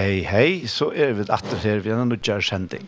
[0.00, 2.86] Hei, hei, så er vi atter her ved en nødgjør sending.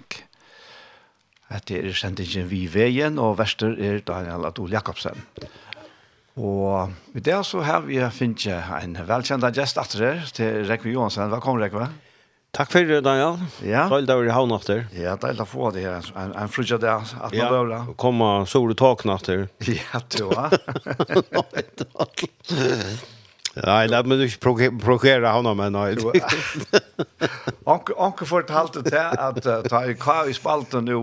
[1.50, 5.20] Dette er sendingen vi veien, og verster er Daniel Adol Jakobsen.
[6.40, 11.28] Og i det så har vi finnet en velkjent gjest atter her til Rekve Johansen.
[11.34, 11.90] Velkommen, Rekve.
[12.56, 13.36] Takk for det, Daniel.
[13.60, 13.84] Ja.
[13.92, 14.84] Deilig da vi ha havnet etter.
[14.96, 16.12] Ja, deilig å få det her.
[16.16, 17.52] En, en frutja der, at man ja.
[17.52, 17.86] døvla.
[17.90, 19.50] Ja, komme sol og taken etter.
[19.68, 20.48] Ja, du, va?
[21.36, 21.44] Nå,
[23.54, 25.96] Nej, låt mig inte prokere honom men nej.
[27.66, 30.94] Anke Anke fortalte det att ta i kvar i spalten nu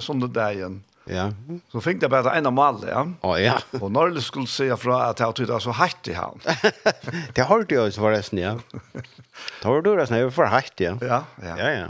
[0.00, 0.82] söndagen.
[1.10, 1.32] Ja.
[1.72, 3.08] Så fick det bara en av mål, ja.
[3.22, 3.58] Ja, ja.
[3.80, 6.40] Och Norrle skulle säga fra att han tyckte så hatt i han.
[7.34, 8.58] det har du ju så förresten, ja.
[9.62, 10.98] har du det snäv för hatt, ja.
[11.00, 11.58] Ja, ja.
[11.58, 11.86] Ja, ja.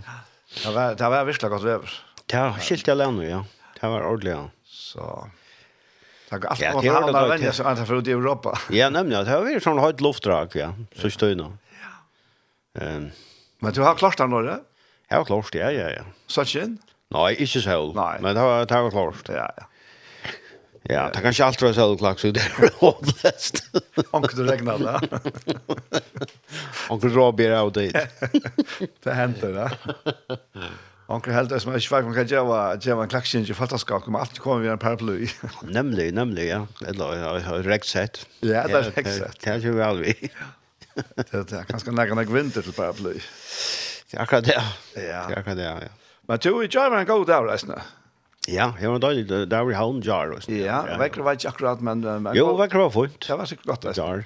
[0.64, 1.88] Det var det var visst gott
[2.26, 3.44] Det har skilt jag lär ja.
[3.80, 4.50] Det var ordentligt, ja.
[4.64, 5.28] Så.
[6.28, 8.58] Tack allt var han har vänner så att för i Europa.
[8.70, 10.72] Ja, nemlig, det har vært sånn høyt luftdrag ja.
[10.96, 11.52] Så stöna.
[11.80, 12.98] Ja.
[13.60, 14.58] Men du har klart det då?
[15.08, 16.04] Ja, klart ja, ja, ja.
[16.26, 16.78] Så schön.
[17.08, 17.92] Nej, inte så.
[17.92, 18.18] Nej.
[18.20, 19.28] Men det har det har klart.
[19.28, 19.64] Ja, ja.
[20.88, 23.58] Ja, det kan ikke allt være så klart så det er hopplöst.
[24.16, 25.20] Onkel du regnar det,
[26.88, 27.96] Onkel Robbie är out dit.
[29.04, 29.68] Det händer, va?
[31.10, 34.04] Onkel helt det som jag svär man kan göra att göra en klaxin i fattaskap
[34.04, 35.28] kommer alltid komma vi en paraply.
[35.62, 36.86] Nämligen, nämligen ja.
[36.88, 38.26] Eller rätt sätt.
[38.40, 39.36] Ja, det är rätt sätt.
[39.40, 40.30] Det är ju väl vi.
[41.14, 43.20] Det är ganska nära när vinter till paraply.
[44.10, 44.62] Ja, kan det.
[44.94, 45.30] Ja.
[45.30, 45.62] Ja, kan det.
[45.62, 45.78] Ja.
[46.26, 47.80] Men du vi gör en god där resten.
[48.46, 51.80] Ja, jag var dålig där vi har en jar och Ja, verkligen var jag akkurat
[51.80, 53.28] men Jo, verkligen var fint.
[53.28, 53.96] Det var så gott.
[53.96, 54.24] Jar.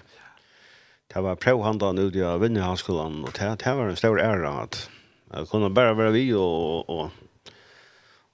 [1.14, 4.88] Det var provhandlaren ute i Vinnehavskolan och det var en stor ära att
[5.32, 7.10] Jag kunde bara vara vi och och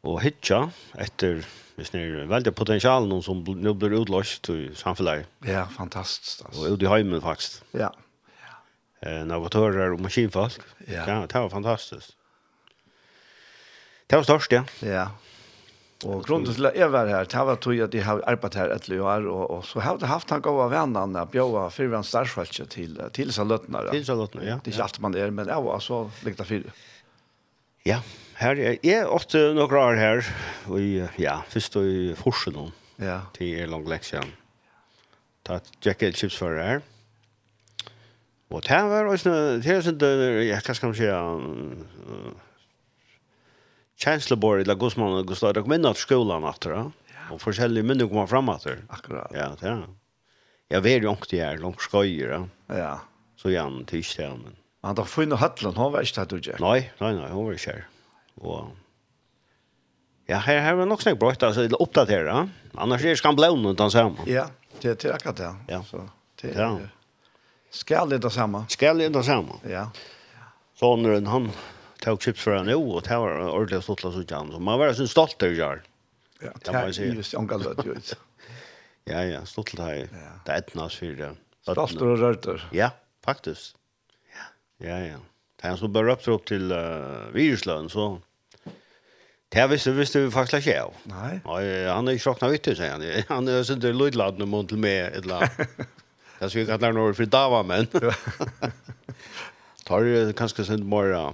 [0.00, 1.44] och hitcha efter
[1.78, 5.28] Hvis det er veldig potensial noen som nå blir utlåst i samfunnet.
[5.46, 6.42] Ja, fantastisk.
[6.42, 6.64] Altså.
[6.64, 7.60] Og ut i heimen, faktisk.
[7.70, 7.92] Ja.
[8.42, 8.56] ja.
[9.06, 10.58] Eh, navigatører og maskinfolk.
[10.88, 11.04] Ja.
[11.06, 11.20] ja.
[11.30, 12.16] Det var fantastisk.
[14.10, 14.64] Det var størst, ja.
[14.82, 15.06] Ja.
[16.04, 18.68] Och grunden till att jag var här, det var tog att jag har arbetat här
[18.68, 22.70] ett år och, och så har jag haft han goda vänner att bjöda fyra starfallet
[22.70, 23.90] till, till salötnare.
[23.90, 24.60] Till salötnare, ja.
[24.64, 26.70] Det är inte allt man är, men jag var så lite fyra.
[27.82, 28.02] Ja,
[28.34, 30.26] här är jag åtta några år här
[30.64, 30.80] och
[31.16, 33.20] ja, först då i Forsen Ja.
[33.32, 34.24] Till er lång läxan.
[35.42, 36.80] Ta ett jacket chips för det här.
[38.48, 40.06] Och det här var också, det här är inte,
[40.66, 41.40] jag ska säga,
[43.98, 46.90] Chancellorborg eller Gusman och Gustav de kommer till skolan att ja.
[47.30, 48.66] Och forskjellige minne kommer fram att.
[48.88, 49.30] Akkurat.
[49.34, 49.82] Ja, det ja.
[50.68, 52.48] Jag vet ju inte jag långt skojer.
[52.66, 52.78] Ja.
[52.78, 53.00] ja.
[53.36, 54.56] Så jag tyst där men.
[54.82, 56.54] Han då får ju hallen, han vet inte att du.
[56.58, 57.84] Nej, nej nej, hon vill share.
[58.34, 58.64] Och
[60.30, 62.48] Ja, här har vi nog snäggt bra alltså uppdatera.
[62.74, 64.16] Annars är det skamblån utan så.
[64.26, 64.46] Ja,
[64.80, 65.54] det det akkurat det.
[65.66, 65.82] Ja.
[65.82, 66.08] Så
[66.40, 66.78] det Ja.
[67.70, 68.66] Skal det samma.
[68.68, 69.54] Skal det samma.
[69.68, 69.90] Ja.
[70.74, 71.50] Sonren han
[72.00, 75.08] tog chips för nu och det var ordentligt stort så jam så man var så
[75.08, 75.78] stolt där jag.
[76.40, 77.96] Ja, det var ju just angalat ju.
[79.04, 80.08] Ja, ja, stolt där.
[80.44, 81.34] Det är nås för det.
[81.62, 82.68] Stolt och rörter.
[82.72, 82.90] Ja,
[83.24, 83.76] faktiskt.
[84.78, 84.88] Ja.
[84.88, 85.16] Ja, ja.
[85.62, 88.20] Det är så bara upp upp till uh, Viruslön så
[89.48, 90.94] Det här visste, visste vi faktiskt inte av.
[91.04, 91.40] Nej.
[91.44, 93.22] Ja, han är ju tjockna vitt, säger han.
[93.28, 95.48] Han är sånt där lydladen och mån till mig ett land.
[96.38, 97.86] Jag skulle kalla honom för dava, men.
[99.84, 101.32] Tar ju kanske sånt bara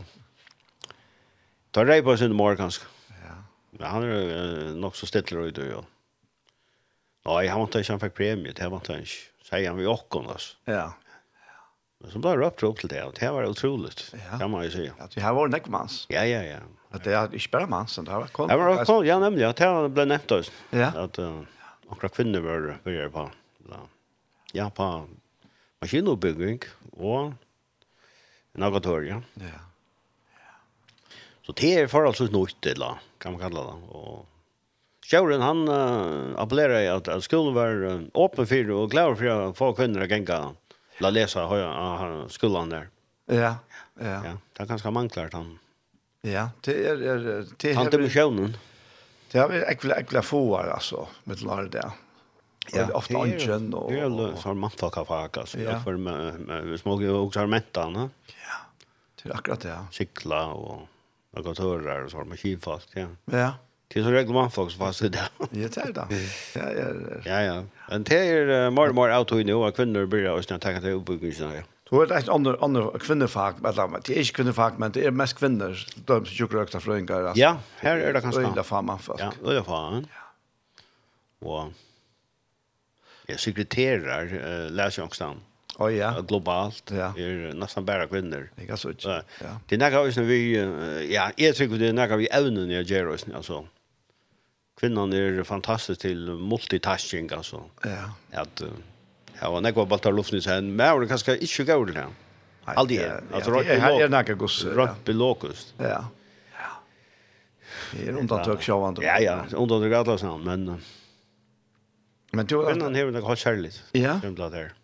[1.75, 2.87] Ta rei på sin mor kanskje.
[3.25, 3.37] Ja.
[3.79, 5.81] Men han er uh, nok så stettler ut og jo.
[7.25, 9.23] Nei, han vant ikke han fikk premie, det vant han ikke.
[9.45, 10.55] Sier han vi åkken, altså.
[10.71, 10.85] Ja.
[12.05, 14.39] Men så ble det opp til det, og det var utroligt, ja.
[14.39, 14.87] kan man jo si.
[14.87, 16.03] Ja, det her var nekmans.
[16.13, 16.61] Ja, ja, ja.
[16.95, 18.53] At det er ikke bare mansen, det var kong.
[18.53, 20.53] Det var kong, ja, nemlig, at det ble nevnt oss.
[20.77, 20.93] Ja.
[21.01, 21.43] At uh,
[21.89, 23.27] akkurat kvinner var det på,
[24.55, 24.91] ja, på
[25.83, 26.63] maskinoppbygging
[27.01, 27.33] og
[28.55, 29.21] en Ja.
[29.43, 29.61] Ja.
[31.47, 33.77] Så det är förhållsvis nytt eller kan man kalla det.
[33.91, 34.27] Og
[35.05, 39.27] Sjøren han uh, appellerer i at, at skolen var uh, öppen för och klar för
[39.27, 40.55] att få kvinner å gänga
[40.99, 42.89] la läsa uh, skolan der.
[43.27, 43.57] Ja,
[44.01, 44.21] ja.
[44.25, 45.59] Ja, det er ganske manklart han.
[46.23, 48.57] Ja, det är er, det är han till missionen.
[49.31, 51.93] Det har vi ekla ekla fåar alltså med lär det.
[52.73, 55.81] Ja, er- ofta angen och det er jo så har man tar kaffe alltså ja.
[55.85, 58.09] For med, med jo også har va?
[58.27, 58.57] Ja.
[59.23, 59.69] Det är akkurat det.
[59.69, 59.87] Ja.
[59.91, 60.89] Cykla och
[61.37, 63.07] lokatörer och så har man kivfast, ja.
[63.25, 63.55] Ja.
[63.89, 65.29] Det är så regler man som fast det där.
[65.39, 66.07] Ja, det är det.
[66.55, 67.21] Ja, ja.
[67.25, 67.63] Ja, ja.
[67.91, 70.93] Men det är mer och mer auto nu och kvinnor börjar och snart ta det
[70.93, 71.63] uppbyggnaden.
[71.89, 73.97] Så det är ett annat annat kvinnofag med dem.
[74.05, 77.33] Det är inte kvinnofag men det är mest kvinnor de som jukar ökta flöingar.
[77.35, 78.41] Ja, her er det kanske.
[78.41, 79.21] Det är fan man folk.
[79.21, 80.07] Ja, det är fan.
[81.41, 81.49] Ja.
[81.49, 81.73] Och
[83.27, 85.37] Ja, sekreterare läser jag också.
[85.79, 86.21] Oh, ja.
[86.21, 87.13] globalt ja.
[87.17, 88.51] er nästan bara kvinnor.
[88.57, 89.05] Det är så ut.
[89.05, 89.23] Ja.
[89.69, 90.57] Det näka vi vi
[91.15, 93.67] ja, jeg tror det näka vi ävnen i oss, alltså.
[94.81, 97.63] Kvinnan är fantastisk till multitasking alltså.
[97.83, 98.15] Ja.
[98.33, 98.63] Att
[99.41, 102.07] ja, og nekva bara ta luften seg, men det kanske inte går det.
[102.65, 103.01] Aldrig.
[103.33, 104.65] Alltså det är några gus.
[104.65, 105.75] Rakt belokust.
[105.79, 106.09] Ja.
[107.93, 109.05] Det är undantag sjövande.
[109.05, 110.81] Ja, ja, undantag alla sån, men
[112.33, 112.65] Men du...
[112.65, 113.83] Kvinnan har något särskilt.
[113.93, 114.21] Ja.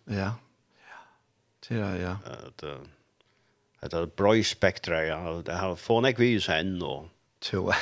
[0.04, 0.30] Ja.
[1.70, 2.16] Sera, ja.
[2.26, 2.62] Att
[3.80, 5.42] att det brøy spektra, ja.
[5.46, 7.06] Det har få fått en kvis än och
[7.40, 7.72] så.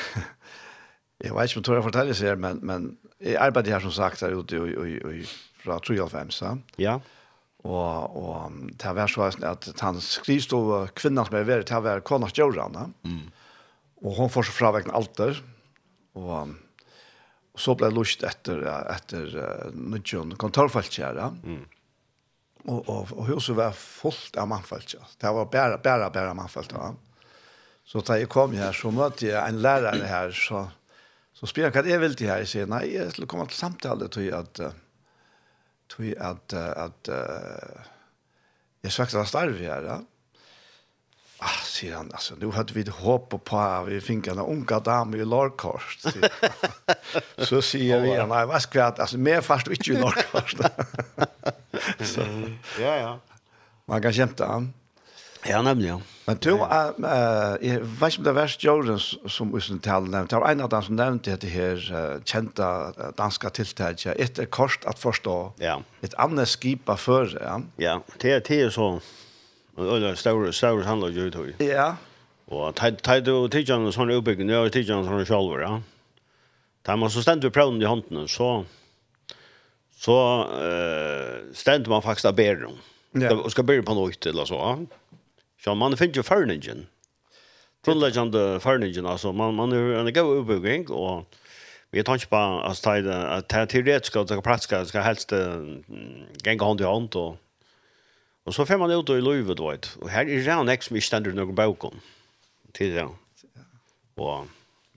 [1.18, 4.40] Jag vet inte om jag fortäller sig, men, men jag arbetar här som sagt här
[4.40, 5.26] ute i, i, i,
[5.58, 6.58] fra 3.5, så.
[6.76, 7.00] Ja.
[7.64, 11.74] Og, og det har vært så at han skrivst og kvinnan som er vært, det
[11.74, 13.32] har vært Konas Joran, Mm.
[13.98, 15.40] Og hon får så fravekken alter,
[16.14, 16.52] og
[17.58, 18.62] så ble jeg lust etter,
[18.94, 21.32] etter uh, Nudjon kontorfaltkjæra.
[21.42, 21.64] Mm
[22.68, 24.94] og, og, og huset var fullt av mannfalt.
[25.20, 26.74] Det var bare, bare, bare mannfalt.
[26.76, 26.92] Ja.
[27.88, 30.66] Så da jeg kom her, så møtte jeg en lærare her, så,
[31.32, 32.42] så spør jeg hva jeg vil til her.
[32.44, 34.60] Jeg sier, nei, jeg skulle komme til samtale til at,
[35.94, 37.88] til at, at, uh,
[38.84, 39.98] jeg søkte av starve her, ja.
[41.38, 45.20] Ah, sier han, altså, nu hadde vi håp på at vi fikk en unga dame
[45.22, 46.00] i lårkors.
[47.48, 50.58] så sier vi, nei, hva skal jeg, altså, mer fast ikke i lårkors.
[52.84, 53.18] ja, ja.
[53.88, 54.72] Man kan kjempe han.
[55.46, 56.00] Ja, nemlig, ja.
[56.26, 60.08] Men du, uh, jeg vet ikke om det er verst Jordan som vi Usen Tal
[60.10, 60.30] nevnt.
[60.30, 64.16] Det var en av dem som nevnte det her uh, kända danska tiltaket.
[64.18, 65.36] Et er kort at forstå.
[65.62, 65.78] Ja.
[66.02, 69.00] Ett annat skipa før, Ja, ja det, det är så.
[69.74, 71.60] Och det är större, större handlar ju ut.
[71.60, 71.96] Ja.
[72.48, 75.60] Og det du tidigare en sån uppbyggning, jag har tidigare en.
[75.60, 75.82] Ja.
[76.82, 78.64] Det är man som ständer på prövning i hånden så
[79.98, 82.70] så eh ständ man faktiskt av bedre.
[83.12, 83.32] Ja.
[83.32, 84.86] Og ska börja på något eller så.
[85.64, 86.86] Så man finns ju förningen.
[87.84, 91.24] Grunnleggende förningen alltså man man er en god uppbyggning och
[91.90, 95.32] vi tar ikke på att ta det og det er och det ska helst
[96.44, 97.36] gänga hand i hand och
[98.44, 101.06] og så får man ut i livet vet och här är det en ex mycket
[101.06, 102.00] standard noen bøkken.
[102.72, 103.08] till det.
[104.16, 104.46] Och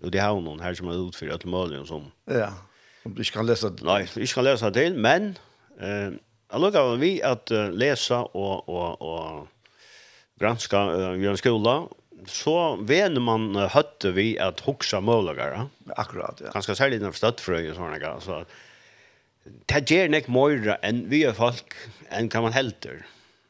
[0.03, 2.11] og det har någon här som är utför att möjligen som.
[2.25, 2.53] Ja.
[3.05, 3.85] Om du ikke kan lese det?
[3.87, 5.31] Nei, ikke kan lese det, men
[5.81, 6.11] eh,
[6.51, 11.75] jeg lukker vi at uh, lese og, og, og granska uh, Jørgen Skola,
[12.29, 12.55] så
[12.85, 15.69] vener man uh, høtte vi at hoksa målagere.
[15.95, 16.51] Akkurat, ja.
[16.53, 18.43] Ganske særlig når støttfrøy og sånne, så
[19.71, 21.73] det gjør nek møyre enn vi er folk,
[22.13, 23.05] enn kan man helter.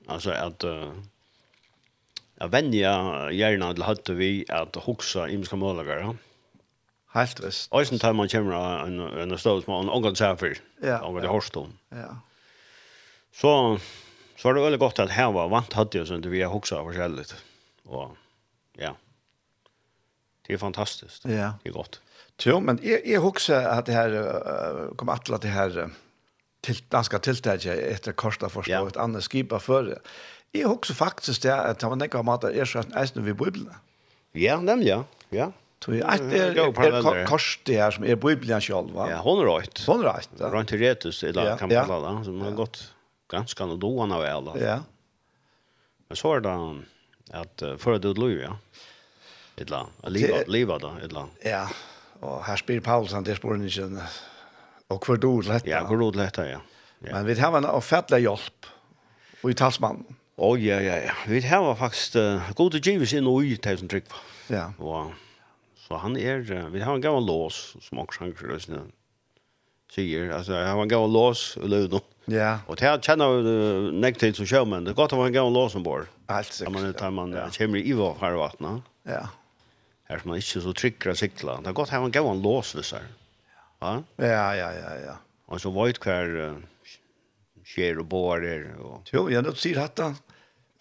[0.08, 0.63] Altså at...
[0.67, 0.93] Uh,
[2.41, 6.10] Jeg venner gjerne til høtte vi at hoksa imska målagere.
[6.10, 6.31] Ja
[7.13, 7.68] Helt visst.
[7.72, 11.01] Og sånn tar man kommer en en stol som man omgått seg for, Ja.
[11.03, 11.74] i det horstom.
[11.91, 12.22] Ja.
[13.34, 13.80] Så
[14.38, 16.84] så var det veldig godt at här var vant hade jag så vi har huxat
[16.84, 17.25] forskjellig.
[17.86, 18.18] Og Och
[18.77, 18.96] ja.
[20.48, 21.25] Det är fantastiskt.
[21.25, 21.53] Ja.
[21.63, 22.01] Det är godt.
[22.46, 25.89] Jo, men jeg, jeg huxar att det här kom att att her, uh,
[26.63, 28.88] til, danska tiltaket efter korset forstå, ja.
[28.88, 30.00] ett annat skipa för.
[30.53, 33.70] Jeg huxar faktiskt det att han nekar mat er så eisen vi bibeln.
[34.34, 35.03] Ja, nämligen.
[35.30, 35.51] Ja.
[35.82, 39.08] Tog ett är er kors det her som er bibelen selv va.
[39.10, 39.84] Ja, hon är rätt.
[39.88, 40.30] Hon är rätt.
[40.40, 42.94] Runt Teretus eller kan man kalla det som har gått
[43.30, 44.60] ganske nog doan av alle.
[44.60, 44.80] Ja.
[46.08, 46.84] Men så er det
[47.32, 48.58] att för det lov ja.
[49.58, 51.26] Eller leva leva då eller.
[51.44, 51.70] Ja.
[52.20, 54.08] Och här spelar Paulsen det spør han ikke.
[54.90, 56.60] Og för då lett Ja, hvor då lätt ja.
[57.00, 58.66] Men vi har en offentlig hjelp.
[59.44, 60.06] Og i talsmannen.
[60.38, 61.14] Å, ja, ja, ja.
[61.28, 64.06] Vi har faktisk uh, gode givis inn og i tusen trygg.
[64.50, 64.72] Ja.
[64.78, 65.14] Og
[65.91, 68.83] Så han är, vi har en gammal lås som också han krösnar
[69.91, 70.29] sier.
[70.31, 72.00] Altså, han har en en lås og løvd
[72.31, 72.60] Ja.
[72.67, 75.53] Og til jeg kjenner uh, nektet som sjømenn, det er godt at ha en en
[75.53, 76.07] lås ombord.
[76.29, 76.74] Helt sikkert.
[76.74, 77.50] Man, tar man ja.
[77.57, 78.88] kommer i var farvattnet.
[79.05, 79.25] Ja.
[80.07, 81.57] Her som man ikke så trykker av sikla.
[81.60, 83.12] Det er godt at ha en en lås hvis her.
[83.81, 84.01] Ja?
[84.17, 85.15] Ja, ja, ja, ja.
[85.48, 86.88] Og så vet hver uh,
[87.65, 88.69] skjer og bårer.
[88.79, 89.01] Og...
[89.12, 90.15] Jo, ja, det sier hatt han.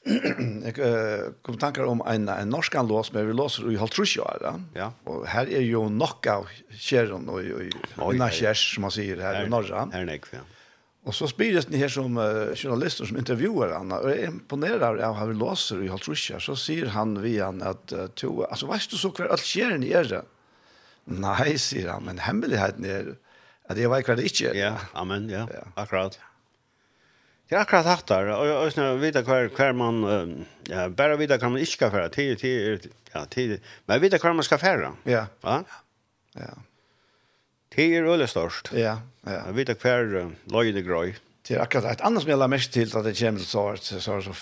[0.65, 4.63] jeg uh, kom tankar om en, en norsk lås, men vi låser i halvtrusjåret.
[4.79, 4.91] Ja.
[5.11, 9.43] Og her er jo nok av kjæren og, og, og innakjærs, som man sier, her,
[9.43, 9.85] her i Norra.
[9.93, 10.47] Her nek, ja.
[11.09, 15.17] Og så spyrer ni her som uh, journalister, som intervjuer han, og jeg imponerer av
[15.17, 18.93] hva vi låser i halvtrusjåret, så sier han via han at, uh, to, altså, veist
[18.93, 20.25] du så hver alt kjæren er det?
[21.11, 23.15] Nei, sier han, men hemmeligheten er
[23.71, 24.59] at jeg vet hva det ikke er.
[24.59, 25.65] Ja, amen, ja, ja.
[25.81, 26.19] akkurat.
[26.21, 26.30] Ja.
[27.51, 28.27] Det är akkurat hatt där.
[28.27, 32.09] Och jag snarare vita kvar kvar man ja, bara vita kan man inte ska färra
[32.09, 32.81] till till
[33.13, 34.93] ja, till men vita kvar man ska färra.
[35.03, 35.27] Ja.
[35.41, 35.65] Va?
[36.33, 36.43] Ja.
[37.75, 38.71] Det är öle störst.
[38.73, 39.33] Ja, ja.
[39.33, 41.17] Jag vita kvar lojde groj.
[41.49, 44.23] Det är akkurat ett annat som jag lär mest till att det kommer så så
[44.23, 44.33] så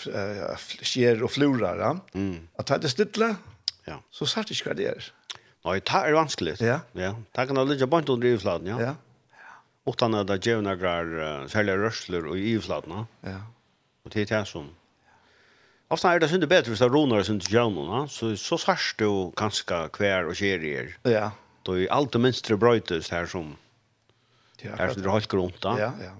[0.82, 2.00] sker och florar, ja.
[2.12, 2.48] Mm.
[2.56, 3.36] Att det stilla.
[3.84, 4.02] Ja.
[4.10, 5.12] Så sagt det ska det är.
[5.64, 6.60] Nej, det är vanskligt.
[6.60, 6.80] Ja.
[6.92, 7.22] Ja.
[7.32, 8.58] Det kan det ligga bort under i ja.
[8.64, 8.94] Ja
[9.88, 13.06] utan att det ger några särliga rörsler och ivflatna.
[13.20, 13.40] Ja.
[14.04, 14.68] Och det är det som
[15.90, 19.88] Ofta är det synd bättre hvis det roner synd jaunona, så så sarst du ganske
[19.92, 20.96] kvær och kjerier.
[21.02, 21.30] Ja.
[21.62, 23.56] Då är allt det minst bröjtes här som
[24.62, 24.70] Ja.
[24.78, 26.12] Här som det har helt grunt Ja, ja.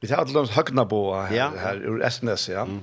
[0.00, 1.52] Vi tar alldeles högna på här, ja.
[1.58, 2.60] här ur SNS, ja.
[2.60, 2.80] Mm.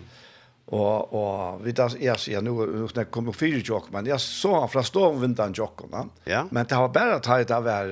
[0.73, 4.71] Og, og vi da, jeg sier, nå, nå kommer fire tjokk, men jeg så han
[4.73, 5.93] fra stovvindan tjokken,
[6.25, 6.39] ja.
[6.49, 7.91] men det var bare tatt det var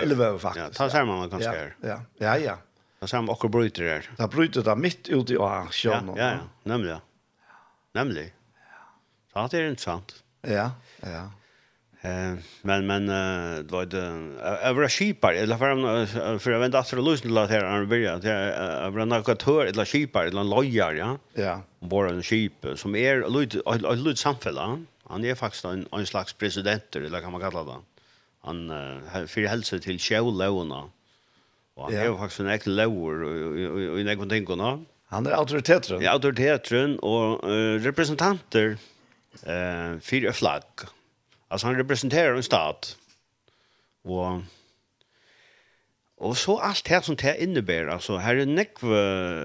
[0.00, 0.62] elve, faktisk.
[0.62, 1.74] Ja, ta sammen man kanskje her.
[1.84, 2.56] Ja, ja, ja.
[3.02, 4.08] Ta sammen akkur bryter her.
[4.16, 6.14] Da bryter det midt ut i sjøen.
[6.16, 6.94] Ja, ja, ja, nemlig,
[8.24, 8.86] ja.
[9.34, 10.16] Så det er interessant.
[10.48, 10.70] Ja,
[11.04, 11.26] ja.
[12.06, 13.06] Eh men men
[13.66, 13.98] det var det
[14.62, 18.24] över skipar eller för för jag vet att lösa det där här och börja att
[18.24, 18.36] jag
[18.86, 21.18] över en eller skipar eller lojar ja.
[21.34, 21.62] Ja.
[21.80, 24.78] Bara en skip som är lite lite samfälla.
[25.04, 27.80] Han är faktiskt en en slags president eller kan man kalla det.
[28.40, 28.68] Han
[29.26, 30.90] för hälsa till Sjölauna.
[31.74, 33.22] Och han är faktiskt en äkta lower
[33.90, 34.84] och en ting då.
[35.08, 36.00] Han är autoriteten.
[36.02, 37.44] Ja, autoriteten och
[37.82, 38.78] representanter
[39.42, 40.62] eh för flagg
[41.48, 42.98] Alltså han representerar en stat.
[44.02, 44.42] Och
[46.18, 48.92] Och så allt det som det innebär alltså här är nekv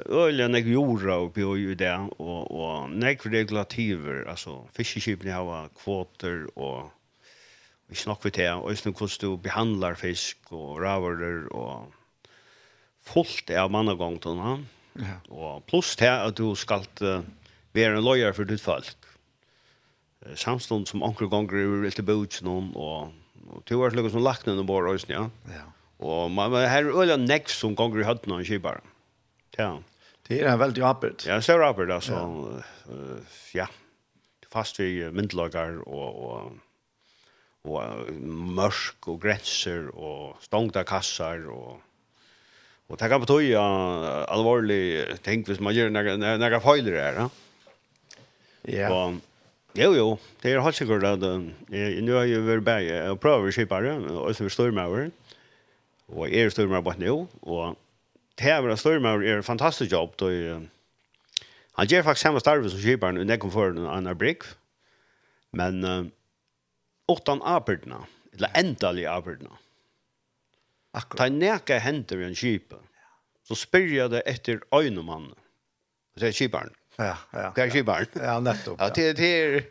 [0.09, 6.57] öliga nekv jorda och på ju det och och nekv regulativer alltså fiskeskipen har kvoter
[6.59, 6.91] och
[7.87, 11.93] vi snackar vi det och sen hur du behandlar fisk och råvaror och
[13.03, 14.63] fullt av mannagång då va.
[14.93, 15.35] Ja.
[15.35, 16.85] Och plus det att du skall
[17.71, 18.95] vara en lojal för ditt folk
[20.37, 23.11] samstånd som anker gonger i vill til bøtjen og
[23.51, 25.27] og to år slik som lagt noen bor også, ja.
[25.51, 25.67] ja.
[26.01, 28.81] Og man, man her er øyla nekk som gonger i høttene og kjibar.
[29.57, 29.75] Ja.
[30.27, 31.25] Det er veldig apert.
[31.27, 32.15] Ja, det er arbeid, altså.
[32.15, 32.25] Ja.
[32.87, 33.67] Uh, ja.
[34.51, 36.57] Fast vi myndelager og, og,
[37.67, 41.79] og mørk og grenser og stångta kassar og
[42.91, 43.59] Og det kan betøye
[44.27, 47.19] alvorlig ting hvis man gjør noen feiler her.
[48.67, 48.89] Ja.
[48.91, 49.21] Og,
[49.77, 50.07] Jo, jo.
[50.43, 54.35] Det er helt sikkert at uh, nå har jeg vært bare og prøver skipere, og
[54.35, 55.11] så er stormøver.
[56.11, 57.77] Og jeg er stormøver bare nå, og
[58.35, 60.19] det her med stormøver er en fantastisk jobb.
[60.21, 61.47] Og, uh,
[61.79, 64.43] han gjør faktisk samme starve som skiperen, og det kom for en annen brygg.
[65.55, 66.03] Men uh,
[67.07, 68.03] åttan arbeidene,
[68.35, 69.55] eller endelig arbeidene,
[70.91, 71.17] Akkurat.
[71.17, 72.75] Ta neka henter i en kipa,
[73.47, 75.31] så spyrir jeg det etter øynemannen,
[76.19, 76.73] det er kjiparen.
[76.97, 77.51] Ja, ja.
[77.55, 78.07] Det er barn.
[78.15, 78.79] Ja, nettopp.
[78.79, 79.65] Ja, det det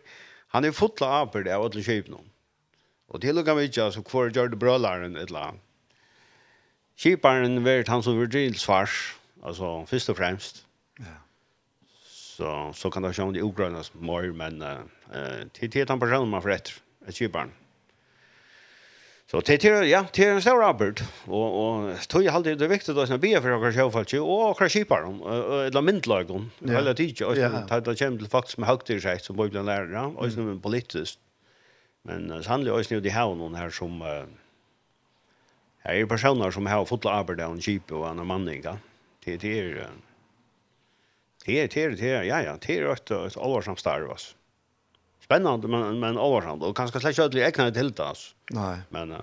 [0.50, 2.24] han är fotla av på det av alle köper Og
[3.08, 5.54] Och det vi ikke, så kvar gjør det bra et ett la.
[6.96, 10.66] Skiparen vet han som Virgil svars, alltså först och främst.
[10.98, 11.04] Ja.
[12.06, 16.42] Så så kan det sjön det ugrønnes mer men eh til, til han personen man
[16.42, 17.50] för rätt ett skiparen.
[19.30, 21.00] Så det är ja, det är en stor arbeid.
[21.26, 24.18] och och tror jag alltid det är viktigt att snabbt be för några sjöfallt och
[24.18, 25.22] några skipar om
[25.66, 27.28] eller myndlagen eller tiden.
[27.28, 30.60] och det det kommer till faktiskt med högt sig som borde lära och som en
[30.60, 31.18] politisk.
[32.02, 34.00] Men så handlar det nu det här någon här som
[35.78, 38.78] här är personer som har fått arbete och skip och andra manningar.
[39.25, 39.88] Det är det är
[41.44, 44.37] det är det ja ja, det är ett allvarsamt starvas
[45.30, 48.34] spännande men men allvarsamt och kanske släppa ödlig ägna till det alltså.
[48.50, 48.78] Nej.
[48.88, 49.18] Men uh,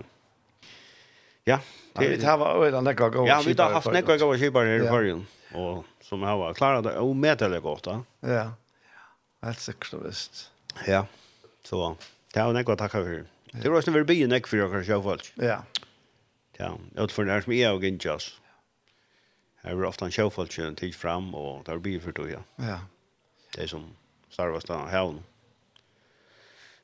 [1.43, 1.59] ja,
[1.93, 3.27] det det var väl en läcker gåva.
[3.27, 6.81] Ja, vi har haft läcker gåva skipar här i början och som har varit klara
[6.81, 8.03] det omätligt gott, va?
[8.19, 8.51] Ja.
[9.41, 10.51] Helt säkert visst.
[10.85, 11.05] Ja.
[11.63, 11.97] Så
[12.33, 13.25] det har något att tacka för.
[13.51, 15.33] Det var snarare byen näck för jag kanske jag folk.
[15.35, 15.63] Ja.
[16.57, 18.33] Ja, jag tror det är som är och inte just.
[19.61, 22.39] Jag vill ofta en showfolk tid fram och där blir för då ja.
[22.55, 22.79] Ja.
[23.55, 23.83] Det är som
[24.29, 25.15] Star Wars där här.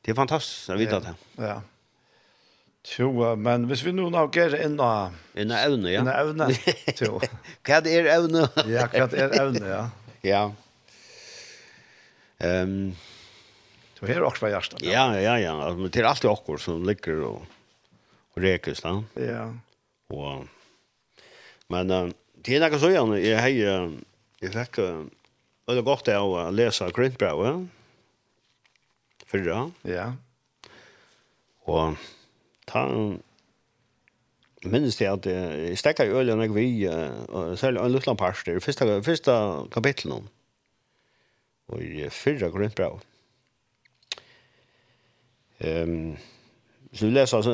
[0.05, 1.13] Det är fantastiskt att veta det.
[1.35, 1.61] Ja.
[2.97, 5.13] Jo, men hvis vi nu nager inna...
[5.33, 6.01] En evne, ja.
[6.01, 6.47] Inna evne,
[6.99, 7.21] jo.
[7.63, 8.41] hva er evne?
[8.67, 9.83] ja, hva er evne, ja.
[10.23, 10.41] Ja.
[12.43, 12.91] Um,
[13.99, 14.83] du er også fra hjertet.
[14.83, 15.53] Ja, ja, ja.
[15.55, 15.69] ja.
[15.77, 17.45] Men det er alltid akkur som ligger og,
[18.35, 18.97] og rekes, da.
[19.19, 19.45] Ja.
[20.11, 20.43] Og,
[21.71, 22.11] men uh,
[22.43, 23.21] det er ikke så gjerne.
[23.23, 23.95] Jeg, jeg,
[24.43, 25.07] jeg fikk uh,
[25.71, 27.63] veldig godt av å lese Grintbrauet.
[27.63, 27.82] Ja
[29.33, 29.59] fyrra.
[29.89, 30.11] Ja.
[31.65, 31.97] Og
[32.69, 32.85] ta
[34.63, 38.63] minnes det at jeg stekker i ølen jeg vi, og særlig en liten parst, det
[38.63, 39.33] første, første
[39.73, 40.29] kapitlet om,
[41.67, 43.01] og i fyrra grunnbrau.
[45.59, 46.15] Ehm
[46.93, 47.53] så vi leser altså,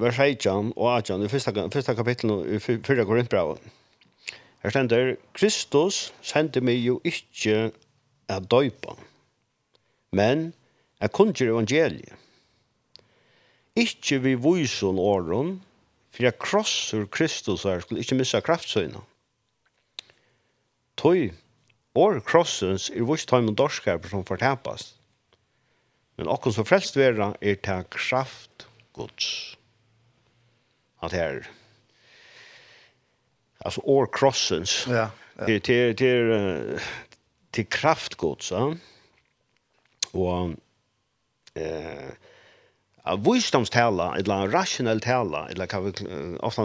[0.00, 3.58] vers 18 og 18, det første, første kapitlet i fyrra grunnbrau.
[4.62, 7.72] Her stender, Kristus sendte meg jo ikke
[8.32, 8.94] at døypa,
[10.16, 10.54] men
[11.00, 12.12] Jeg kunnskjer evangeliet.
[13.74, 15.56] Ikke vi vysen åren,
[16.14, 19.00] for jeg krosser Kristus her, skulle ikke missa kraftsøyna.
[21.00, 21.32] Tøy,
[21.98, 24.94] år krossens er vurs tøym og dorskaper som fortapast.
[26.14, 29.56] Men okkur som frelst vera er ta kraft gods.
[31.02, 31.42] At her,
[33.60, 35.46] altså år krossens, ja, ja.
[35.46, 36.80] til, til, til,
[37.52, 38.70] til kraft gods, ja?
[40.14, 40.54] og
[41.54, 42.10] eh
[43.04, 45.92] av visdomstala eller rationell tala eller kan vi
[46.40, 46.62] ofta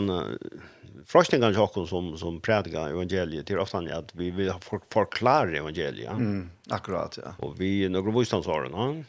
[1.06, 4.54] forskningen jag som som predikar evangeliet till ofta att vi vill
[4.90, 6.12] förklara evangeliet.
[6.12, 7.34] Mm, akkurat ja.
[7.38, 9.04] Och vi några visdomsord, va?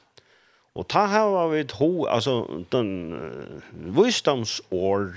[0.72, 5.16] Och ta här har vi ett alltså den uh, visdomsord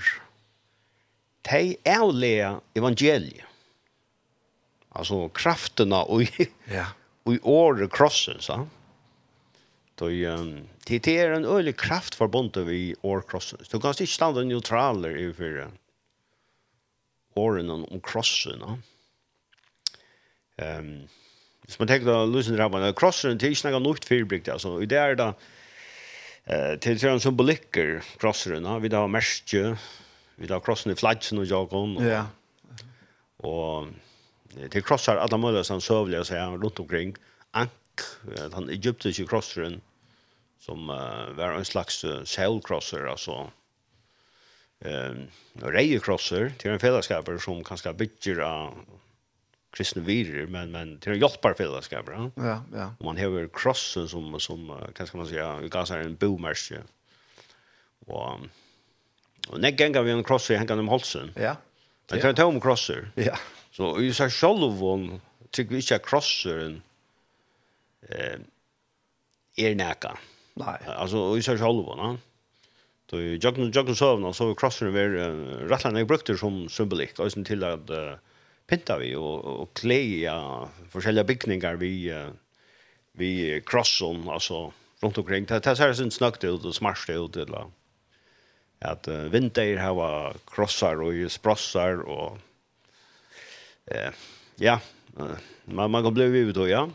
[1.42, 3.44] tej ärliga evangeliet.
[4.88, 6.22] Alltså krafterna och
[6.64, 6.86] ja.
[7.22, 8.66] Och i år krossen så.
[9.94, 13.58] Då um, det är en ölig kraft förbundet vi år krossen.
[13.70, 15.70] Du kan inte stanna neutraler i för
[17.34, 18.62] åren om krossen.
[20.56, 21.08] Ehm
[21.64, 24.98] Hvis man tenker då lösen Rabban, krossen til ikke noe nytt fyrbrikt, altså, i det
[25.00, 25.30] er da,
[26.44, 29.78] eh, til det er en symbolikker krosseren, vi da har märke
[30.36, 32.24] vi da har krossen i fladsen og jagon, og, ja.
[33.38, 33.88] og
[34.70, 37.16] til krossar alle mulige som søvlige, så er rundt omkring,
[37.54, 37.72] anker,
[38.24, 39.80] den egyptiske crosseren
[40.64, 43.50] som uh, var en slags uh, sailcrosser, altså
[44.84, 45.24] um,
[45.60, 48.78] reiecrosser til en fellesskaper som kanskje bygger av
[49.74, 52.30] kristne virer, men, men til en hjelpbar fellesskaper.
[52.38, 52.88] Ja, ja.
[53.00, 56.16] Og man har krossen som, som uh, kan skal man si, vi gav seg en
[56.20, 56.80] bomerskje.
[58.08, 58.48] Og,
[59.50, 61.34] og nek ganger vi en crosser hengende om halsen.
[61.36, 61.58] Ja.
[62.10, 63.08] Men kan er en tom crosser.
[63.20, 63.36] Ja.
[63.74, 64.82] Så i seg selv,
[65.54, 66.80] tykker vi ikke crosseren,
[68.08, 68.38] eh
[69.56, 70.18] är näka.
[70.54, 70.78] Nej.
[70.86, 72.18] Alltså i så själva, va?
[73.06, 75.02] Då jag nu jag så avna så crossar vi
[75.68, 77.90] rattlarna jag brukte som symbolik och sen till att
[78.66, 82.24] pinta vi och och kleja olika byggningar vi
[83.12, 85.44] vi crosson alltså runt omkring.
[85.44, 87.66] Det här ser sen snökt ut och smasht ut eller
[88.78, 92.38] att uh, vinter har var krossar och sprossar och
[93.86, 94.10] eh
[94.56, 94.80] ja
[95.64, 96.90] man man går blev ut då ja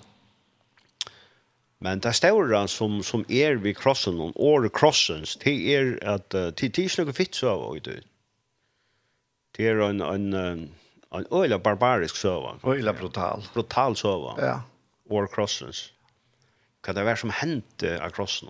[1.81, 6.51] Men det stora som som är vid krossen och or crossens det är att uh,
[6.51, 8.01] till är något fitt så av det.
[9.51, 10.33] Det är en en
[11.11, 13.43] en öle barbarisk så Öla brutal.
[13.53, 14.63] Brutal så Ja.
[15.09, 15.93] Or crossens.
[16.81, 18.49] Kan det vara som hänt av krossen?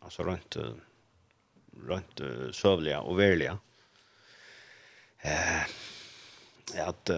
[0.00, 0.56] Alltså runt
[1.86, 2.20] runt
[2.52, 3.58] sövliga och verliga.
[5.18, 5.62] Eh
[6.78, 7.10] att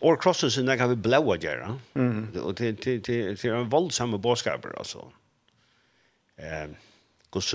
[0.00, 1.78] or crosses in kan vi blåa göra.
[1.94, 2.28] Mm.
[2.42, 5.12] Och det det det är en våldsam boskaper alltså.
[6.36, 6.76] Ehm
[7.30, 7.54] kos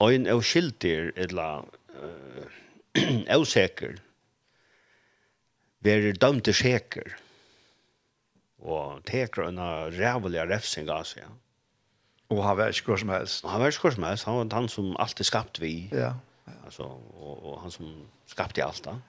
[0.00, 3.98] ein av skiltir ella eh osäker.
[5.80, 7.16] Ver dömt til säker.
[8.58, 9.58] Och teker en
[9.98, 11.20] rævelig refsing alltså.
[11.20, 11.28] Ja.
[12.28, 13.44] Och han var skor som helst.
[13.44, 14.24] Han var skor som helst.
[14.24, 15.88] Han var han som alltid skapt vi.
[15.92, 16.14] Ja.
[16.64, 18.86] Alltså och, och han som skapte allt.
[18.86, 19.00] Ja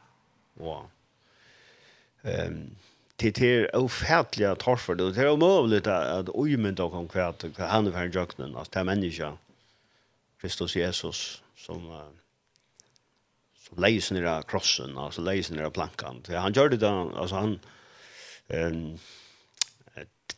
[0.59, 0.89] og
[2.23, 2.75] ehm
[3.19, 8.11] till till ofärdliga torfer det är omöjligt att omynda och konkret han är för en
[8.11, 9.37] jöknen att det är människa
[10.41, 12.09] Kristus Jesus som uh,
[13.57, 17.59] som läser ner krossen alltså läser ner plankan så han gjorde det alltså han
[18.47, 18.97] ehm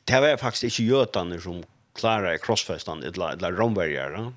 [0.06, 4.34] det var faktiskt inte jötarna som klara krossfästan eller eller rombergare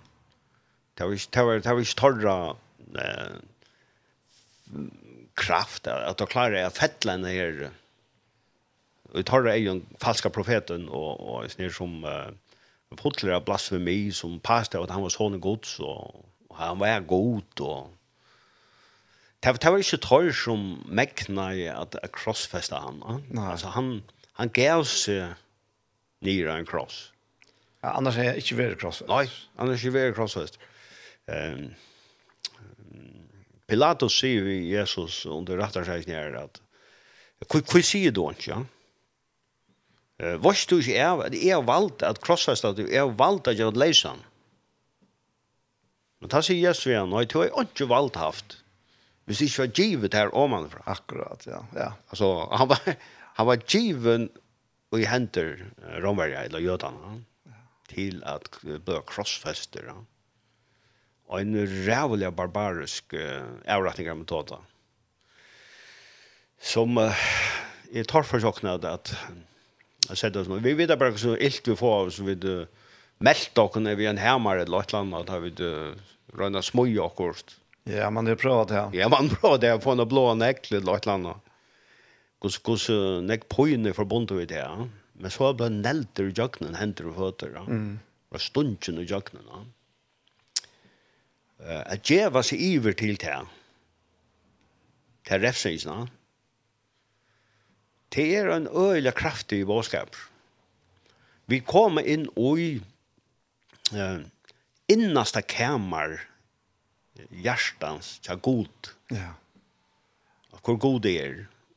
[0.95, 2.57] det var det var det var torra
[2.95, 3.37] eh
[5.35, 7.71] kraft, att du klarer jeg fettla her,
[9.03, 12.31] och vi tar det en falska profeten, och och snir som uh,
[12.99, 16.15] fotler blasfemi, som pastor, att han var sån god så
[16.55, 17.91] han var god, och
[19.45, 22.11] det, det var ikke tøy som mekna i at jeg
[22.73, 23.03] han.
[23.29, 23.51] Nei.
[23.51, 25.35] Altså, han, han gav seg
[26.25, 27.11] nere en kross.
[27.83, 29.11] Ja, annars er jeg ikke veldig krossfest.
[29.11, 29.27] Nei,
[29.59, 30.57] annars er jeg ikke veldig krossfest.
[31.29, 31.67] Um,
[33.71, 36.61] Pilatus sier vi Jesus under rattarsäkning her at
[37.51, 38.63] hva sier du ikke, ja?
[40.23, 43.59] Uh, Vars du ikke er, det er valgt at krossast at du er valgt at
[43.59, 44.21] jeg leisan.
[46.23, 48.57] Men da sier Jesus vi han, og jeg tror jeg ikke valgt haft.
[49.25, 50.85] Hvis det ikke var givet her omanfra.
[50.93, 51.61] Akkurat, ja.
[51.75, 51.91] ja.
[52.13, 52.97] Altså, han var,
[53.41, 54.29] han var given
[54.95, 55.59] og i henter
[56.05, 57.17] romverja eller jødana
[57.91, 59.89] til at bli krossfester.
[59.91, 59.97] Ja
[61.31, 61.57] og en
[61.87, 64.63] rævlig barbarisk uh, avretning av metoder.
[66.61, 67.27] Som uh,
[67.95, 69.15] jeg tar for sjokna at, at
[70.11, 70.61] jeg sett oss nå.
[70.65, 72.65] Vi vet bare så ilt vi får så vi uh,
[73.25, 77.57] meldt dere vi en hemmer eller et eller annet, at vi uh, røyna smøy akkurat.
[77.89, 78.77] Ja, man har prøvd det.
[78.77, 81.51] Ja, ja, man har prøvd det, få en blå nekkel eller et eller annet.
[82.41, 84.89] Hvordan, hvordan nek poene forbundet vi det, ja.
[85.21, 87.65] Men så er ble nelter i jøkkenen, henter og føtter, ja.
[87.69, 88.01] Mm.
[88.35, 89.63] Og stundtjen i jøkkenen, ja
[91.61, 93.39] at djeva seg iver til det,
[95.25, 96.05] til refsingsna.
[98.15, 100.17] det er en øyla kraftig bådskap.
[101.47, 102.69] Vi kommer inn i
[103.93, 104.21] uh,
[104.89, 106.21] innasta kæmar
[107.31, 108.93] hjertans tja god.
[109.11, 109.35] Ja.
[110.65, 111.35] Hvor god det er,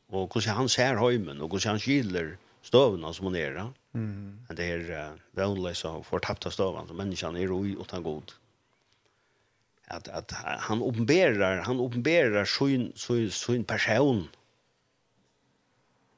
[0.09, 3.71] og hvordan han ser høymen, og hvordan han skiller støvna som han er.
[3.93, 4.37] Mm.
[4.55, 8.37] Det er uh, vannløse og fortapta støvna som menneskene er ui utan god
[9.88, 14.30] att at han uppenbarar han uppenbarar sin sin sin person.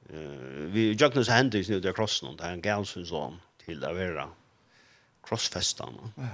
[0.09, 4.29] Eh uh, vi så Hendricks nu där krossen och han Galsons son till där vara
[5.23, 6.11] crossfestan.
[6.15, 6.27] Ja.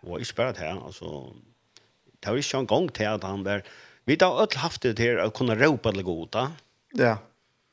[0.00, 1.32] Och jag spelat här alltså
[2.20, 3.64] det har ju schon gång till att han där
[4.04, 6.52] vi har öll haft det här att kunna ropa det goda.
[6.92, 7.18] Ja.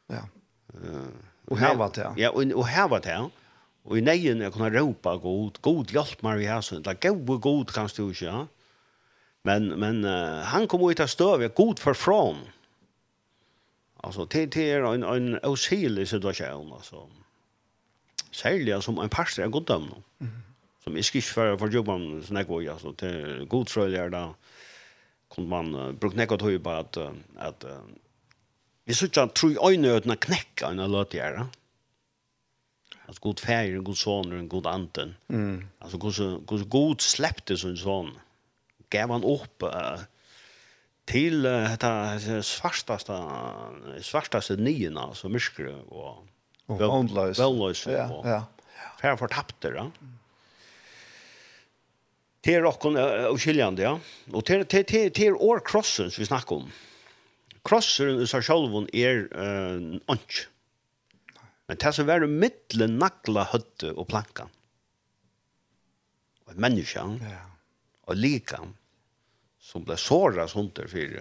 [0.08, 0.28] Ja.
[0.74, 1.08] Eh
[1.46, 2.14] och här var det.
[2.18, 3.30] Ja, och och här var det.
[3.84, 7.72] Och i nejen jag kunna ropa god god hjälp mig här så där god god
[7.72, 8.48] kan du ju ja.
[9.44, 12.38] Men, men uh, han kom ut av støvet god for från.
[14.04, 17.10] Alltså till till en en oselig situation alltså.
[18.32, 19.92] Sälja som en pastor är god dom.
[20.20, 20.34] Mm.
[20.84, 24.34] Som är skiss för för jobban såna går alltså till god tröjlar där
[25.28, 27.80] kom man uh, brukt nekot tøy på att uh, att uh,
[28.86, 31.48] vi så tjän tror i nödna knäcka en låt göra.
[33.06, 35.16] Alltså god färger, god son och en god anten.
[35.28, 35.68] Mm.
[35.80, 38.08] Alltså god så god släppte sån son.
[38.08, 38.20] Mm
[38.94, 40.04] gav han upp uh,
[41.10, 43.18] till uh, det svartaste
[44.06, 46.24] svartaste nyen alltså myskre og
[46.68, 47.86] vondløs Våndløs.
[47.92, 48.42] Ja, ja.
[49.02, 49.90] Fær fortapte, ja.
[52.44, 53.98] Det er okkon og skiljande, ja.
[54.32, 56.72] Og det er til år krossen som vi snakker om.
[57.64, 59.26] Krossen i seg selv er
[60.12, 60.48] ånds.
[61.68, 64.50] Men det som er mittle nakla høtte og planka.
[66.46, 67.04] Og et menneske.
[67.24, 67.44] Ja.
[68.12, 68.76] Og likan
[69.74, 71.20] som ble såret hunder for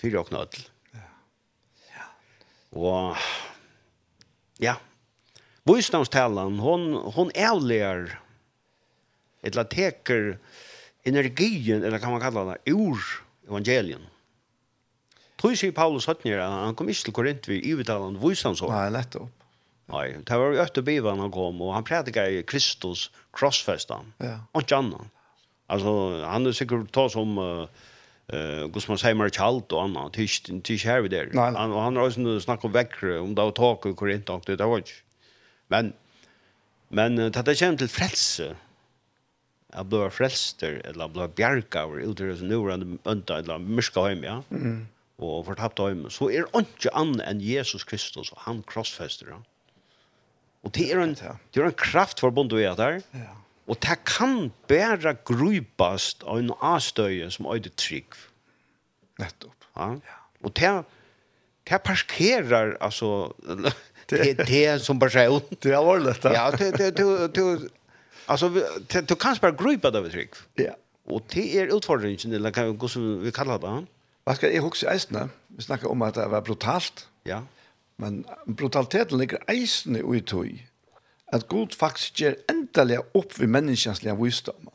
[0.00, 0.62] for og knødel.
[0.96, 1.08] Ja.
[1.94, 2.06] ja.
[2.74, 3.16] Og
[4.60, 4.74] ja,
[5.68, 8.16] Bostadstalen, hon, hon ærligere
[9.42, 10.34] eller teker
[11.06, 12.98] energien, eller kan man kalla det, ur
[13.48, 14.02] evangelien.
[15.40, 18.72] Tror ikke Paulus Høtner, han kom ikke til Korint vid ivetalen Voistansår.
[18.74, 19.46] Nei, nettopp.
[19.90, 24.12] Nei, det var jo økt og bivan han kom, og han prædika i Kristus krossfestan,
[24.22, 24.36] ja.
[24.52, 25.08] og ikke annan.
[25.70, 27.68] Alltså han är säkert ta som uh,
[28.32, 31.30] eh uh, Gusman Seimer Chalt och annat tisch tisch här vid där.
[31.34, 34.56] Han han har också snackat om väckre om det och tak och korint tak det
[34.56, 34.82] var.
[35.68, 35.92] Men
[36.88, 38.56] men det där känns till frälse.
[39.72, 44.42] Jag blev frälster eller blev bjärkar ut ur nu runt undan eller myska hem ja.
[44.50, 44.86] Mm.
[45.16, 49.26] Och fortapt hem så är inte annan än Jesus Kristus och han korsfäster.
[49.30, 49.42] Ja?
[50.62, 51.16] Och det är en
[51.50, 53.02] det är en kraft förbund vi är där.
[53.12, 53.36] Ja
[53.70, 58.16] Og det kan bare grøypast av en avstøye som øyde trygg.
[59.20, 59.68] Nettopp.
[59.76, 59.92] Ja.
[60.42, 60.70] Og det,
[61.70, 63.30] det parkerer, altså,
[64.10, 65.42] det, det som person.
[65.62, 66.32] Det er vårt dette.
[66.34, 67.70] Ja, det, det, det, det,
[68.26, 68.50] altså,
[68.90, 70.42] det, du kan bare grøypa det ved trygg.
[70.58, 70.74] Ja.
[71.10, 73.76] Og det er utfordringen, eller hva som vi kallar det.
[74.26, 75.28] Hva skal jeg huske eisene?
[75.48, 77.06] Vi snakker om at det var brutalt.
[77.26, 77.40] Ja.
[78.00, 80.50] Men brutaliteten ligger eisene i tog
[81.32, 84.70] at Gud faktisk gjør endelig opp ved menneskenslige visdom.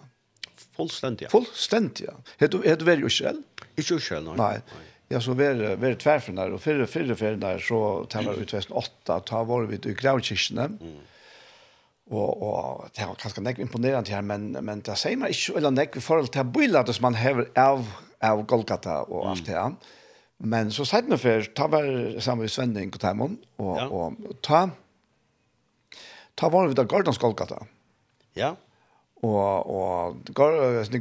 [0.75, 1.29] Fullstendig.
[1.31, 2.09] Fullstendig.
[2.39, 3.39] Er du, er du vært i Israel?
[3.75, 4.57] Ikke i Israel, nei.
[4.59, 4.85] Nei.
[5.11, 9.19] Ja, så var det tverfinner, og fyrre, fyrre fyrre så tar vi ut väst åtta,
[9.21, 10.95] ta var vi i gravkirkene, mm.
[12.09, 15.75] og, og det var ganske nekk imponerende her, men, men det sier man ikke, eller
[15.75, 17.85] nekk i forhold til biladet som man hever av,
[18.25, 19.77] av Golgata og alt det her.
[20.41, 21.85] Men så sier man før, ta var
[22.19, 23.87] sammen med och og Taimon, og, ja.
[23.87, 24.69] og ta,
[26.35, 27.61] ta var vi da Gordon Skolkata.
[28.35, 28.55] Ja.
[29.23, 30.17] Og, og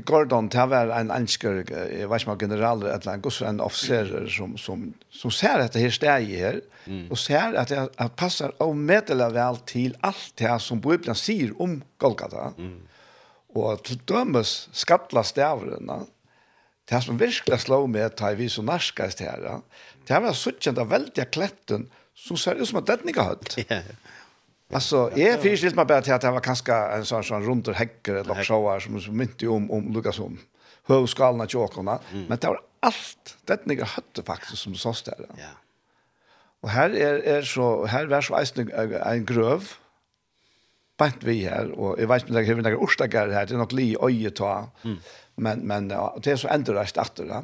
[0.06, 4.28] Gordon, det var en ansker, jeg vet ikke om general, eller en gosse, en officerer
[4.30, 7.10] som, som, som ser att det her steg her, mm.
[7.10, 11.52] og ser at det at passer og meddeler vel til alt det som Bibelen sier
[11.60, 12.52] om Golgata.
[12.56, 12.86] Mm.
[13.54, 16.04] Og til dømes skattla stavrene,
[16.88, 19.60] det som virkelig slår med at vi så norskast her,
[20.08, 23.56] det var sånn at veldig kletten som ser ut som at det ikke har hørt.
[23.58, 23.94] Yeah.
[24.74, 27.74] Alltså är finns man bara till att det var kanske en sån sån runt och
[27.74, 30.38] häcker eller shower som som inte om om Lukasson.
[30.86, 35.16] Hövskalna tjockorna, men det var allt det ni hade faktiskt som sås där.
[35.18, 35.44] Ja.
[36.60, 39.62] Och här är är så här var så en en gröv
[40.96, 43.96] bant vi här och jag vet inte hur några ostagar här det är något li
[44.02, 44.70] öje ta.
[44.84, 44.98] Mm.
[45.34, 45.88] Men men
[46.22, 47.42] det är så ändå rätt efter det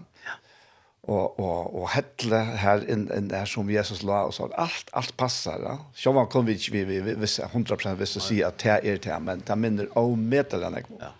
[1.08, 5.16] og og og helle her inn inn der som Jesus la og så alt alt
[5.16, 5.76] passar ja.
[5.96, 9.00] Sjå man kom vi ikke vi vi vi 100% visst å si at det er
[9.00, 10.84] det men det minner om metalen jeg.
[11.00, 11.12] Ja.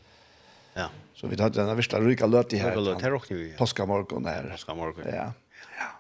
[0.75, 0.89] Ja.
[1.15, 2.77] Så vi hade den värsta ryka löt i här.
[2.77, 3.87] Löt här också ju.
[3.87, 4.49] Morgon här.
[4.51, 5.05] Påska morgon.
[5.07, 5.33] Ja.
[5.79, 5.91] Ja.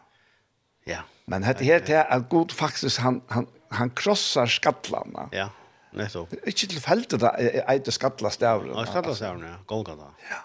[0.85, 1.01] Ja.
[1.25, 5.29] Men hade här til en god faktisk han han han krossar skallarna.
[5.33, 5.49] Ja.
[5.93, 6.27] Netto.
[6.47, 7.35] Inte till fältet där
[7.67, 8.75] är det skallar stävlar.
[8.75, 9.59] Ja, skallar stävlar.
[9.67, 10.13] Golgata.
[10.31, 10.43] Ja.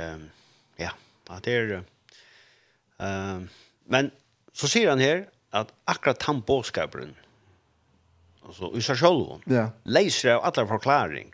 [0.00, 0.30] Ehm
[1.28, 1.82] Att det er...
[2.98, 3.48] ehm uh,
[3.88, 4.10] men
[4.52, 7.14] så sier han her att akkurat han boskaparen
[8.44, 9.70] alltså i seg selv, Ja.
[9.84, 11.32] leiser av alla förklaring.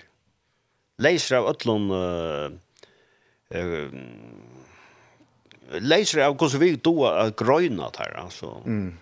[0.99, 2.51] leiser av öllum uh,
[3.55, 3.91] uh,
[5.81, 8.63] leiser av hvordan vi do att gröna där alltså.
[8.67, 8.99] Mm.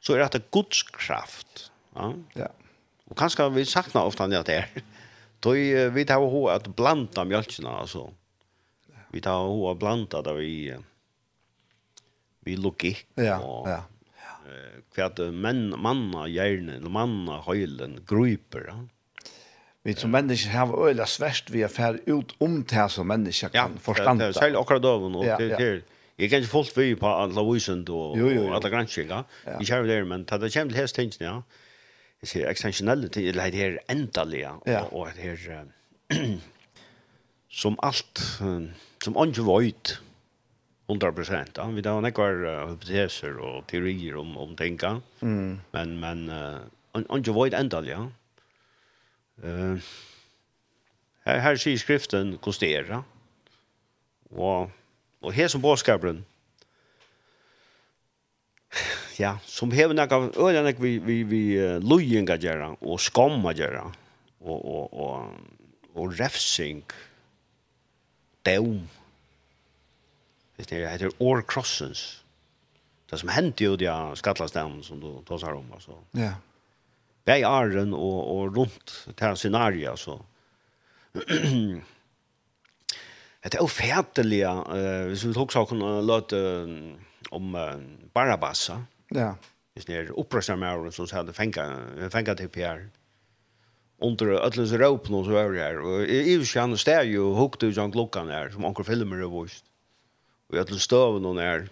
[0.00, 1.72] Så är det att Guds kraft.
[1.94, 2.14] Ja.
[2.34, 2.48] Ja.
[3.04, 4.68] Och kanske vi saknar ofta det er.
[5.40, 5.50] Då
[5.90, 8.00] vi tar hur att blanda mjölkina, alltså.
[8.00, 8.14] Mm
[9.14, 10.76] vi tar ho hoa blanda där vi
[12.44, 13.82] vi logik ja, og ja.
[14.44, 18.66] Eh kvärt män manna hjernen eller manna høylen gruper.
[18.68, 18.76] Ja.
[19.82, 23.72] Vi som mennesker har øyla sverst vi er fer ut om det som mennesker kan
[23.72, 24.04] ja, förstå.
[24.04, 25.82] Ja, det är akkurat då och det det
[26.16, 29.58] Jag kan inte fullt vi på alle vysund og, jo, jo, då alle alla ja.
[29.58, 31.42] Vi kör där men ta det kommer til hest tingene, ja.
[32.22, 34.80] Jeg sier ser ting, eller det er här ja.
[34.80, 35.64] og, og det här
[37.50, 39.98] som alt, allt som ikke vet
[40.88, 41.58] 100 prosent.
[41.58, 41.68] Ja.
[41.72, 44.98] Vi har nekker uh, hypoteser og teorier om, om tinga.
[45.20, 45.60] Mm.
[45.72, 48.02] Men, men uh, ikke vet enda, ja.
[49.40, 49.80] Uh,
[51.24, 53.02] her, her sier skriften kostera.
[54.34, 54.70] Og,
[55.24, 56.24] og her som påskaperen,
[59.22, 63.86] ja, som hever nekka, øyne nekka vi, vi, vi uh, lujinga gjerra, og skamma gjerra,
[64.44, 65.18] og, og, og,
[65.94, 67.10] og refsing, og
[68.46, 68.84] døm.
[70.56, 72.24] Hvis det heter Or Crossens.
[73.10, 75.66] Det som hendte jo de skattlastene som du tar seg om.
[75.76, 75.98] Altså.
[76.18, 76.34] Ja.
[77.24, 80.18] Det er æren og, og rundt til scenariet, altså.
[83.44, 86.38] Det er jo fætelig, uh, hvis vi tok saken og løte
[87.36, 87.74] om uh,
[88.16, 88.78] Barabassa.
[89.12, 89.34] Ja.
[89.76, 92.80] Hvis det er opprørsnærmere som hadde at fengt til PR.
[92.80, 93.03] Ja
[94.06, 95.78] under öllens råpen och så över här.
[95.78, 99.16] Och i och för sig är ju hukt ut John Glockan här som onkel filmer
[99.16, 99.64] har vist.
[100.48, 101.68] Och öllens stöven hon er.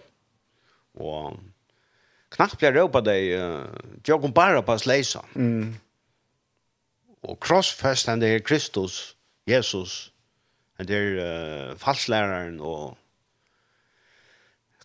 [0.93, 1.37] Och
[2.29, 3.37] knappt blir råpa dig
[4.05, 4.77] jag kom bara på.
[5.35, 5.75] Mm.
[7.21, 9.15] Och crossfest han det Kristus
[9.45, 10.11] Jesus.
[10.77, 12.97] Han det är uh, falsläraren och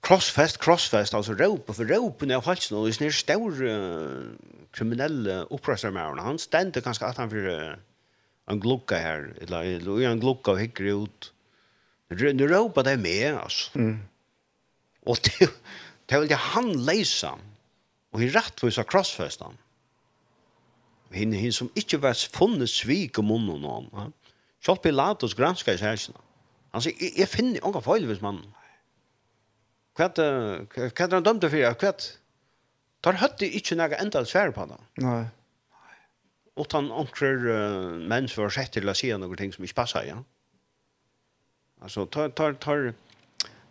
[0.00, 4.30] Crossfest, crossfest, alltså ropa för ropen av halsen det snär stor uh,
[4.70, 6.22] kriminelle upprörsamärarna.
[6.22, 7.74] Han stendte ganska att han för uh,
[8.46, 11.32] en glukka här, eller en glukka och hikker ut.
[12.08, 13.78] Nu ropa det med, altså.
[13.78, 13.98] Mm.
[15.04, 15.50] Och det,
[16.06, 17.38] det vill det han läsa.
[18.10, 19.58] Och i rättvisa crossfestan.
[21.10, 24.12] Hinn, hinn som inte var funnet svik om munnen om.
[24.60, 26.18] Kjolp Pilatus granskar i särskina.
[26.70, 28.54] Han säger, jag finner inga feil hvis man
[29.98, 30.20] Kvæt
[30.94, 32.06] kvæt han dømte for kvæt.
[33.02, 34.78] Tar høtte ikkje nega endal svær på det.
[35.02, 35.24] Nei.
[36.58, 40.08] Og han onkrur uh, mens var sett til å si noen ting som ikke passer,
[40.10, 40.18] ja.
[41.78, 42.88] Altså, tar, tar, tar,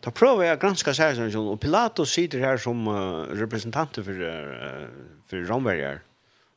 [0.04, 5.18] tar prøver jeg å granske særhetsnasjonen, og Pilatus sitter her som uh, representanter for, uh,
[5.28, 6.00] for romverjer,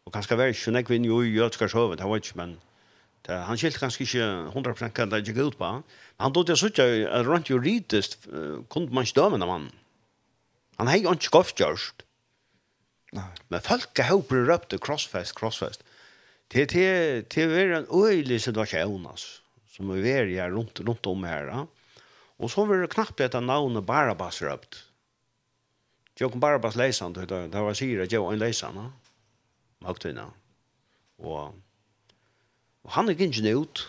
[0.07, 2.55] og kanskje være ikke nekvinn jo i jødskar sovet, det var ikke, men
[3.27, 5.73] Det, han skilte kanskje ikke 100% hva det gikk ut på.
[5.81, 9.73] Men han tog til å sitte at rundt juridisk uh, kunne man ikke døme mannen.
[10.81, 12.07] Han har ikke skofft gjørst.
[13.13, 15.85] Men folk har høyper røpte crossfest, crossfest.
[16.51, 19.41] Det er en øyelig situasjon, altså.
[19.71, 21.67] Som vi er her rundt, rundt om her, ja.
[22.41, 24.81] Og så var det knappt etter navnet Barabas røpt.
[26.19, 28.89] Jeg kom Barabas leisan, det var sier at jeg var en leisan, ja.
[29.85, 30.27] Magtina.
[31.21, 31.55] Og
[32.85, 33.87] Og han er gingen ut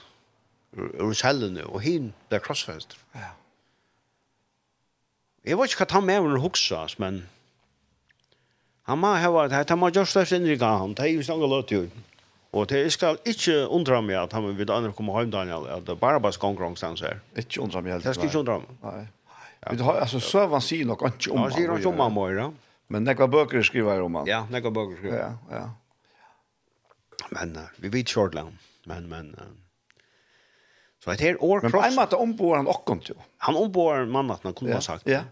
[0.77, 2.97] ur cellene, og hin der crossfest.
[3.15, 3.34] Ja.
[5.45, 7.23] Jeg vet ikke hva han med under hoksas, men
[8.88, 11.25] han må ha vært her, han må gjøre det innrykk av han, det er jo
[11.25, 11.82] snakket løt jo.
[12.51, 15.95] Og det skal ikke undra meg at han vil andre komme hjem, Daniel, at det
[15.99, 17.21] bare bare skal omkring stans her.
[17.36, 18.04] Ikke undra meg helt.
[18.04, 18.73] Det skal ikke undra meg.
[18.84, 19.04] Nei.
[19.62, 19.75] Ja.
[19.86, 21.51] Har, altså, Søvan sier nok ikke om han.
[21.51, 22.49] Han sier ikke om han, Moira.
[22.91, 24.27] Men nekva bøker skriver om han.
[24.27, 25.21] Ja, nekva bøker skriver.
[25.21, 27.30] Ja, ja.
[27.32, 28.58] Men uh, vi vet Shortland.
[28.86, 29.36] Men, men...
[31.04, 31.72] Så det här år kross...
[31.72, 33.02] Men på en måte ombår han och kom.
[33.38, 35.08] Han ombår mannen att man ha sagt.
[35.08, 35.24] Ja,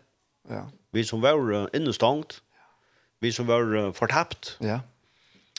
[0.49, 0.69] ja.
[0.91, 2.41] Vi som var innestångt,
[3.19, 4.79] vi som var fortapt, ja.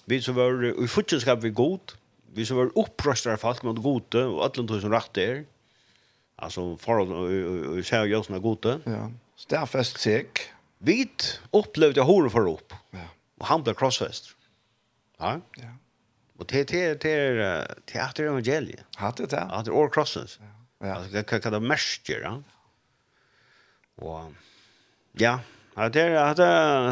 [0.04, 1.92] vi som var i futjenskap vi god,
[2.34, 5.44] vi som var upprøstere folk mot gode, og alle tog som rett er.
[6.40, 8.78] Altså, forhold og kjær og gjøsene gode.
[8.88, 10.40] Ja, stærfest seg.
[10.80, 11.04] Vi
[11.52, 13.06] opplevde hore for opp, ja.
[13.42, 14.32] og han ble krossfest.
[15.20, 15.74] Ja, ja.
[16.40, 18.84] Og det det det teater evangeliet.
[18.96, 19.42] Hatte det?
[19.52, 20.38] At det all crosses.
[20.80, 20.94] Ja.
[20.96, 22.42] Altså det kan det mäster, ja.
[24.00, 24.32] Och
[25.12, 25.40] ja,
[25.76, 26.46] at det hade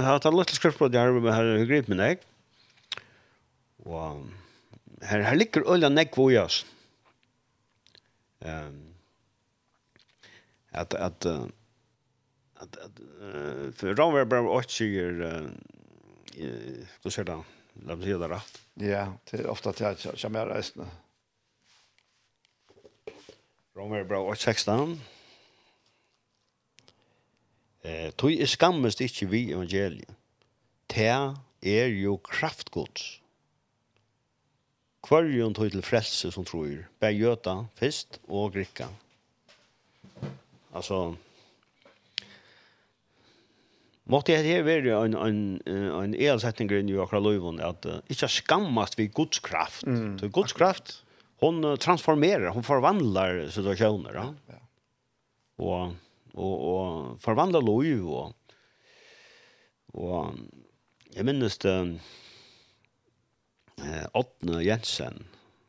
[0.05, 2.19] hade lite skrift på det med her grip med deg.
[3.85, 4.27] Och
[5.03, 6.67] här här ligger ulla näck hvor jas.
[8.41, 8.85] Ehm
[10.71, 11.27] att att
[12.55, 12.77] att
[13.75, 15.23] för Romer bare och sier
[16.37, 17.43] eh hur ser det?
[17.87, 18.63] la mig säga det rätt.
[18.75, 20.87] Ja, det är ofta till att jag mer resten.
[23.75, 25.01] Romer bra 16.
[27.83, 30.11] Eh, tui er skammest ikkje vi evangeliet.
[30.91, 31.07] Te
[31.63, 33.21] er jo kraftgods.
[35.07, 38.89] Kvarjon tog til frelse som tror, bär jöta, fest og grikka.
[40.73, 41.17] Alltså,
[44.09, 48.97] Måtte jeg her være en, en, en elsetning i akkurat løyven, at uh, ikke skammast
[48.99, 49.85] vi Guds kraft.
[49.87, 50.17] Mm.
[50.21, 50.95] Så Guds kraft,
[51.43, 54.17] hon transformerer, hon forvandlar situationer.
[54.17, 54.29] Ja?
[54.49, 54.63] Ja.
[55.59, 55.97] Og,
[56.35, 58.09] og, og forvandlar løyv.
[58.09, 58.33] Og,
[59.93, 60.39] og
[61.15, 61.77] jeg minnes det,
[63.83, 65.21] eh, Åtne Jensen,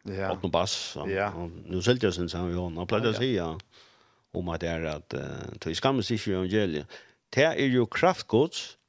[0.05, 0.31] ja.
[0.31, 1.29] Åtne Bass, og, ja.
[1.35, 4.83] og nå selte jeg synes han jo, han pleide å si om at det er
[4.91, 6.99] at uh, til skammes ikke evangeliet,
[7.35, 8.79] Det er jo kraftgods,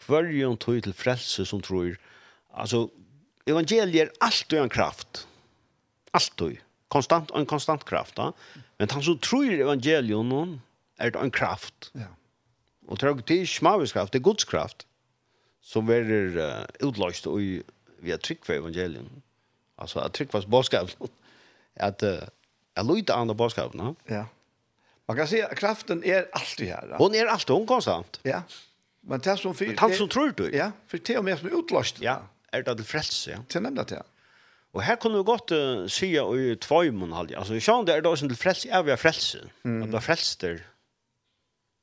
[0.00, 1.96] kvarjon tog til frelse som tror.
[2.56, 2.86] Altså,
[3.46, 5.26] evangeliet er alltid en kraft.
[6.16, 6.62] Alltid.
[6.88, 8.16] Konstant, en konstant kraft.
[8.16, 8.30] Da.
[8.78, 10.56] Men han som tror evangeliet noen,
[10.98, 11.90] er det en kraft.
[11.94, 12.08] Ja.
[12.88, 14.86] Og det er ikke smavis kraft, det er Guds kraft.
[15.60, 17.42] Som er uh, utløst og
[18.00, 19.04] vi har trygg for evangeliet.
[19.78, 21.12] Altså, at trygg for bådskapen.
[21.88, 22.24] At uh,
[22.76, 23.80] jeg lyder av bådskapen.
[24.08, 24.16] Ja.
[24.16, 24.24] Ja
[25.08, 26.94] Man kan se att kraften är alltid här.
[26.98, 28.20] Hon är alltid hon konstant.
[28.22, 28.42] Ja.
[29.00, 30.56] Men det som för Men han som tror du.
[30.56, 31.96] Ja, för det är mer som utlöst.
[32.00, 33.38] Ja, är det till frälse, ja.
[33.48, 34.02] Till nämnda det.
[34.70, 37.38] Och här kunde vi gott uh, se i två mån halv.
[37.38, 39.38] Alltså vi kände det då som till frälse, är vi frälse.
[39.64, 39.82] Mm.
[39.82, 40.66] Att vara frälster.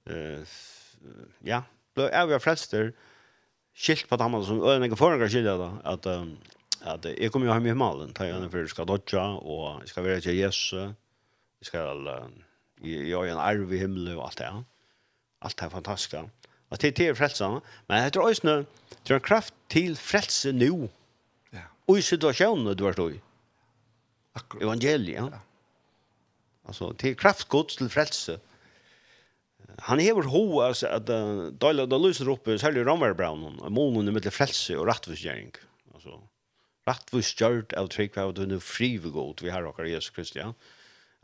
[0.09, 0.39] Eh
[1.39, 2.93] ja, då är vi frälster.
[3.75, 6.37] Skilt på dammen som öarna förra skilja då att um,
[6.81, 10.01] att jag kommer ju hem i himmelen, tar jag den för ska dodja och ska
[10.01, 10.73] vara till Jesus.
[11.59, 12.29] Vi ska alla
[12.81, 14.65] Jag är en arv i himlen og alt det Alt
[15.41, 16.13] Allt det fantastisk.
[16.13, 16.29] Ja.
[16.69, 17.61] Och det är frälsa.
[17.87, 18.65] Men jeg tror også
[19.05, 20.89] det er en kraft til frelse nå.
[21.53, 21.67] Ja.
[21.87, 23.21] Og i situasjonen du har stått i.
[24.35, 24.63] Akkurat.
[24.63, 25.31] Evangeliet.
[25.31, 25.39] Ja.
[26.65, 28.39] Altså, til kraft god til frälse.
[29.79, 34.77] Han hever ho, altså, at uh, Dala, da lyser opp, særlig Ramverbraunen, månen med frelse
[34.79, 35.51] og rettvisgjering.
[35.93, 36.19] Altså,
[36.87, 40.53] rettvisgjørt av trygg, av ved god, vi har akkurat Jesus Kristi, ja.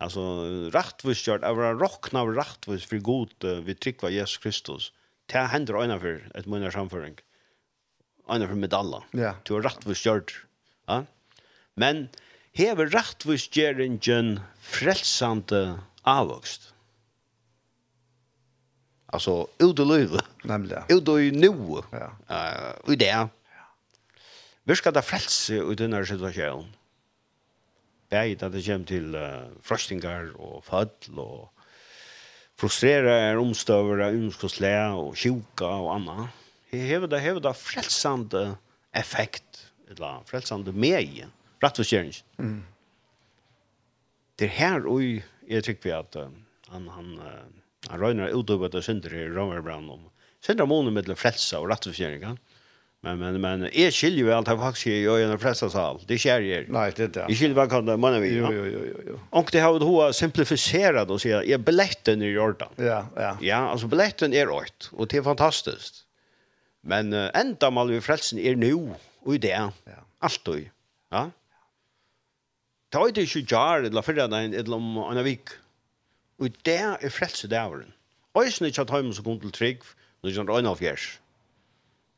[0.02, 3.30] Alltså rättvist gjort av rockna av rättvist för god
[3.66, 4.94] vi tryckva Jesus Kristus.
[5.26, 7.16] Det händer ena för ett munnar samföring.
[8.30, 9.04] Ena för medalla.
[9.12, 9.36] Ja.
[9.44, 10.46] Du har rättvist gjort.
[10.86, 11.06] Ja.
[11.74, 12.10] Men
[12.52, 16.74] hever rättvist geringen frälsande avvokst.
[19.06, 20.26] Alltså ut i livet.
[20.44, 20.84] Nämligen.
[20.90, 21.82] Ut i nu.
[21.92, 22.12] Ja.
[22.30, 23.06] Uh, och i det.
[23.06, 23.30] Ja.
[24.64, 26.74] Vi ska ta frälse ut i den här situationen
[28.12, 30.92] bæði at det kommer til uh, frostingar og fall
[31.22, 31.50] og
[32.60, 36.28] frustrera er omstøver av umskosle og sjuka og anna.
[36.72, 38.44] Her hever det, hever det frelsande
[38.96, 41.24] effekt, eller frelsande mei,
[41.64, 42.14] rettforskjering.
[42.38, 42.62] Mm.
[44.40, 46.30] Det er her og jeg tykker vi at uh,
[46.72, 50.10] han, han, uh, han røyner utøvet og synder i Rømmerbrand om
[50.42, 52.22] synder månen och frelsa og rettforskjering.
[52.22, 52.36] Ja?
[53.04, 56.02] Men men men är skiljer väl att faktiskt ju i den flesta sal.
[56.08, 56.66] Det skär ju.
[56.70, 57.26] Nej, det där.
[57.30, 58.36] Jag skiljer väl kan det man vill.
[58.36, 58.98] Jo jo jo jo.
[59.08, 59.20] jo.
[59.30, 62.70] Och det har det hoa simplifierat och säga är biljetten i Jordan.
[62.76, 63.38] Ja, ja.
[63.42, 66.06] Ja, alltså biljetten är rätt och det är fantastiskt.
[66.82, 68.90] Men uh, ända mal vi frälsen är nu
[69.20, 69.72] och i det.
[69.84, 69.92] Ja.
[70.20, 70.58] Allt då.
[71.10, 71.32] Ja.
[72.90, 75.52] Ta det ju jar eller för den eller om en vecka.
[76.38, 77.86] Och det är frälsen där.
[78.32, 79.80] Och är inte att hem så kom till trick,
[80.22, 81.20] Nu är det en av fjärs.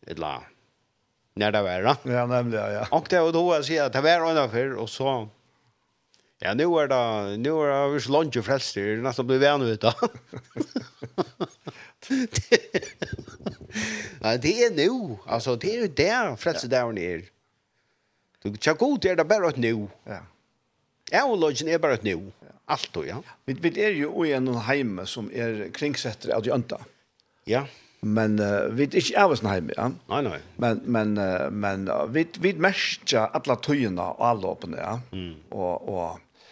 [0.08, 0.44] Ett la
[1.34, 1.98] när det var.
[2.04, 2.88] Ja, nämligen ja.
[2.92, 5.30] Och det och då jag säger att det var en affär och så
[6.40, 9.40] Ja, nu är det nu är det ju lunch och frälst det är nästan blir
[9.40, 9.94] vän ut då.
[14.22, 15.18] Ja, det är nu.
[15.26, 17.24] Alltså det är ju där frälst där ner.
[18.42, 19.88] Du kan gå där det bara nu.
[20.04, 20.20] Ja.
[21.12, 22.32] Ja, och lodgen är bara nu.
[22.66, 23.24] Allt då, ja.
[23.46, 26.82] Vi vi är ju i en heime som är kringsetter av de anta.
[27.44, 27.68] Ja.
[28.04, 29.88] Men uh, vi er ikke av oss hjemme, ja.
[30.12, 30.40] Nei, nei.
[30.60, 34.98] Men, men, uh, men uh, vi, vi merker alle tøyene og alle åpne, ja.
[35.16, 35.38] Mm.
[35.56, 36.44] Og, og,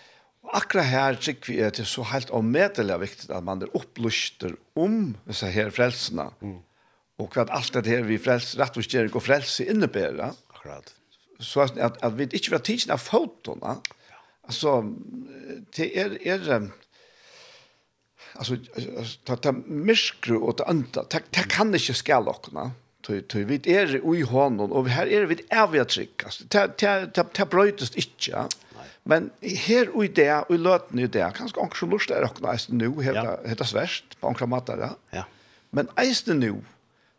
[0.47, 3.75] og akkurat her tykker vi at det er så helt omedelig viktig at man er
[3.77, 6.29] opplyster om disse her frelsene.
[6.39, 6.59] Mm.
[7.21, 10.31] Og hva alt det her vi frels, rett og slett og frelse innebærer.
[10.55, 10.95] Akkurat.
[11.41, 13.75] Så at, at vi ikke vil ha tidsen av fotona.
[14.07, 14.21] Ja.
[14.47, 14.79] Altså,
[15.75, 16.15] det er...
[16.21, 16.71] er
[18.35, 18.57] alltså
[19.23, 22.71] ta ta myskru och ta anta ta, ta kan inte skalla också
[23.01, 26.67] tu tu vit er i honon og her er vit är vi trick altså ta
[26.67, 28.47] ta ta, ta brøtast ikkje ja?
[29.03, 32.53] men her och i det och låt nu det kanskje anker som lust er okna
[32.53, 33.55] eisen nu heter ja.
[33.55, 34.95] svärst sverst på anker matta ja.
[35.11, 35.25] ja.
[35.69, 36.55] men eisen nu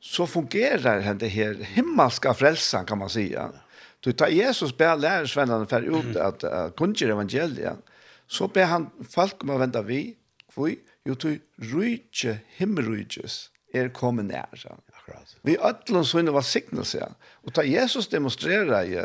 [0.00, 3.60] så fungerar det her himmelska frelsan kan man säga ja.
[4.00, 7.78] du tar Jesus ber lærersvennene fer ut at uh, kunnskjer evangeliet
[8.26, 10.16] så ber han folk om å vente vi
[10.54, 10.78] kvui
[11.08, 11.38] Jo, du
[11.72, 14.76] rydde himmelrydges er kommet nære.
[14.92, 15.34] Akkurat.
[15.42, 17.08] Vi ødlån så inne var signelse.
[17.42, 19.00] Og da Jesus demonstrerer i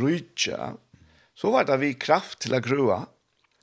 [0.00, 0.72] rydde,
[1.36, 3.04] så var det vi kraft til å grua.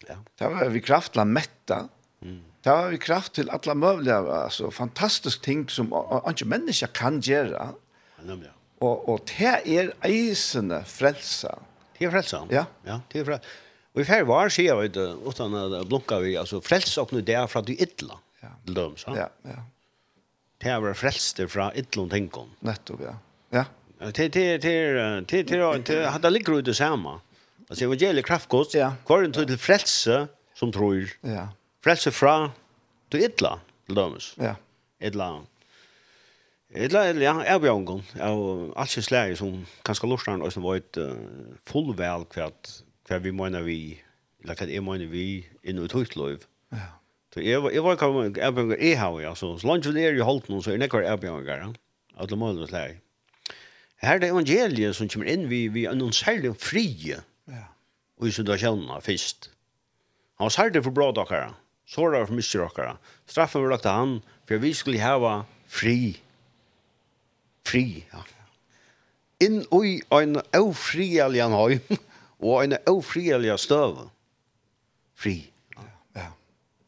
[0.08, 0.20] Ja.
[0.40, 1.80] Det var vi kraft til å mette.
[2.24, 2.42] Mm.
[2.64, 5.92] Det var vi kraft til alle mulige, altså fantastiske ting som
[6.30, 7.74] ikke mennesker kan gjøre.
[8.24, 8.54] Ja.
[8.84, 11.58] Og, og det er eisende frelsa.
[11.98, 12.44] Det er frelsa?
[12.52, 12.66] Ja.
[12.88, 13.60] ja det er frelsa.
[13.94, 17.36] Og i færre var sier vi det, utan å blunka vi, altså frelst og det
[17.38, 17.74] er fra du
[18.44, 19.14] Ja, til dem, så?
[19.16, 19.62] Ja, ja.
[20.64, 22.50] Det er frelste fra idla og tenkon.
[22.64, 23.14] Nettopp, ja.
[23.54, 23.66] Ja.
[24.04, 24.30] Det
[26.32, 27.20] ligger det i det samme.
[27.70, 28.94] Altså evangeliet kraftgods, ja.
[29.08, 31.12] hver en til frelse som tror.
[31.24, 31.48] Ja.
[31.84, 32.52] Frelse fra
[33.12, 34.56] du idla, til dem, Ja.
[35.04, 35.42] Idla,
[36.74, 38.02] Eller ja, er vi angon.
[38.18, 38.32] Ja,
[38.76, 40.98] alt slags som kanskje lortaren og som var et
[41.70, 42.72] fullvel kvært
[43.08, 43.80] hva vi mener vi,
[44.44, 45.28] eller hva jeg mener vi,
[45.64, 46.46] inn i tøytløyv.
[46.74, 46.90] Ja.
[47.34, 49.56] Så jeg var, jeg var ikke med erbjørnger jeg har, altså.
[49.58, 51.72] Så langt vi er i holdt noen, så er det ikke erbjørnger, ja.
[52.22, 53.00] Alle målene slag.
[54.04, 57.18] Her er det evangeliet som kommer inn, vi, vi er noen særlig frie,
[57.50, 57.64] ja.
[58.20, 59.50] og i situasjonen først.
[60.38, 61.54] Han var særlig for brådakere,
[61.90, 62.98] sårere for misjøkere.
[63.32, 65.34] Straffen var lagt av han, for vi skulle hava
[65.72, 66.20] fri.
[67.66, 68.24] Fri, ja.
[69.44, 71.80] Inn i en ofri alien høy
[72.44, 74.10] og en ofrielig støv.
[75.16, 75.38] Fri.
[75.78, 75.86] Ja,
[76.16, 76.28] ja.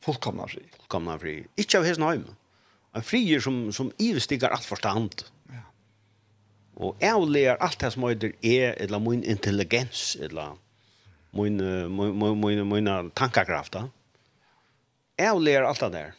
[0.04, 0.64] Fullkomna fri.
[0.76, 1.38] Fullkomna fri.
[1.58, 2.26] Ikke av hesten heim.
[2.96, 5.26] En frier som, som ivestiger alt forstand.
[5.52, 5.64] Ja.
[6.76, 10.58] Og jeg lærer alt det som heter er, eller min intelligens, eller
[11.36, 11.58] min,
[11.92, 13.76] min, min, min, min tankekraft.
[15.20, 16.14] Jeg lærer alt det der.